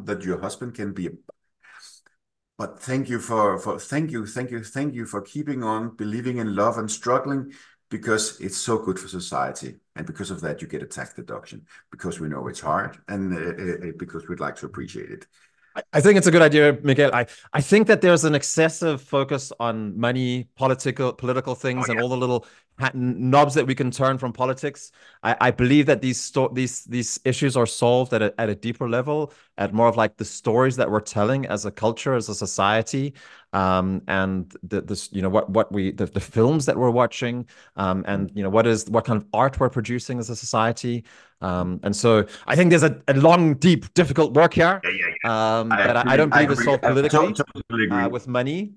that 0.05 0.23
your 0.25 0.41
husband 0.41 0.75
can 0.75 0.93
be 0.93 1.07
a 1.09 1.11
but 2.57 2.79
thank 2.81 3.09
you 3.09 3.19
for 3.19 3.59
for 3.59 3.79
thank 3.79 4.11
you 4.11 4.25
thank 4.25 4.51
you 4.51 4.63
thank 4.63 4.95
you 4.95 5.05
for 5.05 5.21
keeping 5.21 5.65
on 5.65 5.97
believing 5.97 6.39
in 6.39 6.55
love 6.55 6.79
and 6.79 6.91
struggling 6.91 7.53
because 7.93 8.41
it's 8.41 8.57
so 8.57 8.79
good 8.79 8.99
for 8.99 9.07
society 9.07 9.77
and 9.97 10.07
because 10.07 10.31
of 10.31 10.41
that 10.41 10.63
you 10.63 10.67
get 10.67 10.83
a 10.83 10.87
tax 10.87 11.13
deduction. 11.15 11.67
Because 11.91 12.19
we 12.19 12.29
know 12.29 12.49
it's 12.49 12.61
hard 12.61 12.99
and 13.07 13.23
uh, 13.37 13.89
uh, 13.89 13.93
because 13.99 14.27
we'd 14.29 14.41
like 14.41 14.57
to 14.57 14.67
appreciate 14.67 15.11
it. 15.11 15.27
I 15.93 16.01
think 16.01 16.19
it's 16.19 16.27
a 16.27 16.31
good 16.31 16.43
idea, 16.43 16.79
Michael. 16.83 17.11
I, 17.15 17.27
I 17.53 17.61
think 17.61 17.87
that 17.87 18.01
there's 18.03 18.25
an 18.25 18.35
excessive 18.35 19.01
focus 19.01 19.53
on 19.61 19.99
money, 19.99 20.49
political 20.57 21.13
political 21.13 21.55
things, 21.55 21.89
Oh, 21.89 21.93
and 21.93 22.01
all 22.03 22.09
the 22.09 22.17
little 22.17 22.47
knobs 22.95 23.55
that 23.55 23.67
we 23.67 23.75
can 23.75 23.91
turn 23.91 24.19
from 24.19 24.33
politics. 24.33 24.91
I, 25.23 25.37
I 25.41 25.51
believe 25.51 25.87
that 25.87 26.01
these 26.01 26.33
these 26.53 26.85
these 26.85 27.21
issues 27.25 27.57
are 27.57 27.67
solved 27.67 28.13
at 28.13 28.23
a 28.23 28.35
at 28.41 28.49
a 28.49 28.55
deeper 28.55 28.89
level, 28.89 29.33
at 29.59 29.73
more 29.73 29.89
of 29.89 29.97
like 29.97 30.17
the 30.17 30.25
stories 30.25 30.77
that 30.77 30.91
we're 30.91 31.01
telling 31.01 31.47
as 31.47 31.65
a 31.65 31.71
culture, 31.71 32.15
as 32.15 32.29
a 32.29 32.35
society, 32.35 33.15
um, 33.53 34.03
and 34.09 34.55
the 34.63 34.81
this 34.81 35.11
you 35.13 35.23
know 35.23 35.29
what 35.29 35.51
what 35.51 35.71
we 35.71 35.93
the, 35.93 36.07
the 36.07 36.21
films 36.21 36.67
that 36.67 36.77
we're 36.77 36.91
watching, 36.91 37.47
um, 37.77 38.05
and 38.09 38.31
you 38.35 38.43
know 38.43 38.51
what 38.51 38.67
is 38.67 38.89
what 38.91 39.05
kind 39.05 39.21
of 39.21 39.27
art 39.33 39.61
we're 39.61 39.71
producing 39.71 40.19
as 40.19 40.31
a 40.31 40.37
society. 40.37 41.05
Um, 41.41 41.81
and 41.83 41.95
so 41.95 42.25
I 42.47 42.55
think 42.57 42.71
there's 42.71 42.85
a, 42.85 43.03
a 43.09 43.15
long, 43.15 43.55
deep, 43.55 43.93
difficult 43.95 44.33
work 44.35 44.55
here 44.55 44.81
yeah 44.85 44.91
yeah, 44.91 45.15
yeah. 45.25 45.59
um, 45.61 45.69
that 45.83 45.97
I, 45.97 46.05
I 46.13 46.17
don't 46.17 46.31
believe 46.31 46.51
is 46.51 46.61
agree. 46.61 46.65
solved 46.65 46.85
politically 46.85 47.33
to- 47.35 47.45
totally 47.71 47.91
uh, 47.91 48.09
with 48.09 48.29
money. 48.29 48.75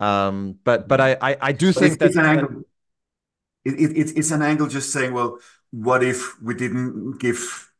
Um, 0.00 0.58
but 0.64 0.88
but 0.88 1.00
I 1.00 1.16
I, 1.20 1.36
I 1.40 1.52
do 1.52 1.72
But 1.72 1.80
think 1.80 1.92
it's, 1.92 1.96
that, 1.98 2.06
it's 2.06 2.16
an 2.16 2.22
that- 2.22 2.30
angle. 2.38 2.48
It, 2.48 2.56
it, 2.58 2.67
it's 3.64 4.12
it's 4.12 4.30
an 4.30 4.42
angle 4.42 4.66
just 4.68 4.92
saying, 4.92 5.12
well, 5.12 5.38
what 5.70 6.02
if 6.02 6.40
we 6.42 6.54
didn't 6.54 7.18
give 7.18 7.70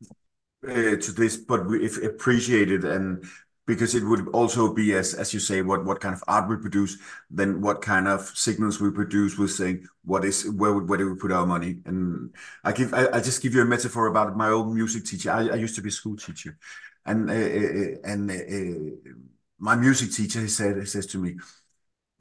uh, 0.67 0.97
to 0.97 1.13
this, 1.13 1.37
but 1.37 1.67
we 1.67 1.85
if 1.85 2.03
appreciated 2.03 2.85
and 2.85 3.25
because 3.67 3.95
it 3.95 4.03
would 4.05 4.29
also 4.29 4.73
be 4.73 4.95
as 4.95 5.15
as 5.15 5.35
you 5.35 5.41
say, 5.41 5.63
what 5.63 5.85
what 5.85 6.01
kind 6.01 6.15
of 6.15 6.25
art 6.29 6.49
we 6.49 6.57
produce, 6.57 6.99
then 7.31 7.61
what 7.61 7.83
kind 7.83 8.09
of 8.09 8.23
signals 8.35 8.81
we 8.81 8.91
produce. 8.91 9.39
We're 9.39 9.49
saying 9.49 9.87
what 10.05 10.25
is 10.25 10.51
where 10.51 10.73
would 10.73 10.89
where 10.89 10.99
do 10.99 11.11
we 11.13 11.19
put 11.19 11.33
our 11.33 11.47
money? 11.47 11.79
And 11.87 12.35
I 12.65 12.73
give 12.73 12.95
I, 12.95 13.09
I 13.13 13.21
just 13.21 13.43
give 13.43 13.55
you 13.55 13.63
a 13.63 13.67
metaphor 13.67 14.07
about 14.07 14.37
my 14.37 14.49
old 14.51 14.75
music 14.75 15.05
teacher. 15.05 15.31
I, 15.31 15.49
I 15.49 15.55
used 15.57 15.77
to 15.77 15.83
be 15.83 15.91
a 15.91 15.93
school 15.93 16.17
teacher, 16.17 16.59
and 17.07 17.31
uh, 17.31 17.33
uh, 17.35 18.11
and 18.13 18.31
uh, 18.31 19.13
my 19.59 19.77
music 19.77 20.13
teacher 20.13 20.41
he 20.41 20.49
said 20.49 20.77
he 20.79 20.85
says 20.87 21.07
to 21.07 21.19
me 21.19 21.37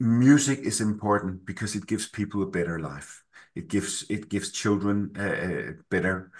music 0.00 0.60
is 0.60 0.80
important 0.80 1.44
because 1.46 1.74
it 1.76 1.86
gives 1.86 2.08
people 2.08 2.42
a 2.42 2.46
better 2.46 2.78
life. 2.80 3.24
It 3.58 3.68
gives 3.68 4.06
it 4.08 4.28
gives 4.28 4.52
children 4.52 4.96
uh, 5.18 5.72
better 5.90 6.30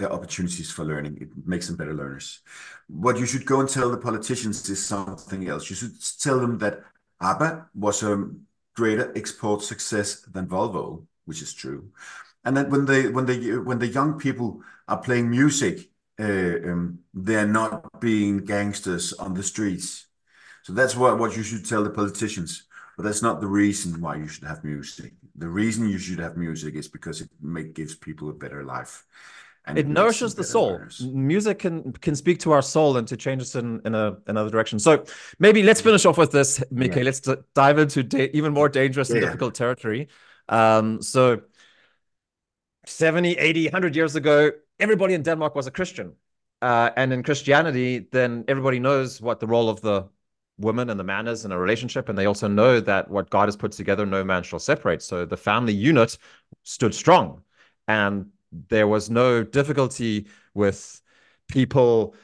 uh, 0.00 0.06
opportunities 0.06 0.70
for 0.72 0.84
learning. 0.84 1.18
It 1.20 1.30
makes 1.46 1.66
them 1.68 1.76
better 1.76 1.94
learners. 1.94 2.40
What 2.88 3.18
you 3.18 3.26
should 3.26 3.46
go 3.46 3.60
and 3.60 3.68
tell 3.68 3.90
the 3.90 4.06
politicians 4.08 4.68
is 4.68 4.84
something 4.84 5.48
else. 5.48 5.70
You 5.70 5.76
should 5.76 5.94
tell 6.20 6.40
them 6.40 6.58
that 6.58 6.80
ABBA 7.20 7.70
was 7.74 8.02
a 8.02 8.28
greater 8.74 9.12
export 9.16 9.62
success 9.62 10.22
than 10.22 10.48
Volvo, 10.48 11.06
which 11.26 11.42
is 11.42 11.54
true. 11.54 11.90
And 12.44 12.56
that 12.56 12.70
when 12.70 12.84
they 12.86 13.08
when 13.08 13.26
they 13.26 13.56
when 13.68 13.78
the 13.78 13.94
young 13.98 14.18
people 14.18 14.60
are 14.88 14.98
playing 15.06 15.30
music, 15.30 15.90
uh, 16.18 16.58
um, 16.70 16.98
they're 17.14 17.46
not 17.46 18.00
being 18.00 18.44
gangsters 18.44 19.12
on 19.12 19.34
the 19.34 19.42
streets. 19.42 20.06
So 20.64 20.72
that's 20.72 20.96
what 20.96 21.18
what 21.20 21.36
you 21.36 21.44
should 21.44 21.66
tell 21.66 21.84
the 21.84 21.90
politicians. 21.90 22.66
But 22.96 23.04
that's 23.04 23.22
not 23.22 23.40
the 23.40 23.46
reason 23.62 24.00
why 24.00 24.16
you 24.16 24.28
should 24.28 24.44
have 24.44 24.64
music. 24.64 25.12
The 25.36 25.48
reason 25.48 25.88
you 25.88 25.98
should 25.98 26.20
have 26.20 26.36
music 26.36 26.74
is 26.74 26.88
because 26.88 27.20
it 27.20 27.28
make, 27.40 27.74
gives 27.74 27.94
people 27.94 28.30
a 28.30 28.32
better 28.32 28.64
life. 28.64 29.04
And 29.66 29.78
it, 29.78 29.86
it 29.86 29.88
nourishes 29.88 30.34
the 30.34 30.44
soul. 30.44 30.72
Learners. 30.72 31.00
Music 31.00 31.58
can 31.58 31.92
can 31.92 32.14
speak 32.14 32.38
to 32.40 32.52
our 32.52 32.60
soul 32.62 32.98
and 32.98 33.08
to 33.08 33.16
change 33.16 33.40
us 33.40 33.54
in 33.54 33.80
in 33.84 33.94
a 33.94 34.18
another 34.26 34.50
direction. 34.50 34.78
So 34.78 35.04
maybe 35.38 35.62
let's 35.62 35.80
finish 35.80 36.04
off 36.04 36.18
with 36.18 36.32
this, 36.32 36.62
Michael. 36.70 36.98
Yeah. 36.98 37.04
Let's 37.04 37.20
dive 37.54 37.78
into 37.78 38.36
even 38.36 38.52
more 38.52 38.68
dangerous 38.68 39.08
yeah. 39.08 39.16
and 39.16 39.24
difficult 39.24 39.54
territory. 39.54 40.08
Um, 40.50 41.00
so 41.00 41.40
70, 42.86 43.38
80, 43.38 43.64
100 43.66 43.96
years 43.96 44.16
ago, 44.16 44.50
everybody 44.78 45.14
in 45.14 45.22
Denmark 45.22 45.54
was 45.54 45.66
a 45.66 45.70
Christian. 45.70 46.12
Uh, 46.60 46.90
and 46.96 47.12
in 47.12 47.22
Christianity, 47.22 48.06
then 48.12 48.44
everybody 48.48 48.78
knows 48.78 49.20
what 49.20 49.40
the 49.40 49.46
role 49.46 49.68
of 49.68 49.80
the 49.80 50.08
woman 50.58 50.90
and 50.90 50.98
the 50.98 51.04
man 51.04 51.26
is 51.26 51.44
in 51.44 51.52
a 51.52 51.58
relationship. 51.58 52.08
And 52.08 52.16
they 52.16 52.26
also 52.26 52.48
know 52.48 52.80
that 52.80 53.10
what 53.10 53.30
God 53.30 53.48
has 53.48 53.56
put 53.56 53.72
together, 53.72 54.06
no 54.06 54.24
man 54.24 54.42
shall 54.42 54.58
separate. 54.58 55.02
So 55.02 55.24
the 55.24 55.36
family 55.36 55.72
unit 55.72 56.16
stood 56.62 56.94
strong. 56.94 57.42
And 57.88 58.30
there 58.68 58.86
was 58.86 59.10
no 59.10 59.42
difficulty 59.42 60.26
with 60.54 61.00
people 61.48 62.14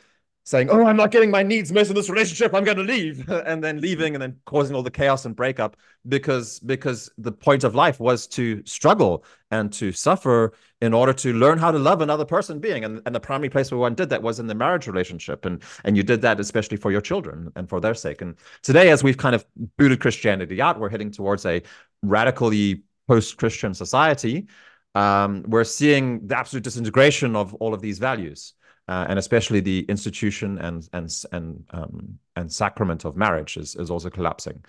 saying, 0.45 0.69
"Oh, 0.71 0.85
I'm 0.85 0.97
not 0.97 1.11
getting 1.11 1.31
my 1.31 1.43
needs 1.43 1.73
met 1.73 1.89
in 1.89 1.95
this 1.95 2.09
relationship. 2.09 2.55
I'm 2.55 2.65
going 2.65 2.77
to 2.77 2.83
leave," 2.83 3.29
and 3.47 3.63
then 3.63 3.81
leaving, 3.81 4.15
and 4.15 4.23
then 4.23 4.37
causing 4.47 4.75
all 4.75 4.83
the 4.83 4.91
chaos 4.91 5.25
and 5.25 5.37
breakup 5.37 5.77
because 6.09 6.61
because 6.61 7.11
the 7.19 7.33
point 7.33 7.65
of 7.65 7.75
life 7.75 8.01
was 8.01 8.27
to 8.29 8.63
struggle 8.65 9.25
and 9.51 9.73
to 9.75 9.93
suffer 9.93 10.53
in 10.81 10.95
order 10.95 11.13
to 11.13 11.33
learn 11.35 11.59
how 11.59 11.71
to 11.71 11.79
love 11.79 12.01
another 12.01 12.25
person 12.25 12.59
being, 12.59 12.85
and 12.85 13.01
and 13.07 13.15
the 13.15 13.21
primary 13.21 13.51
place 13.51 13.71
where 13.71 13.79
one 13.79 13.95
did 13.95 14.11
that 14.11 14.23
was 14.23 14.41
in 14.41 14.47
the 14.47 14.55
marriage 14.55 14.87
relationship, 14.87 15.45
and 15.45 15.63
and 15.85 15.97
you 15.97 16.03
did 16.03 16.23
that 16.23 16.41
especially 16.41 16.77
for 16.77 16.91
your 16.91 17.01
children 17.03 17.53
and 17.57 17.69
for 17.69 17.81
their 17.81 17.95
sake. 17.95 18.23
And 18.23 18.37
today, 18.63 18.91
as 18.91 19.03
we've 19.03 19.19
kind 19.19 19.35
of 19.35 19.45
booted 19.77 20.01
Christianity 20.01 20.61
out, 20.61 20.81
we're 20.81 20.91
heading 20.91 21.11
towards 21.11 21.45
a 21.47 21.63
radically 22.03 22.83
post-Christian 23.09 23.75
society. 23.75 24.47
Um, 24.95 25.45
we're 25.47 25.65
seeing 25.65 26.27
the 26.27 26.37
absolute 26.37 26.65
disintegration 26.65 27.37
of 27.37 27.55
all 27.55 27.75
of 27.75 27.81
these 27.81 27.99
values 27.99 28.55
uh, 28.91 29.07
and 29.09 29.19
especially 29.19 29.61
the 29.61 29.87
institution 29.89 30.59
and 30.59 30.89
and 30.93 31.09
and 31.33 31.65
um, 31.71 32.19
and 32.35 32.53
sacrament 32.53 33.05
of 33.05 33.17
marriage 33.17 33.57
is 33.57 33.77
is 33.77 33.91
also 33.91 34.11
collapsing. 34.11 34.65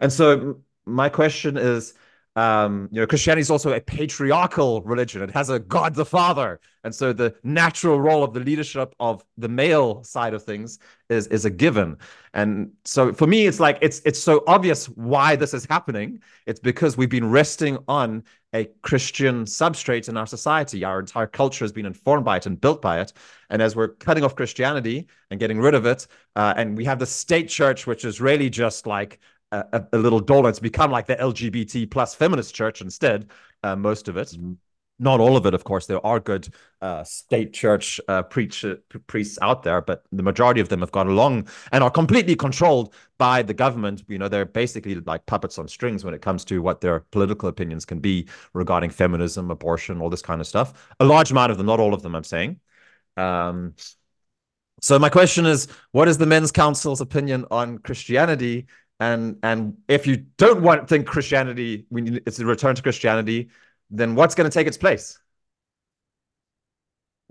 And 0.00 0.12
so 0.12 0.58
my 0.86 1.08
question 1.08 1.56
is, 1.56 1.94
um, 2.36 2.88
you 2.92 3.00
know, 3.00 3.06
Christianity 3.06 3.40
is 3.40 3.50
also 3.50 3.72
a 3.72 3.80
patriarchal 3.80 4.82
religion. 4.82 5.20
It 5.22 5.32
has 5.32 5.50
a 5.50 5.58
God 5.58 5.94
the 5.94 6.04
Father, 6.04 6.60
and 6.84 6.94
so 6.94 7.12
the 7.12 7.34
natural 7.42 8.00
role 8.00 8.22
of 8.22 8.32
the 8.32 8.40
leadership 8.40 8.94
of 9.00 9.24
the 9.36 9.48
male 9.48 10.04
side 10.04 10.32
of 10.32 10.44
things 10.44 10.78
is 11.08 11.26
is 11.26 11.44
a 11.44 11.50
given. 11.50 11.96
And 12.32 12.70
so 12.84 13.12
for 13.12 13.26
me, 13.26 13.48
it's 13.48 13.58
like 13.58 13.78
it's 13.82 14.00
it's 14.04 14.20
so 14.20 14.44
obvious 14.46 14.86
why 14.90 15.34
this 15.34 15.52
is 15.54 15.66
happening. 15.66 16.20
It's 16.46 16.60
because 16.60 16.96
we've 16.96 17.10
been 17.10 17.28
resting 17.28 17.78
on 17.88 18.22
a 18.54 18.66
Christian 18.82 19.44
substrate 19.44 20.08
in 20.08 20.16
our 20.16 20.26
society. 20.26 20.84
Our 20.84 21.00
entire 21.00 21.26
culture 21.26 21.64
has 21.64 21.72
been 21.72 21.86
informed 21.86 22.24
by 22.24 22.36
it 22.36 22.46
and 22.46 22.60
built 22.60 22.80
by 22.80 23.00
it. 23.00 23.12
And 23.48 23.60
as 23.60 23.74
we're 23.74 23.88
cutting 23.88 24.22
off 24.22 24.36
Christianity 24.36 25.08
and 25.30 25.40
getting 25.40 25.60
rid 25.60 25.74
of 25.74 25.84
it, 25.84 26.06
uh, 26.36 26.54
and 26.56 26.76
we 26.76 26.84
have 26.84 27.00
the 27.00 27.06
state 27.06 27.48
church, 27.48 27.88
which 27.88 28.04
is 28.04 28.20
really 28.20 28.50
just 28.50 28.86
like 28.86 29.18
a, 29.52 29.84
a 29.92 29.98
little 29.98 30.20
doll. 30.20 30.46
It's 30.46 30.58
become 30.60 30.90
like 30.90 31.06
the 31.06 31.16
LGBT 31.16 31.90
plus 31.90 32.14
feminist 32.14 32.54
church 32.54 32.80
instead, 32.80 33.30
uh, 33.62 33.76
most 33.76 34.08
of 34.08 34.16
it. 34.16 34.28
Mm-hmm 34.28 34.52
not 35.00 35.18
all 35.18 35.36
of 35.36 35.46
it, 35.46 35.54
of 35.54 35.64
course. 35.64 35.86
There 35.86 36.04
are 36.06 36.20
good 36.20 36.48
uh, 36.82 37.02
state 37.04 37.52
church 37.52 37.98
uh, 38.06 38.22
preach, 38.22 38.64
uh, 38.64 38.76
priests 39.06 39.38
out 39.40 39.62
there, 39.62 39.80
but 39.80 40.04
the 40.12 40.22
majority 40.22 40.60
of 40.60 40.68
them 40.68 40.80
have 40.80 40.92
gone 40.92 41.08
along 41.08 41.48
and 41.72 41.82
are 41.82 41.90
completely 41.90 42.36
controlled 42.36 42.94
by 43.18 43.42
the 43.42 43.54
government. 43.54 44.04
You 44.08 44.18
know, 44.18 44.28
they're 44.28 44.44
basically 44.44 44.94
like 44.96 45.24
puppets 45.26 45.58
on 45.58 45.66
strings 45.68 46.04
when 46.04 46.14
it 46.14 46.20
comes 46.20 46.44
to 46.46 46.60
what 46.60 46.82
their 46.82 47.00
political 47.10 47.48
opinions 47.48 47.86
can 47.86 47.98
be 47.98 48.28
regarding 48.52 48.90
feminism, 48.90 49.50
abortion, 49.50 50.00
all 50.00 50.10
this 50.10 50.22
kind 50.22 50.40
of 50.40 50.46
stuff. 50.46 50.88
A 51.00 51.04
large 51.04 51.30
amount 51.30 51.50
of 51.50 51.56
them, 51.56 51.66
not 51.66 51.80
all 51.80 51.94
of 51.94 52.02
them, 52.02 52.14
I'm 52.14 52.24
saying. 52.24 52.60
Um, 53.16 53.74
so 54.82 54.98
my 54.98 55.08
question 55.08 55.44
is, 55.46 55.68
what 55.92 56.08
is 56.08 56.18
the 56.18 56.26
Men's 56.26 56.52
Council's 56.52 57.00
opinion 57.00 57.46
on 57.50 57.78
Christianity? 57.78 58.66
And 59.00 59.38
and 59.42 59.78
if 59.88 60.06
you 60.06 60.18
don't 60.36 60.62
want 60.62 60.88
think 60.88 61.06
Christianity, 61.06 61.86
we 61.90 62.02
need, 62.02 62.22
it's 62.26 62.38
a 62.38 62.46
return 62.46 62.74
to 62.74 62.82
Christianity 62.82 63.50
then 63.90 64.14
what's 64.14 64.34
going 64.34 64.48
to 64.48 64.54
take 64.54 64.66
its 64.66 64.78
place? 64.78 65.18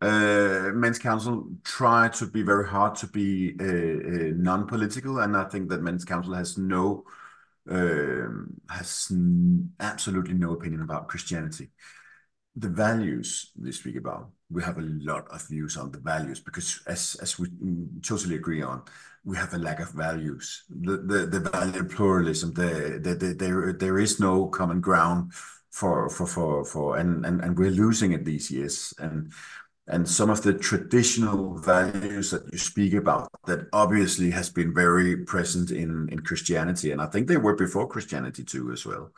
Uh, 0.01 0.71
Men's 0.73 0.99
Council 0.99 1.49
try 1.63 2.07
to 2.09 2.25
be 2.25 2.41
very 2.41 2.67
hard 2.67 2.95
to 2.95 3.07
be 3.07 3.55
uh, 3.59 3.63
uh, 3.65 4.31
non-political, 4.35 5.19
and 5.19 5.35
I 5.35 5.45
think 5.45 5.69
that 5.69 5.81
Men's 5.81 6.05
Council 6.05 6.33
has 6.33 6.57
no 6.57 7.03
um, 7.69 8.53
has 8.69 9.11
absolutely 9.79 10.33
no 10.33 10.53
opinion 10.53 10.81
about 10.81 11.07
Christianity. 11.07 11.69
The 12.55 12.69
values 12.69 13.51
they 13.57 13.71
speak 13.71 13.95
about, 13.97 14.31
we 14.49 14.63
have 14.63 14.77
a 14.77 14.81
lot 14.81 15.27
of 15.29 15.47
views 15.47 15.77
on 15.77 15.91
the 15.91 15.99
values 15.99 16.39
because, 16.39 16.81
as 16.87 17.15
as 17.21 17.37
we 17.37 17.49
totally 18.01 18.35
agree 18.35 18.61
on, 18.61 18.83
we 19.29 19.37
have 19.37 19.53
a 19.53 19.57
lack 19.57 19.79
of 19.79 19.91
values. 19.91 20.63
The 20.69 20.97
the, 20.97 21.19
the 21.27 21.49
value 21.51 21.83
pluralism, 21.83 22.53
the, 22.53 22.99
the, 23.01 23.13
the 23.13 23.33
there 23.33 23.73
there 23.73 23.99
is 23.99 24.19
no 24.19 24.47
common 24.47 24.81
ground 24.81 25.33
for 25.69 26.09
for 26.09 26.25
for 26.25 26.65
for 26.65 26.97
and 26.97 27.25
and 27.25 27.41
and 27.41 27.57
we're 27.57 27.69
losing 27.69 28.11
it 28.13 28.25
these 28.25 28.49
years 28.49 28.93
and 28.97 29.31
and 29.87 30.07
some 30.07 30.29
of 30.29 30.41
the 30.41 30.53
traditional 30.53 31.57
values 31.57 32.31
that 32.31 32.43
you 32.51 32.57
speak 32.57 32.93
about 32.93 33.29
that 33.45 33.67
obviously 33.73 34.29
has 34.31 34.49
been 34.49 34.73
very 34.73 35.17
present 35.17 35.69
in 35.69 36.09
in 36.11 36.19
Christianity 36.19 36.91
and 36.91 37.01
I 37.01 37.05
think 37.05 37.27
they 37.27 37.37
were 37.37 37.55
before 37.55 37.87
Christianity 37.87 38.43
too 38.43 38.71
as 38.71 38.83
well 38.85 39.11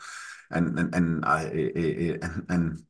and 0.49 0.77
and 0.77 0.93
and 0.93 1.25
I 1.25 1.43
and, 1.43 2.45
and 2.49 2.83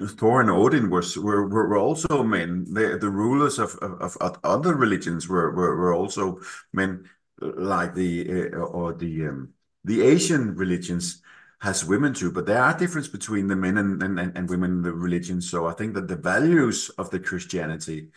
Thor 0.00 0.40
and 0.40 0.50
Odin 0.50 0.90
was 0.90 1.16
were, 1.16 1.48
were 1.48 1.78
also 1.78 2.22
men. 2.22 2.66
The, 2.72 2.98
the 3.00 3.10
rulers 3.10 3.58
of, 3.58 3.76
of, 3.76 4.16
of 4.18 4.38
other 4.44 4.74
religions 4.74 5.28
were, 5.28 5.52
were, 5.54 5.76
were 5.76 5.94
also 5.94 6.40
men, 6.72 7.08
like 7.40 7.94
the 7.94 8.50
uh, 8.52 8.56
or 8.56 8.92
the 8.94 9.26
um, 9.26 9.52
the 9.84 10.02
Asian 10.02 10.54
religions 10.56 11.22
has 11.60 11.84
women 11.84 12.12
too, 12.12 12.30
but 12.30 12.46
there 12.46 12.62
are 12.62 12.76
difference 12.76 13.08
between 13.08 13.46
the 13.46 13.56
men 13.56 13.78
and, 13.78 14.02
and, 14.02 14.18
and 14.18 14.48
women 14.48 14.70
in 14.72 14.82
the 14.82 14.92
religion. 14.92 15.40
So 15.40 15.66
I 15.66 15.72
think 15.72 15.94
that 15.94 16.08
the 16.08 16.16
values 16.16 16.90
of 16.98 17.10
the 17.10 17.18
Christianity, 17.18 18.08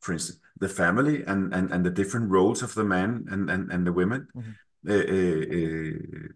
for 0.00 0.12
instance, 0.12 0.38
the 0.58 0.68
family 0.68 1.24
and, 1.24 1.52
and, 1.52 1.72
and 1.72 1.84
the 1.84 1.90
different 1.90 2.30
roles 2.30 2.62
of 2.62 2.74
the 2.74 2.84
man 2.84 3.26
and, 3.30 3.50
and, 3.50 3.72
and 3.72 3.86
the 3.86 3.92
women, 3.92 4.28
mm-hmm. 4.36 4.88
uh, 4.88 4.94
uh, 4.94 6.28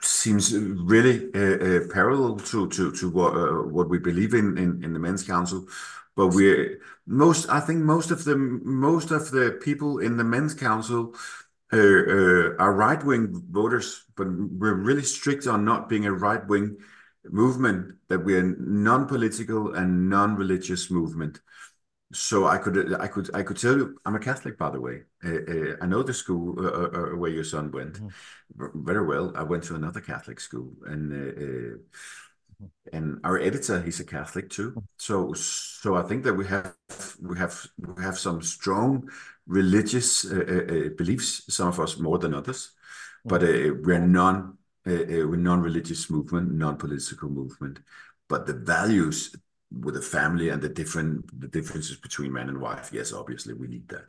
seems 0.00 0.56
really 0.56 1.28
uh, 1.34 1.86
parallel 1.92 2.36
to 2.36 2.68
to 2.68 2.92
to 2.92 3.10
what 3.10 3.32
what 3.72 3.88
we 3.88 3.98
believe 3.98 4.34
in, 4.34 4.58
in 4.58 4.84
in 4.84 4.92
the 4.92 4.98
men's 4.98 5.22
council. 5.22 5.66
But 6.16 6.28
we 6.28 6.76
most 7.06 7.48
I 7.48 7.60
think 7.60 7.80
most 7.80 8.10
of 8.10 8.24
the 8.24 8.36
most 8.36 9.10
of 9.10 9.30
the 9.30 9.58
people 9.62 9.98
in 9.98 10.16
the 10.16 10.24
men's 10.24 10.54
council 10.54 11.14
uh, 11.72 11.76
uh, 11.76 12.54
are 12.58 12.74
right-wing 12.74 13.44
voters, 13.50 14.04
but 14.14 14.26
we're 14.26 14.74
really 14.74 15.02
strict 15.02 15.46
on 15.46 15.64
not 15.64 15.88
being 15.88 16.04
a 16.04 16.12
right-wing 16.12 16.76
movement, 17.30 17.94
that 18.08 18.24
we're 18.24 18.56
non-political 18.58 19.74
and 19.74 20.10
non-religious 20.10 20.90
movement. 20.90 21.40
So 22.12 22.46
I 22.46 22.58
could 22.58 22.94
I 23.00 23.06
could 23.06 23.34
I 23.34 23.42
could 23.42 23.56
tell 23.56 23.76
you 23.76 23.98
I'm 24.04 24.14
a 24.14 24.18
Catholic 24.18 24.58
by 24.58 24.70
the 24.70 24.80
way. 24.80 25.02
Uh, 25.24 25.30
uh, 25.30 25.76
I 25.80 25.86
know 25.86 26.02
the 26.02 26.12
school 26.12 26.54
uh, 26.58 26.70
uh, 26.70 26.90
uh 27.12 27.16
where 27.16 27.30
your 27.30 27.44
son 27.44 27.70
went 27.70 28.00
mm. 28.00 28.10
very 28.74 29.06
well. 29.06 29.32
I 29.34 29.42
went 29.42 29.64
to 29.64 29.74
another 29.74 30.00
Catholic 30.00 30.38
school, 30.38 30.72
and 30.86 31.12
mm-hmm. 31.12 32.66
and 32.92 33.18
our 33.24 33.38
editor 33.38 33.80
he's 33.80 34.00
a 34.00 34.04
Catholic 34.04 34.50
too. 34.50 34.72
Mm. 34.72 34.82
So 34.98 35.32
so 35.32 35.96
I 35.96 36.02
think 36.02 36.24
that 36.24 36.34
we 36.34 36.46
have 36.46 36.74
we 37.22 37.38
have 37.38 37.66
we 37.78 38.02
have 38.02 38.18
some 38.18 38.42
strong 38.42 39.08
religious 39.46 40.24
uh, 40.24 40.36
uh, 40.36 40.74
uh, 40.74 40.88
beliefs, 40.96 41.44
some 41.48 41.68
of 41.68 41.80
us 41.80 41.98
more 41.98 42.18
than 42.18 42.34
others, 42.34 42.72
but 43.24 43.40
we're 43.40 43.98
non 43.98 44.58
we're 44.84 45.36
non-religious 45.36 46.10
movement, 46.10 46.52
non-political 46.52 47.28
movement. 47.30 47.78
But 48.28 48.46
the 48.46 48.54
values 48.54 49.34
with 49.80 49.94
the 49.94 50.02
family 50.02 50.48
and 50.48 50.60
the 50.60 50.68
different 50.68 51.40
the 51.40 51.48
differences 51.48 51.96
between 51.96 52.32
man 52.32 52.48
and 52.48 52.60
wife, 52.60 52.90
yes, 52.92 53.12
obviously 53.12 53.54
we 53.54 53.66
need 53.66 53.88
that. 53.88 54.04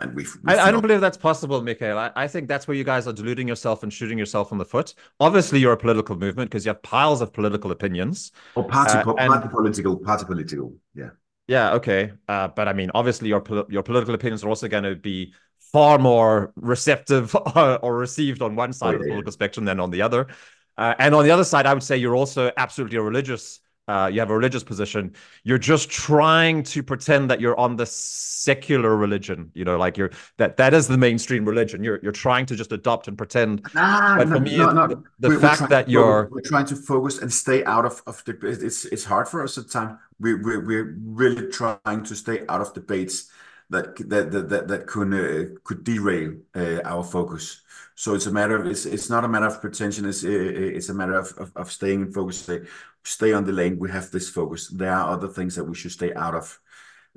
And 0.00 0.14
we've, 0.14 0.32
we've 0.44 0.56
I, 0.56 0.68
I, 0.68 0.70
don't 0.70 0.80
believe 0.80 1.00
that's 1.00 1.16
possible, 1.16 1.60
Michael. 1.60 1.98
I, 1.98 2.12
I, 2.14 2.28
think 2.28 2.46
that's 2.46 2.68
where 2.68 2.76
you 2.76 2.84
guys 2.84 3.08
are 3.08 3.12
deluding 3.12 3.48
yourself 3.48 3.82
and 3.82 3.92
shooting 3.92 4.16
yourself 4.16 4.52
in 4.52 4.58
the 4.58 4.64
foot. 4.64 4.94
Obviously, 5.18 5.58
you're 5.58 5.72
a 5.72 5.76
political 5.76 6.16
movement 6.16 6.50
because 6.50 6.64
you 6.64 6.68
have 6.68 6.80
piles 6.82 7.20
of 7.20 7.32
political 7.32 7.72
opinions. 7.72 8.30
Or 8.54 8.62
party, 8.62 8.96
uh, 8.96 9.12
and, 9.14 9.32
party 9.32 9.48
political, 9.48 9.96
party 9.96 10.24
political. 10.24 10.74
Yeah. 10.94 11.10
Yeah. 11.48 11.72
Okay. 11.72 12.12
Uh, 12.28 12.46
but 12.46 12.68
I 12.68 12.74
mean, 12.74 12.92
obviously, 12.94 13.28
your 13.28 13.42
your 13.68 13.82
political 13.82 14.14
opinions 14.14 14.44
are 14.44 14.48
also 14.48 14.68
going 14.68 14.84
to 14.84 14.94
be 14.94 15.34
far 15.72 15.98
more 15.98 16.52
receptive 16.54 17.34
or, 17.56 17.78
or 17.78 17.96
received 17.96 18.40
on 18.40 18.54
one 18.54 18.72
side 18.72 18.88
oh, 18.88 18.90
yeah, 18.90 18.96
of 18.96 19.00
the 19.00 19.06
political 19.08 19.30
yeah. 19.30 19.34
spectrum 19.34 19.64
than 19.64 19.80
on 19.80 19.90
the 19.90 20.02
other. 20.02 20.28
Uh, 20.76 20.94
and 21.00 21.12
on 21.12 21.24
the 21.24 21.30
other 21.32 21.42
side, 21.42 21.66
I 21.66 21.74
would 21.74 21.82
say 21.82 21.96
you're 21.96 22.14
also 22.14 22.52
absolutely 22.56 22.98
a 22.98 23.02
religious 23.02 23.58
uh, 23.88 24.08
you 24.12 24.20
have 24.20 24.30
a 24.30 24.34
religious 24.34 24.62
position 24.62 25.12
you're 25.44 25.58
just 25.58 25.90
trying 25.90 26.62
to 26.62 26.82
pretend 26.82 27.30
that 27.30 27.40
you're 27.40 27.58
on 27.58 27.76
the 27.76 27.86
secular 27.86 28.96
religion 28.96 29.50
you 29.54 29.64
know 29.64 29.76
like 29.76 29.96
you're 29.96 30.10
that 30.36 30.56
that 30.56 30.74
is 30.74 30.86
the 30.86 30.98
mainstream 30.98 31.44
religion 31.44 31.82
you're 31.82 31.98
you're 32.02 32.12
trying 32.12 32.46
to 32.46 32.54
just 32.54 32.70
adopt 32.70 33.08
and 33.08 33.16
pretend 33.16 33.66
ah, 33.74 34.14
but 34.18 34.28
no, 34.28 34.36
for 34.36 34.40
me 34.40 34.56
no, 34.56 34.70
no. 34.70 34.86
the, 34.86 35.02
the 35.20 35.28
we're, 35.28 35.40
fact 35.40 35.62
we're 35.62 35.68
that 35.68 35.88
you're 35.88 36.28
we're 36.30 36.40
trying 36.42 36.66
to 36.66 36.76
focus 36.76 37.18
and 37.18 37.32
stay 37.32 37.64
out 37.64 37.84
of, 37.84 38.02
of 38.06 38.22
the 38.26 38.38
it's 38.42 38.84
it's 38.84 39.04
hard 39.04 39.26
for 39.26 39.42
us 39.42 39.56
at 39.58 39.70
time 39.70 39.98
we, 40.20 40.34
we 40.34 40.58
we're 40.58 40.96
really 41.02 41.50
trying 41.50 42.04
to 42.04 42.14
stay 42.14 42.44
out 42.48 42.60
of 42.60 42.72
debates 42.74 43.30
that 43.70 43.96
that 44.08 44.30
that 44.30 44.68
that, 44.68 44.86
could 44.86 45.12
uh, 45.12 45.58
could 45.64 45.82
derail 45.82 46.34
uh, 46.54 46.80
our 46.84 47.02
focus 47.02 47.62
so 47.98 48.14
it's 48.14 48.26
a 48.26 48.30
matter 48.30 48.54
of 48.54 48.64
it's 48.64 48.86
it's 48.86 49.10
not 49.10 49.24
a 49.24 49.28
matter 49.28 49.46
of 49.46 49.60
pretension. 49.60 50.08
It's 50.08 50.22
it's 50.22 50.88
a 50.88 50.94
matter 50.94 51.18
of 51.18 51.36
of, 51.36 51.50
of 51.56 51.72
staying 51.72 52.12
focused. 52.12 52.44
Stay, 52.44 52.60
stay 53.08 53.32
on 53.32 53.44
the 53.44 53.52
lane. 53.52 53.78
We 53.78 53.90
have 53.90 54.10
this 54.10 54.28
focus. 54.28 54.68
There 54.68 54.92
are 54.92 55.10
other 55.12 55.28
things 55.28 55.54
that 55.56 55.64
we 55.64 55.74
should 55.74 55.92
stay 55.92 56.12
out 56.14 56.34
of. 56.34 56.58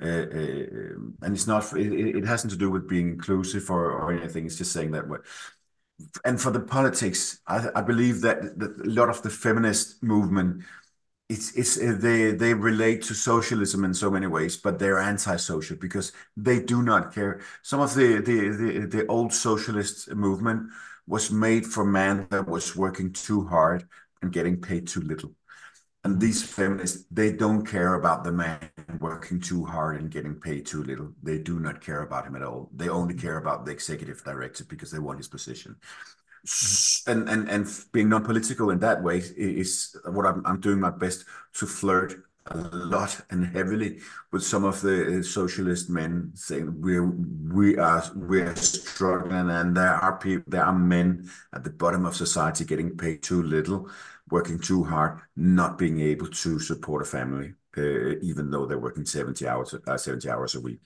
Uh, 0.01 0.05
uh, 0.05 0.95
and 1.21 1.33
it's 1.33 1.45
not 1.45 1.71
it, 1.73 2.17
it 2.17 2.25
hasn't 2.25 2.51
to 2.51 2.57
do 2.57 2.71
with 2.71 2.87
being 2.87 3.09
inclusive 3.09 3.69
or, 3.69 3.91
or 3.91 4.11
anything 4.11 4.45
it's 4.45 4.57
just 4.57 4.71
saying 4.71 4.89
that 4.89 5.05
and 6.25 6.39
for 6.41 6.51
the 6.51 6.59
politics 6.59 7.39
I, 7.47 7.69
I 7.75 7.81
believe 7.81 8.21
that, 8.21 8.57
that 8.59 8.85
a 8.85 8.89
lot 8.89 9.09
of 9.09 9.21
the 9.21 9.29
feminist 9.29 10.01
movement 10.03 10.63
it's 11.29 11.53
it's 11.55 11.77
uh, 11.79 11.95
they 11.99 12.31
they 12.31 12.53
relate 12.53 13.03
to 13.03 13.13
socialism 13.13 13.85
in 13.85 13.93
so 13.93 14.11
many 14.11 14.27
ways 14.27 14.57
but 14.57 14.79
they're 14.79 14.99
anti-social 14.99 15.77
because 15.77 16.11
they 16.37 16.59
do 16.61 16.81
not 16.83 17.13
care 17.13 17.41
some 17.61 17.79
of 17.79 17.95
the 17.95 18.21
the 18.21 18.49
the, 18.49 18.87
the 18.87 19.07
old 19.07 19.33
socialist 19.33 20.11
movement 20.13 20.71
was 21.07 21.31
made 21.31 21.65
for 21.65 21.85
man 21.85 22.27
that 22.29 22.47
was 22.47 22.75
working 22.75 23.13
too 23.13 23.45
hard 23.45 23.87
and 24.21 24.33
getting 24.33 24.59
paid 24.59 24.87
too 24.87 25.01
little 25.01 25.33
and 26.03 26.19
these 26.19 26.41
feminists 26.43 27.05
they 27.11 27.31
don't 27.31 27.65
care 27.65 27.93
about 27.93 28.23
the 28.23 28.31
man 28.31 28.59
working 28.99 29.39
too 29.39 29.63
hard 29.63 30.01
and 30.01 30.09
getting 30.09 30.35
paid 30.35 30.65
too 30.65 30.83
little. 30.83 31.11
They 31.21 31.37
do 31.37 31.59
not 31.59 31.81
care 31.81 32.01
about 32.01 32.25
him 32.25 32.35
at 32.35 32.43
all. 32.43 32.69
They 32.75 32.89
only 32.89 33.13
care 33.13 33.37
about 33.37 33.65
the 33.65 33.71
executive 33.71 34.23
director 34.23 34.65
because 34.65 34.91
they 34.91 34.99
want 34.99 35.19
his 35.19 35.27
position. 35.27 35.75
Mm-hmm. 36.45 37.11
and 37.11 37.29
and 37.29 37.49
and 37.49 37.85
being 37.91 38.09
non-political 38.09 38.71
in 38.71 38.79
that 38.79 39.03
way 39.03 39.19
is 39.37 39.95
what 40.05 40.25
I'm, 40.25 40.41
I'm 40.43 40.59
doing 40.59 40.79
my 40.79 40.89
best 40.89 41.25
to 41.59 41.67
flirt 41.67 42.15
a 42.47 42.57
lot 42.57 43.21
and 43.29 43.45
heavily 43.45 43.99
with 44.31 44.43
some 44.43 44.63
of 44.63 44.81
the 44.81 45.19
uh, 45.19 45.21
socialist 45.21 45.91
men 45.91 46.31
saying 46.33 46.81
we 46.81 46.99
we 46.99 47.77
are 47.77 48.03
we're 48.15 48.55
struggling 48.55 49.51
and 49.51 49.77
there 49.77 49.93
are 49.93 50.17
people 50.17 50.43
there 50.47 50.65
are 50.65 50.73
men 50.73 51.29
at 51.53 51.63
the 51.63 51.69
bottom 51.69 52.07
of 52.07 52.15
society 52.15 52.65
getting 52.65 52.97
paid 52.97 53.21
too 53.21 53.43
little 53.43 53.87
working 54.31 54.59
too 54.59 54.83
hard 54.83 55.19
not 55.35 55.77
being 55.77 55.99
able 55.99 56.27
to 56.27 56.59
support 56.59 57.01
a 57.01 57.05
family 57.05 57.53
uh, 57.77 58.15
even 58.21 58.51
though 58.51 58.65
they're 58.65 58.77
working 58.77 59.05
70 59.05 59.47
hours 59.47 59.73
uh, 59.87 59.97
70 59.97 60.29
hours 60.29 60.55
a 60.55 60.61
week. 60.61 60.79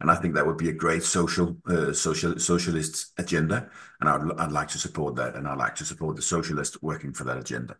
And 0.00 0.10
I 0.10 0.14
think 0.14 0.34
that 0.34 0.46
would 0.46 0.56
be 0.56 0.70
a 0.70 0.72
great 0.72 1.02
social 1.02 1.56
uh, 1.68 1.92
social 1.92 2.38
socialist 2.38 3.12
agenda, 3.18 3.68
and 4.00 4.08
I'd, 4.08 4.40
I'd 4.40 4.52
like 4.52 4.68
to 4.68 4.78
support 4.78 5.14
that, 5.16 5.34
and 5.34 5.46
I'd 5.46 5.58
like 5.58 5.74
to 5.76 5.84
support 5.84 6.16
the 6.16 6.22
socialists 6.22 6.80
working 6.80 7.12
for 7.12 7.24
that 7.24 7.36
agenda. 7.36 7.76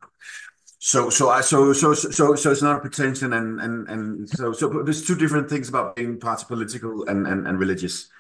So 0.81 1.09
so 1.09 1.31
I 1.31 1.41
so 1.41 1.73
so 1.73 1.95
so 1.95 2.35
so 2.35 2.51
it's 2.51 2.61
not 2.61 2.77
a 2.77 2.81
pretension, 2.81 3.33
and 3.33 3.61
and 3.61 3.89
and 3.89 4.29
so 4.29 4.53
so 4.53 4.69
there's 4.83 5.07
two 5.07 5.17
different 5.17 5.49
things 5.49 5.71
about 5.71 5.97
being 5.97 6.21
party 6.21 6.45
political 6.47 7.07
and 7.09 7.27
and, 7.27 7.47
and 7.47 7.59
religious, 7.59 8.11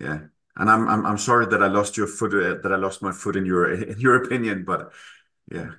yeah. 0.00 0.20
And 0.56 0.70
I'm 0.70 0.88
I'm 0.88 1.04
I'm 1.04 1.18
sorry 1.18 1.44
that 1.46 1.62
I 1.62 1.66
lost 1.66 1.98
your 1.98 2.06
foot 2.06 2.32
uh, 2.32 2.62
that 2.62 2.72
I 2.72 2.76
lost 2.76 3.02
my 3.02 3.12
foot 3.12 3.36
in 3.36 3.44
your 3.44 3.70
in 3.90 4.00
your 4.00 4.22
opinion, 4.22 4.64
but 4.64 4.92
yeah 5.50 5.72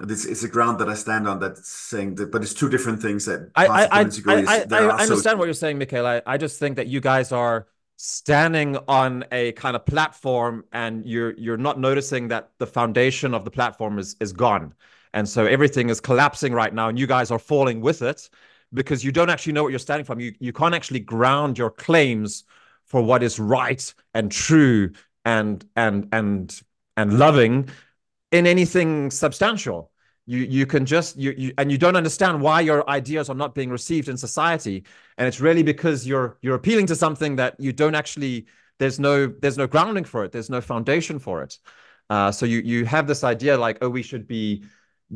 it's, 0.00 0.24
it's 0.24 0.44
a 0.44 0.48
ground 0.48 0.78
that 0.80 0.88
I 0.88 0.94
stand 0.94 1.28
on 1.28 1.40
that's 1.40 1.68
saying 1.68 2.16
that, 2.16 2.30
but 2.30 2.42
it's 2.42 2.54
two 2.54 2.68
different 2.68 3.02
things 3.02 3.24
that 3.26 3.50
I 3.54 3.66
I, 3.66 3.84
I, 3.84 4.04
I, 4.46 4.66
I 4.70 5.02
understand 5.02 5.38
what 5.38 5.46
you're 5.46 5.54
saying, 5.54 5.78
Michael. 5.78 6.06
I, 6.06 6.22
I 6.26 6.36
just 6.36 6.58
think 6.58 6.76
that 6.76 6.86
you 6.86 7.00
guys 7.00 7.32
are 7.32 7.66
standing 7.96 8.76
on 8.86 9.24
a 9.32 9.52
kind 9.52 9.74
of 9.74 9.84
platform 9.84 10.64
and 10.72 11.04
you're 11.04 11.32
you're 11.32 11.56
not 11.56 11.80
noticing 11.80 12.28
that 12.28 12.50
the 12.58 12.66
foundation 12.66 13.34
of 13.34 13.44
the 13.44 13.50
platform 13.50 13.98
is 13.98 14.16
is 14.20 14.32
gone. 14.32 14.74
And 15.14 15.28
so 15.28 15.46
everything 15.46 15.88
is 15.88 16.00
collapsing 16.00 16.52
right 16.52 16.72
now, 16.72 16.88
and 16.88 16.98
you 16.98 17.06
guys 17.06 17.30
are 17.30 17.38
falling 17.38 17.80
with 17.80 18.02
it 18.02 18.28
because 18.74 19.02
you 19.02 19.10
don't 19.10 19.30
actually 19.30 19.54
know 19.54 19.62
what 19.62 19.70
you're 19.70 19.78
standing 19.78 20.04
from. 20.04 20.20
You 20.20 20.34
you 20.38 20.52
can't 20.52 20.74
actually 20.74 21.00
ground 21.00 21.58
your 21.58 21.70
claims 21.70 22.44
for 22.84 23.02
what 23.02 23.22
is 23.22 23.38
right 23.38 23.94
and 24.14 24.30
true 24.30 24.92
and 25.24 25.64
and 25.76 26.08
and 26.12 26.60
and 26.96 27.18
loving 27.18 27.68
in 28.32 28.46
anything 28.46 29.10
substantial. 29.10 29.90
You 30.26 30.40
you 30.40 30.66
can 30.66 30.84
just 30.84 31.16
you, 31.16 31.34
you 31.36 31.52
and 31.56 31.72
you 31.72 31.78
don't 31.78 31.96
understand 31.96 32.40
why 32.40 32.60
your 32.60 32.88
ideas 32.88 33.30
are 33.30 33.34
not 33.34 33.54
being 33.54 33.70
received 33.70 34.08
in 34.08 34.16
society, 34.16 34.84
and 35.16 35.26
it's 35.26 35.40
really 35.40 35.62
because 35.62 36.06
you're 36.06 36.36
you're 36.42 36.54
appealing 36.54 36.86
to 36.86 36.96
something 36.96 37.36
that 37.36 37.58
you 37.58 37.72
don't 37.72 37.94
actually. 37.94 38.46
There's 38.78 39.00
no 39.00 39.26
there's 39.26 39.58
no 39.58 39.66
grounding 39.66 40.04
for 40.04 40.24
it. 40.24 40.32
There's 40.32 40.50
no 40.50 40.60
foundation 40.60 41.18
for 41.18 41.42
it. 41.42 41.58
Uh, 42.10 42.30
so 42.30 42.46
you 42.46 42.58
you 42.60 42.84
have 42.84 43.06
this 43.06 43.24
idea 43.24 43.56
like 43.56 43.78
oh 43.82 43.88
we 43.88 44.02
should 44.02 44.26
be 44.28 44.64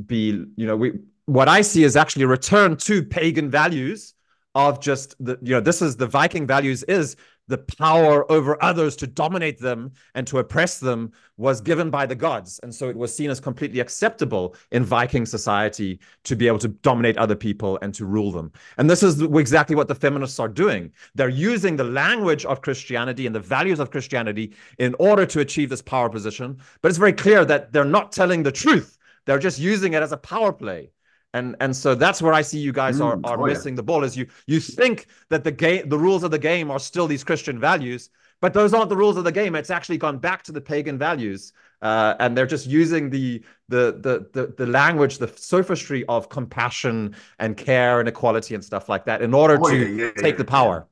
be 0.07 0.45
you 0.57 0.67
know 0.67 0.77
we 0.77 0.93
what 1.27 1.49
I 1.49 1.61
see 1.61 1.85
is 1.85 1.97
actually 1.97 2.25
a 2.25 2.29
return 2.29 2.77
to 2.79 3.03
pagan 3.03 3.51
values 3.51 4.15
of 4.55 4.81
just 4.81 5.15
the 5.25 5.39
you 5.43 5.55
know 5.55 5.61
this 5.61 5.81
is 5.81 5.97
the 5.97 6.07
Viking 6.07 6.47
values 6.47 6.83
is 6.85 7.17
the 7.49 7.59
power 7.59 8.31
over 8.31 8.63
others 8.63 8.97
to 8.97 9.07
dominate 9.07 9.59
them 9.59 9.93
and 10.15 10.27
to 10.27 10.39
oppress 10.39 10.79
them 10.79 11.13
was 11.37 11.61
given 11.61 11.91
by 11.91 12.07
the 12.07 12.15
gods. 12.15 12.61
And 12.63 12.75
so 12.75 12.89
it 12.89 12.97
was 12.97 13.15
seen 13.15 13.31
as 13.31 13.41
completely 13.41 13.81
acceptable 13.81 14.55
in 14.71 14.85
Viking 14.85 15.27
society 15.27 16.01
to 16.25 16.37
be 16.37 16.47
able 16.47 16.61
to 16.61 16.69
dominate 16.69 17.19
other 17.19 17.35
people 17.35 17.79
and 17.83 17.93
to 17.95 18.05
rule 18.05 18.31
them. 18.31 18.53
And 18.79 18.89
this 18.89 19.03
is 19.03 19.21
exactly 19.23 19.75
what 19.75 19.89
the 19.89 19.95
feminists 19.95 20.39
are 20.39 20.49
doing. 20.49 20.93
They're 21.15 21.29
using 21.29 21.77
the 21.77 21.85
language 21.85 22.45
of 22.45 22.63
Christianity 22.63 23.27
and 23.27 23.35
the 23.35 23.41
values 23.41 23.81
of 23.81 23.91
Christianity 23.91 24.55
in 24.79 24.95
order 24.99 25.27
to 25.27 25.41
achieve 25.41 25.69
this 25.69 25.83
power 25.83 26.09
position. 26.09 26.59
But 26.81 26.91
it's 26.91 26.99
very 26.99 27.13
clear 27.13 27.45
that 27.45 27.73
they're 27.73 27.85
not 27.85 28.13
telling 28.13 28.43
the 28.43 28.53
truth. 28.53 28.99
They're 29.25 29.39
just 29.39 29.59
using 29.59 29.95
it 29.95 30.03
as 30.03 30.13
a 30.13 30.17
power 30.17 30.53
play 30.53 30.91
and 31.35 31.57
and 31.61 31.75
so 31.75 31.95
that's 31.95 32.21
where 32.21 32.33
I 32.33 32.43
see 32.43 32.59
you 32.59 32.73
guys 32.73 33.01
are 33.01 33.17
mm, 33.17 33.27
are 33.27 33.41
oh, 33.41 33.47
missing 33.47 33.75
yeah. 33.75 33.77
the 33.77 33.83
ball. 33.83 34.05
Is 34.05 34.17
you 34.17 34.27
you 34.47 34.61
think 34.61 35.07
that 35.31 35.45
the 35.45 35.53
game, 35.53 35.89
the 35.89 35.99
rules 35.99 36.23
of 36.23 36.31
the 36.31 36.39
game 36.39 36.71
are 36.71 36.79
still 36.79 37.07
these 37.07 37.25
Christian 37.25 37.59
values, 37.59 38.11
but 38.41 38.53
those 38.53 38.75
aren't 38.75 38.91
the 38.91 38.97
rules 38.97 39.17
of 39.17 39.25
the 39.25 39.33
game. 39.33 39.55
It's 39.55 39.71
actually 39.71 39.99
gone 39.99 40.19
back 40.19 40.43
to 40.45 40.53
the 40.53 40.61
pagan 40.61 40.99
values, 40.99 41.53
uh, 41.81 42.15
and 42.21 42.37
they're 42.37 42.47
just 42.47 42.67
using 42.67 43.09
the, 43.09 43.43
the 43.69 43.99
the 44.01 44.27
the 44.33 44.55
the 44.59 44.67
language, 44.67 45.19
the 45.19 45.29
sophistry 45.29 46.05
of 46.07 46.29
compassion 46.29 47.15
and 47.39 47.57
care 47.57 48.01
and 48.01 48.09
equality 48.09 48.55
and 48.55 48.65
stuff 48.65 48.89
like 48.89 49.07
that, 49.07 49.23
in 49.23 49.33
order 49.33 49.59
oh, 49.61 49.71
to 49.71 49.77
yeah, 49.77 50.05
yeah, 50.05 50.23
take 50.23 50.37
the 50.37 50.45
power. 50.45 50.87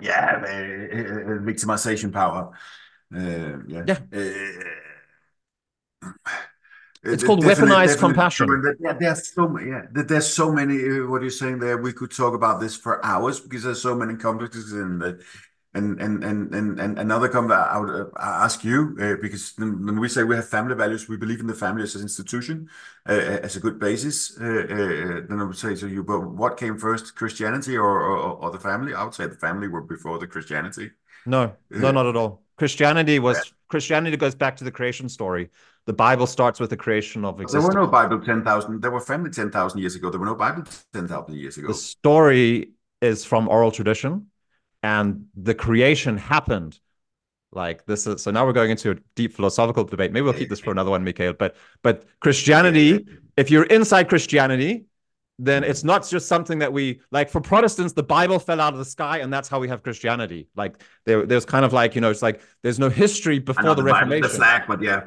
Yeah, 0.00 0.40
victimization 1.42 2.12
power. 2.12 2.52
Uh, 3.14 3.58
yeah. 3.66 3.84
yeah. 3.86 3.98
Uh, 6.02 6.10
it's 7.12 7.24
called 7.24 7.44
weaponized 7.44 7.98
compassion. 7.98 8.46
Yeah, 8.80 8.92
there's 8.92 9.32
so 9.32 9.48
many. 9.48 9.70
Yeah, 9.70 9.82
there's 9.92 10.32
so 10.32 10.52
many. 10.52 10.76
Uh, 10.76 11.06
what 11.10 11.22
you're 11.22 11.30
saying 11.30 11.58
there, 11.58 11.78
we 11.78 11.92
could 11.92 12.10
talk 12.10 12.34
about 12.34 12.60
this 12.60 12.76
for 12.76 13.04
hours 13.04 13.40
because 13.40 13.64
there's 13.64 13.82
so 13.82 13.94
many 13.94 14.16
complexes 14.16 14.72
in 14.72 14.98
that. 14.98 15.20
And 15.74 16.00
and 16.00 16.24
and 16.24 16.54
and 16.54 16.80
and 16.80 16.98
another 16.98 17.28
comment 17.28 17.52
I 17.52 17.78
would 17.78 17.90
uh, 17.90 18.06
ask 18.16 18.64
you 18.64 18.96
uh, 18.98 19.16
because 19.20 19.52
when 19.58 20.00
we 20.00 20.08
say 20.08 20.22
we 20.22 20.34
have 20.34 20.48
family 20.48 20.74
values, 20.74 21.06
we 21.06 21.18
believe 21.18 21.40
in 21.40 21.46
the 21.46 21.52
family 21.54 21.82
as 21.82 21.94
an 21.94 22.00
institution 22.00 22.70
uh, 23.06 23.12
as 23.12 23.56
a 23.56 23.60
good 23.60 23.78
basis. 23.78 24.38
Uh, 24.40 24.44
uh, 24.44 25.20
then 25.28 25.38
I 25.38 25.44
would 25.44 25.58
say 25.58 25.76
to 25.76 25.86
you, 25.86 26.02
but 26.02 26.20
what 26.20 26.56
came 26.56 26.78
first, 26.78 27.14
Christianity 27.14 27.76
or, 27.76 27.84
or, 27.84 28.42
or 28.42 28.50
the 28.50 28.58
family? 28.58 28.94
I 28.94 29.04
would 29.04 29.12
say 29.12 29.26
the 29.26 29.34
family 29.34 29.68
were 29.68 29.82
before 29.82 30.18
the 30.18 30.26
Christianity. 30.26 30.92
No, 31.26 31.52
no, 31.68 31.90
not 31.90 32.06
at 32.06 32.16
all. 32.16 32.42
Christianity 32.56 33.18
was 33.18 33.36
yeah. 33.36 33.52
Christianity 33.68 34.16
goes 34.16 34.34
back 34.34 34.56
to 34.56 34.64
the 34.64 34.70
creation 34.70 35.10
story. 35.10 35.50
The 35.86 35.92
Bible 35.92 36.26
starts 36.26 36.58
with 36.58 36.70
the 36.70 36.76
creation 36.76 37.24
of 37.24 37.40
existence. 37.40 37.72
There 37.72 37.80
were 37.80 37.86
no 37.86 37.90
Bible 37.90 38.20
10,000. 38.20 38.82
There 38.82 38.90
were 38.90 39.00
family 39.00 39.30
10,000 39.30 39.80
years 39.80 39.94
ago. 39.94 40.10
There 40.10 40.18
were 40.18 40.26
no 40.26 40.34
Bible 40.34 40.64
10,000 40.92 41.34
years 41.34 41.56
ago. 41.56 41.68
The 41.68 41.74
story 41.74 42.72
is 43.00 43.24
from 43.24 43.48
oral 43.48 43.70
tradition 43.70 44.26
and 44.82 45.26
the 45.36 45.54
creation 45.54 46.16
happened 46.16 46.78
like 47.52 47.86
this 47.86 48.06
is 48.06 48.22
so 48.22 48.30
now 48.30 48.44
we're 48.44 48.52
going 48.52 48.70
into 48.70 48.90
a 48.90 48.96
deep 49.14 49.32
philosophical 49.32 49.84
debate. 49.84 50.12
Maybe 50.12 50.24
we'll 50.24 50.34
keep 50.34 50.50
this 50.50 50.60
for 50.60 50.72
another 50.72 50.90
one, 50.90 51.04
Michael. 51.04 51.32
But 51.32 51.56
but 51.82 52.04
Christianity, 52.20 53.06
if 53.36 53.50
you're 53.50 53.64
inside 53.64 54.08
Christianity, 54.08 54.86
then 55.38 55.64
it's 55.64 55.84
not 55.84 56.06
just 56.06 56.28
something 56.28 56.58
that 56.58 56.72
we 56.72 57.00
like 57.10 57.30
for 57.30 57.40
Protestants, 57.40 57.92
the 57.92 58.02
Bible 58.02 58.38
fell 58.38 58.60
out 58.60 58.72
of 58.72 58.78
the 58.78 58.84
sky 58.84 59.18
and 59.18 59.32
that's 59.32 59.48
how 59.48 59.58
we 59.58 59.68
have 59.68 59.82
Christianity. 59.82 60.48
Like 60.56 60.82
there, 61.04 61.24
there's 61.24 61.44
kind 61.44 61.64
of 61.64 61.72
like, 61.72 61.94
you 61.94 62.00
know, 62.00 62.10
it's 62.10 62.22
like 62.22 62.40
there's 62.62 62.78
no 62.78 62.88
history 62.88 63.38
before 63.38 63.74
the, 63.74 63.76
the 63.76 63.82
Reformation. 63.84 64.22
the 64.22 64.28
flag, 64.28 64.62
but 64.66 64.82
yeah. 64.82 65.04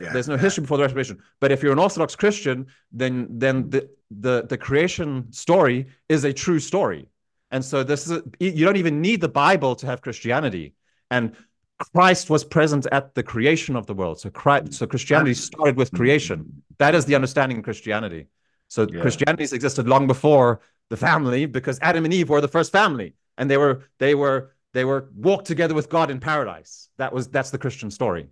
Yeah, 0.00 0.12
there's 0.12 0.28
no 0.28 0.34
yeah. 0.34 0.40
history 0.40 0.62
before 0.62 0.78
the 0.78 0.84
Reformation. 0.84 1.22
But 1.40 1.52
if 1.52 1.62
you're 1.62 1.72
an 1.72 1.78
Orthodox 1.78 2.16
Christian, 2.16 2.66
then 2.90 3.26
then 3.30 3.70
the 3.70 3.88
the 4.10 4.46
the 4.48 4.56
creation 4.56 5.32
story 5.32 5.86
is 6.08 6.24
a 6.24 6.32
true 6.32 6.58
story. 6.58 7.08
And 7.50 7.64
so 7.64 7.82
this 7.82 8.06
is 8.06 8.12
a, 8.12 8.22
you 8.38 8.64
don't 8.64 8.76
even 8.76 9.00
need 9.00 9.20
the 9.20 9.28
Bible 9.28 9.74
to 9.76 9.86
have 9.86 10.00
Christianity. 10.00 10.74
And 11.10 11.34
Christ 11.94 12.30
was 12.30 12.44
present 12.44 12.86
at 12.92 13.14
the 13.14 13.22
creation 13.22 13.74
of 13.76 13.86
the 13.86 13.94
world. 13.94 14.20
So 14.20 14.30
Christ, 14.30 14.74
so 14.74 14.86
Christianity 14.86 15.34
started 15.34 15.76
with 15.76 15.90
creation. 15.92 16.62
That 16.78 16.94
is 16.94 17.06
the 17.06 17.14
understanding 17.14 17.58
of 17.58 17.64
Christianity. 17.64 18.28
So 18.68 18.86
yeah. 18.90 19.00
Christianity 19.00 19.42
has 19.42 19.52
existed 19.52 19.88
long 19.88 20.06
before 20.06 20.60
the 20.90 20.96
family 20.96 21.46
because 21.46 21.78
Adam 21.82 22.04
and 22.04 22.14
Eve 22.14 22.28
were 22.28 22.40
the 22.40 22.48
first 22.48 22.70
family, 22.70 23.14
and 23.36 23.50
they 23.50 23.56
were 23.56 23.84
they 23.98 24.14
were 24.14 24.52
they 24.72 24.84
were 24.84 25.08
walked 25.14 25.46
together 25.46 25.74
with 25.74 25.88
God 25.88 26.10
in 26.10 26.20
paradise. 26.20 26.88
That 26.98 27.12
was 27.12 27.28
that's 27.28 27.50
the 27.50 27.58
Christian 27.58 27.90
story. 27.90 28.28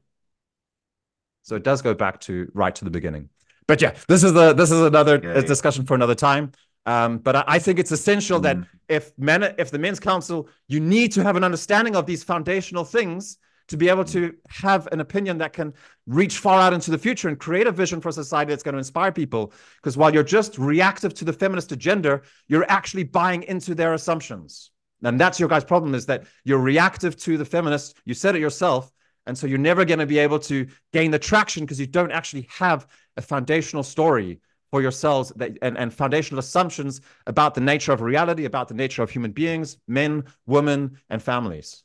So 1.43 1.57
it 1.57 1.63
does 1.63 1.83
go 1.83 1.95
back 1.95 2.21
to 2.23 2.51
right 2.55 2.75
to 2.75 2.85
the 2.85 2.91
beginning. 2.91 3.29
But 3.67 3.83
yeah, 3.83 3.95
this 4.09 4.25
is 4.25 4.33
the 4.33 4.53
this 4.53 4.71
is 4.71 4.81
another 4.81 5.19
discussion 5.19 5.85
for 5.87 5.95
another 5.95 6.15
time. 6.15 6.53
Um, 6.87 7.19
but 7.19 7.37
I, 7.37 7.45
I, 7.47 7.59
think 7.59 7.79
it's 7.79 7.93
essential 7.93 8.41
mm. 8.41 8.45
that 8.45 8.57
if 8.89 9.13
men, 9.19 9.55
if 9.59 9.71
the 9.71 9.79
men's 9.79 10.01
council, 10.01 10.49
you 10.69 10.81
need 10.81 11.13
to 11.13 11.23
have 11.23 11.37
an 11.37 11.45
understanding 11.45 11.95
of 11.95 12.07
these 12.07 12.25
foundational 12.25 12.83
things 12.83 13.37
to 13.69 13.77
be 13.77 13.91
able 13.91 14.05
to 14.05 14.35
have 14.49 14.89
an 14.93 15.01
opinion 15.01 15.37
that 15.39 15.53
can 15.53 15.75
reach 16.07 16.39
far 16.39 16.59
out 16.59 16.73
into 16.73 16.91
the 16.91 16.97
future 16.97 17.29
and 17.29 17.39
create 17.39 17.67
a 17.67 17.73
vision 17.73 18.01
for 18.01 18.11
society 18.11 18.51
that's 18.51 18.63
going 18.63 18.73
to 18.73 18.79
inspire 18.79 19.13
people. 19.13 19.53
Because 19.77 19.99
while 19.99 20.13
you're 20.13 20.23
just 20.23 20.59
reactive 20.59 21.13
to 21.15 21.25
the 21.27 21.33
feminist 21.33 21.73
agenda, 21.73 22.23
you're 22.47 22.65
actually 22.71 23.05
buying 23.05 23.43
into 23.43 23.75
their 23.75 23.93
assumptions. 23.93 24.71
And 25.03 25.21
that's 25.21 25.39
your 25.39 25.49
guys' 25.49 25.65
problem 25.65 25.95
is 25.95 26.07
that 26.07 26.25
you're 26.45 26.59
reactive 26.59 27.17
to 27.19 27.37
the 27.37 27.45
feminist. 27.45 27.97
You 28.07 28.15
said 28.15 28.35
it 28.35 28.41
yourself. 28.41 28.91
And 29.29 29.39
so 29.39 29.47
you're 29.47 29.59
never 29.59 29.85
going 29.85 30.01
to 30.01 30.07
be 30.07 30.19
able 30.19 30.41
to 30.41 30.67
gain 30.93 31.11
the 31.11 31.19
traction 31.19 31.65
because 31.65 31.79
you 31.79 31.87
don't 31.87 32.11
actually 32.11 32.49
have 32.51 32.89
a 33.17 33.23
foundational 33.23 33.83
story 33.83 34.41
for 34.71 34.83
yourselves 34.83 35.33
that, 35.37 35.57
and, 35.63 35.79
and 35.79 35.93
foundational 35.93 36.41
assumptions 36.41 37.01
about 37.27 37.55
the 37.55 37.61
nature 37.61 37.93
of 37.93 38.01
reality, 38.01 38.45
about 38.45 38.69
the 38.69 38.75
nature 38.75 39.03
of 39.03 39.11
human 39.11 39.31
beings, 39.31 39.77
men, 39.87 40.25
women, 40.47 40.99
and 41.11 41.23
families. 41.23 41.85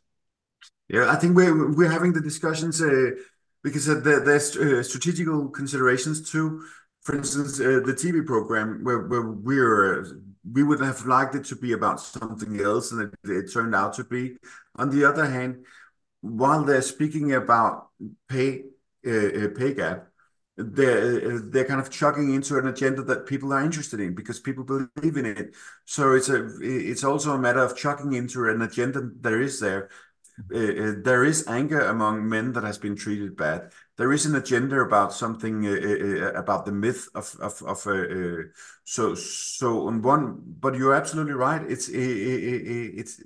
Yeah, 0.89 1.12
I 1.12 1.16
think 1.16 1.36
we're 1.36 1.74
we're 1.76 1.91
having 1.91 2.14
the 2.14 2.22
discussions 2.22 2.82
uh, 2.82 3.12
because 3.64 3.86
there, 3.86 4.20
there's 4.20 4.56
uh, 4.58 4.84
strategical 4.84 5.50
considerations 5.50 6.30
too. 6.30 6.64
For 7.02 7.16
instance, 7.16 7.60
uh, 7.60 7.82
the 7.86 7.94
TV 7.94 8.26
program 8.26 8.84
where, 8.84 9.00
where 9.08 9.22
we're 9.22 10.06
we 10.52 10.64
would 10.64 10.82
have 10.82 11.06
liked 11.06 11.36
it 11.36 11.46
to 11.46 11.56
be 11.56 11.72
about 11.72 12.02
something 12.02 12.60
else, 12.60 12.91
and 12.91 13.02
it, 13.02 13.30
it 13.30 13.54
turned 13.54 13.74
out 13.74 13.94
to 13.94 14.04
be. 14.04 14.36
On 14.76 14.89
the 14.89 15.06
other 15.06 15.26
hand, 15.26 15.66
while 16.24 16.63
they're 16.63 16.82
speaking 16.82 17.34
about 17.34 17.89
pay 18.30 18.63
uh, 19.05 19.11
uh, 19.11 19.47
pay 19.49 19.74
gap, 19.74 20.07
they're 20.55 21.39
they're 21.39 21.65
kind 21.65 21.82
of 21.82 21.91
chugging 21.91 22.34
into 22.34 22.57
an 22.57 22.67
agenda 22.67 23.03
that 23.03 23.26
people 23.26 23.51
are 23.51 23.63
interested 23.63 23.99
in 23.99 24.15
because 24.15 24.39
people 24.39 24.63
believe 24.63 25.17
in 25.17 25.26
it. 25.26 25.53
So 25.84 26.13
it's 26.13 26.30
a 26.30 26.49
it's 26.61 27.03
also 27.03 27.34
a 27.34 27.38
matter 27.38 27.59
of 27.59 27.76
chugging 27.76 28.13
into 28.13 28.47
an 28.47 28.61
agenda 28.61 29.01
that 29.19 29.34
is 29.34 29.59
there. 29.59 29.89
Uh, 30.51 30.57
uh, 30.57 30.93
there 31.03 31.26
is 31.26 31.47
anger 31.47 31.82
among 31.82 32.28
men 32.28 32.53
that 32.53 32.63
has 32.63 32.78
been 32.78 32.95
treated 32.95 33.36
bad. 33.36 33.71
There 33.97 34.13
is 34.13 34.26
an 34.26 34.36
agenda 34.36 34.80
about 34.80 35.13
something 35.13 35.67
uh, 35.67 35.71
uh, 35.71 36.26
uh 36.26 36.32
about 36.39 36.65
the 36.65 36.71
myth 36.71 37.09
of 37.13 37.36
of 37.41 37.61
of 37.63 37.86
uh, 37.86 38.47
so 38.86 39.13
so 39.13 39.88
on 39.88 40.01
one. 40.01 40.38
But 40.39 40.76
you're 40.76 40.95
absolutely 40.95 41.34
right. 41.34 41.61
It's 41.69 41.89
it's 41.91 43.21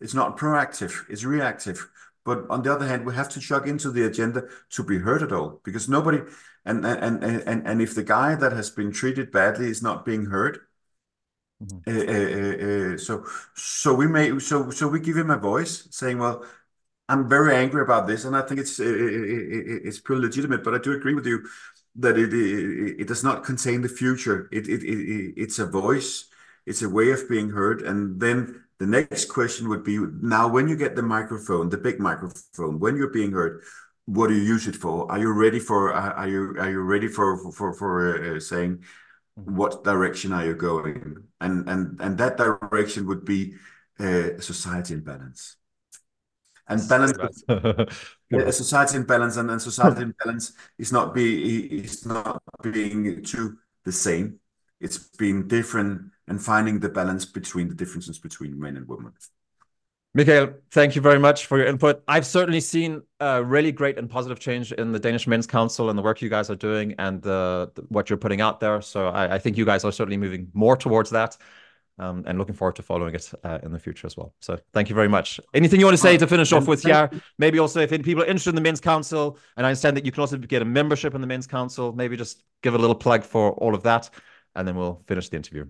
it's 0.00 0.14
not 0.14 0.36
proactive. 0.36 1.04
It's 1.08 1.24
reactive. 1.24 1.88
But 2.24 2.48
on 2.50 2.62
the 2.62 2.72
other 2.72 2.86
hand, 2.86 3.06
we 3.06 3.14
have 3.14 3.30
to 3.30 3.40
chug 3.40 3.66
into 3.66 3.90
the 3.90 4.04
agenda 4.04 4.44
to 4.70 4.84
be 4.84 4.98
heard 4.98 5.22
at 5.22 5.32
all 5.32 5.60
because 5.64 5.88
nobody 5.88 6.20
and 6.64 6.84
and 6.84 7.24
and 7.24 7.66
and 7.66 7.82
if 7.82 7.94
the 7.94 8.02
guy 8.02 8.34
that 8.34 8.52
has 8.52 8.70
been 8.70 8.92
treated 8.92 9.32
badly 9.32 9.68
is 9.68 9.82
not 9.82 10.04
being 10.04 10.26
heard 10.26 10.60
mm-hmm. 11.62 11.78
uh, 11.88 12.92
uh, 12.92 12.94
uh, 12.94 12.98
so 12.98 13.24
so 13.54 13.94
we 13.94 14.06
may 14.06 14.38
so 14.38 14.70
so 14.70 14.88
we 14.88 15.00
give 15.00 15.16
him 15.16 15.30
a 15.30 15.38
voice 15.38 15.88
saying 15.90 16.18
well 16.18 16.44
i'm 17.08 17.28
very 17.28 17.54
angry 17.54 17.82
about 17.82 18.06
this 18.06 18.24
and 18.24 18.36
i 18.36 18.42
think 18.42 18.60
it's 18.60 18.78
it's 18.78 20.00
pretty 20.00 20.20
legitimate 20.20 20.62
but 20.62 20.74
i 20.74 20.78
do 20.78 20.92
agree 20.92 21.14
with 21.14 21.26
you 21.26 21.48
that 21.96 22.18
it 22.18 22.32
it, 22.34 23.00
it 23.00 23.08
does 23.08 23.24
not 23.24 23.44
contain 23.44 23.80
the 23.80 23.88
future 23.88 24.48
it, 24.52 24.68
it 24.68 24.82
it 24.82 25.34
it's 25.36 25.58
a 25.58 25.66
voice 25.66 26.26
it's 26.66 26.82
a 26.82 26.88
way 26.88 27.10
of 27.10 27.28
being 27.28 27.50
heard 27.50 27.80
and 27.82 28.20
then 28.20 28.62
the 28.80 28.86
next 28.86 29.26
question 29.26 29.68
would 29.68 29.84
be 29.84 29.98
now 30.20 30.48
when 30.48 30.66
you 30.66 30.76
get 30.76 30.96
the 30.96 31.02
microphone 31.02 31.68
the 31.68 31.78
big 31.78 32.00
microphone 32.00 32.80
when 32.80 32.96
you're 32.96 33.12
being 33.12 33.30
heard 33.30 33.62
what 34.12 34.28
do 34.28 34.34
you 34.34 34.42
use 34.42 34.66
it 34.66 34.74
for? 34.74 35.10
Are 35.10 35.18
you 35.18 35.32
ready 35.32 35.60
for 35.60 35.92
are 35.92 36.28
you 36.28 36.56
are 36.58 36.70
you 36.70 36.80
ready 36.80 37.06
for 37.06 37.36
for 37.52 37.72
for 37.72 38.36
uh, 38.36 38.40
saying 38.40 38.78
mm-hmm. 38.78 39.56
what 39.56 39.84
direction 39.84 40.32
are 40.32 40.44
you 40.44 40.54
going? 40.54 41.24
And 41.40 41.68
and 41.68 42.00
and 42.00 42.18
that 42.18 42.36
direction 42.36 43.06
would 43.06 43.24
be 43.24 43.54
uh, 43.98 44.40
society 44.40 44.94
in 44.94 45.02
balance. 45.02 45.56
And 46.68 46.88
balance, 46.88 47.42
a 47.48 48.52
society 48.52 48.96
in 48.96 49.04
balance, 49.04 49.36
and, 49.36 49.50
and 49.50 49.60
society 49.60 50.02
in 50.02 50.14
balance 50.24 50.52
is 50.78 50.92
not 50.92 51.14
be 51.14 51.82
is 51.82 52.06
not 52.06 52.42
being 52.62 53.22
two 53.24 53.58
the 53.84 53.92
same. 53.92 54.38
It's 54.80 54.98
being 54.98 55.46
different 55.46 56.12
and 56.30 56.40
finding 56.40 56.78
the 56.78 56.88
balance 56.88 57.26
between 57.26 57.68
the 57.68 57.74
differences 57.74 58.18
between 58.18 58.58
men 58.58 58.76
and 58.76 58.88
women. 58.88 59.12
Michael, 60.14 60.54
thank 60.70 60.94
you 60.94 61.02
very 61.02 61.18
much 61.18 61.46
for 61.46 61.58
your 61.58 61.66
input. 61.66 62.02
I've 62.08 62.26
certainly 62.26 62.60
seen 62.60 63.02
a 63.18 63.44
really 63.44 63.72
great 63.72 63.98
and 63.98 64.08
positive 64.08 64.38
change 64.38 64.72
in 64.72 64.92
the 64.92 64.98
Danish 64.98 65.26
Men's 65.26 65.46
Council 65.46 65.90
and 65.90 65.98
the 65.98 66.02
work 66.02 66.22
you 66.22 66.28
guys 66.28 66.48
are 66.48 66.56
doing 66.56 66.94
and 66.98 67.20
the, 67.20 67.70
the 67.74 67.82
what 67.88 68.08
you're 68.08 68.16
putting 68.16 68.40
out 68.40 68.60
there. 68.60 68.80
So 68.80 69.08
I, 69.08 69.34
I, 69.34 69.38
think 69.38 69.56
you 69.56 69.64
guys 69.64 69.84
are 69.84 69.92
certainly 69.92 70.16
moving 70.16 70.48
more 70.52 70.76
towards 70.76 71.10
that 71.10 71.36
um, 71.98 72.24
and 72.26 72.38
looking 72.38 72.54
forward 72.54 72.76
to 72.76 72.82
following 72.82 73.14
it 73.14 73.30
uh, 73.44 73.58
in 73.62 73.72
the 73.72 73.78
future 73.78 74.06
as 74.06 74.16
well. 74.16 74.32
So 74.40 74.58
thank 74.72 74.88
you 74.88 74.94
very 74.94 75.08
much. 75.08 75.40
Anything 75.54 75.78
you 75.80 75.86
want 75.86 75.96
to 75.96 76.02
say 76.02 76.16
to 76.16 76.26
finish 76.26 76.52
off 76.52 76.66
with 76.66 76.82
here? 76.82 77.10
Maybe 77.38 77.58
also 77.58 77.80
if 77.80 77.92
any 77.92 78.02
people 78.02 78.22
are 78.22 78.26
interested 78.26 78.50
in 78.50 78.56
the 78.56 78.62
Men's 78.62 78.80
Council, 78.80 79.38
and 79.56 79.66
I 79.66 79.70
understand 79.70 79.96
that 79.96 80.04
you 80.04 80.12
can 80.12 80.20
also 80.20 80.38
get 80.38 80.62
a 80.62 80.64
membership 80.64 81.14
in 81.14 81.20
the 81.20 81.26
Men's 81.26 81.46
Council, 81.46 81.92
maybe 81.92 82.16
just 82.16 82.44
give 82.62 82.74
a 82.74 82.78
little 82.78 82.96
plug 82.96 83.24
for 83.24 83.52
all 83.52 83.74
of 83.74 83.82
that, 83.82 84.10
and 84.54 84.66
then 84.66 84.76
we'll 84.76 85.02
finish 85.06 85.28
the 85.28 85.36
interview. 85.36 85.66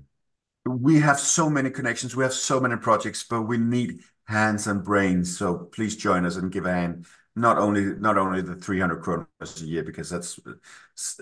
We 0.66 1.00
have 1.00 1.18
so 1.18 1.48
many 1.48 1.70
connections. 1.70 2.14
We 2.14 2.24
have 2.24 2.34
so 2.34 2.60
many 2.60 2.76
projects, 2.76 3.24
but 3.24 3.42
we 3.42 3.58
need 3.58 4.00
hands 4.26 4.66
and 4.66 4.84
brains. 4.84 5.36
So 5.36 5.56
please 5.56 5.96
join 5.96 6.24
us 6.24 6.36
and 6.36 6.52
give 6.52 6.66
a 6.66 6.72
hand. 6.72 7.06
Not 7.36 7.58
only 7.58 7.94
not 7.94 8.18
only 8.18 8.42
the 8.42 8.56
300 8.56 9.02
kroner 9.02 9.28
a 9.40 9.60
year 9.60 9.82
because 9.84 10.10
that's 10.10 10.38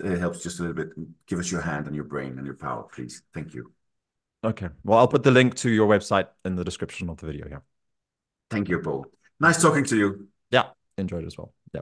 it 0.03 0.19
helps 0.19 0.43
just 0.43 0.59
a 0.59 0.63
little 0.63 0.75
bit. 0.75 0.89
Give 1.27 1.39
us 1.39 1.51
your 1.51 1.61
hand 1.61 1.87
and 1.87 1.95
your 1.95 2.05
brain 2.05 2.37
and 2.37 2.45
your 2.45 2.55
power, 2.55 2.83
please. 2.83 3.21
Thank 3.33 3.53
you. 3.53 3.71
Okay. 4.43 4.69
Well, 4.83 4.99
I'll 4.99 5.07
put 5.07 5.23
the 5.23 5.31
link 5.31 5.55
to 5.55 5.69
your 5.69 5.87
website 5.87 6.27
in 6.45 6.55
the 6.55 6.63
description 6.63 7.09
of 7.09 7.17
the 7.17 7.27
video. 7.27 7.47
Yeah. 7.49 7.59
Thank 8.49 8.69
you, 8.69 8.79
Paul. 8.79 9.05
Nice 9.39 9.61
talking 9.61 9.85
to 9.85 9.97
you. 9.97 10.27
Yeah. 10.49 10.69
Enjoyed 10.97 11.25
as 11.25 11.37
well. 11.37 11.53
Yeah. 11.73 11.81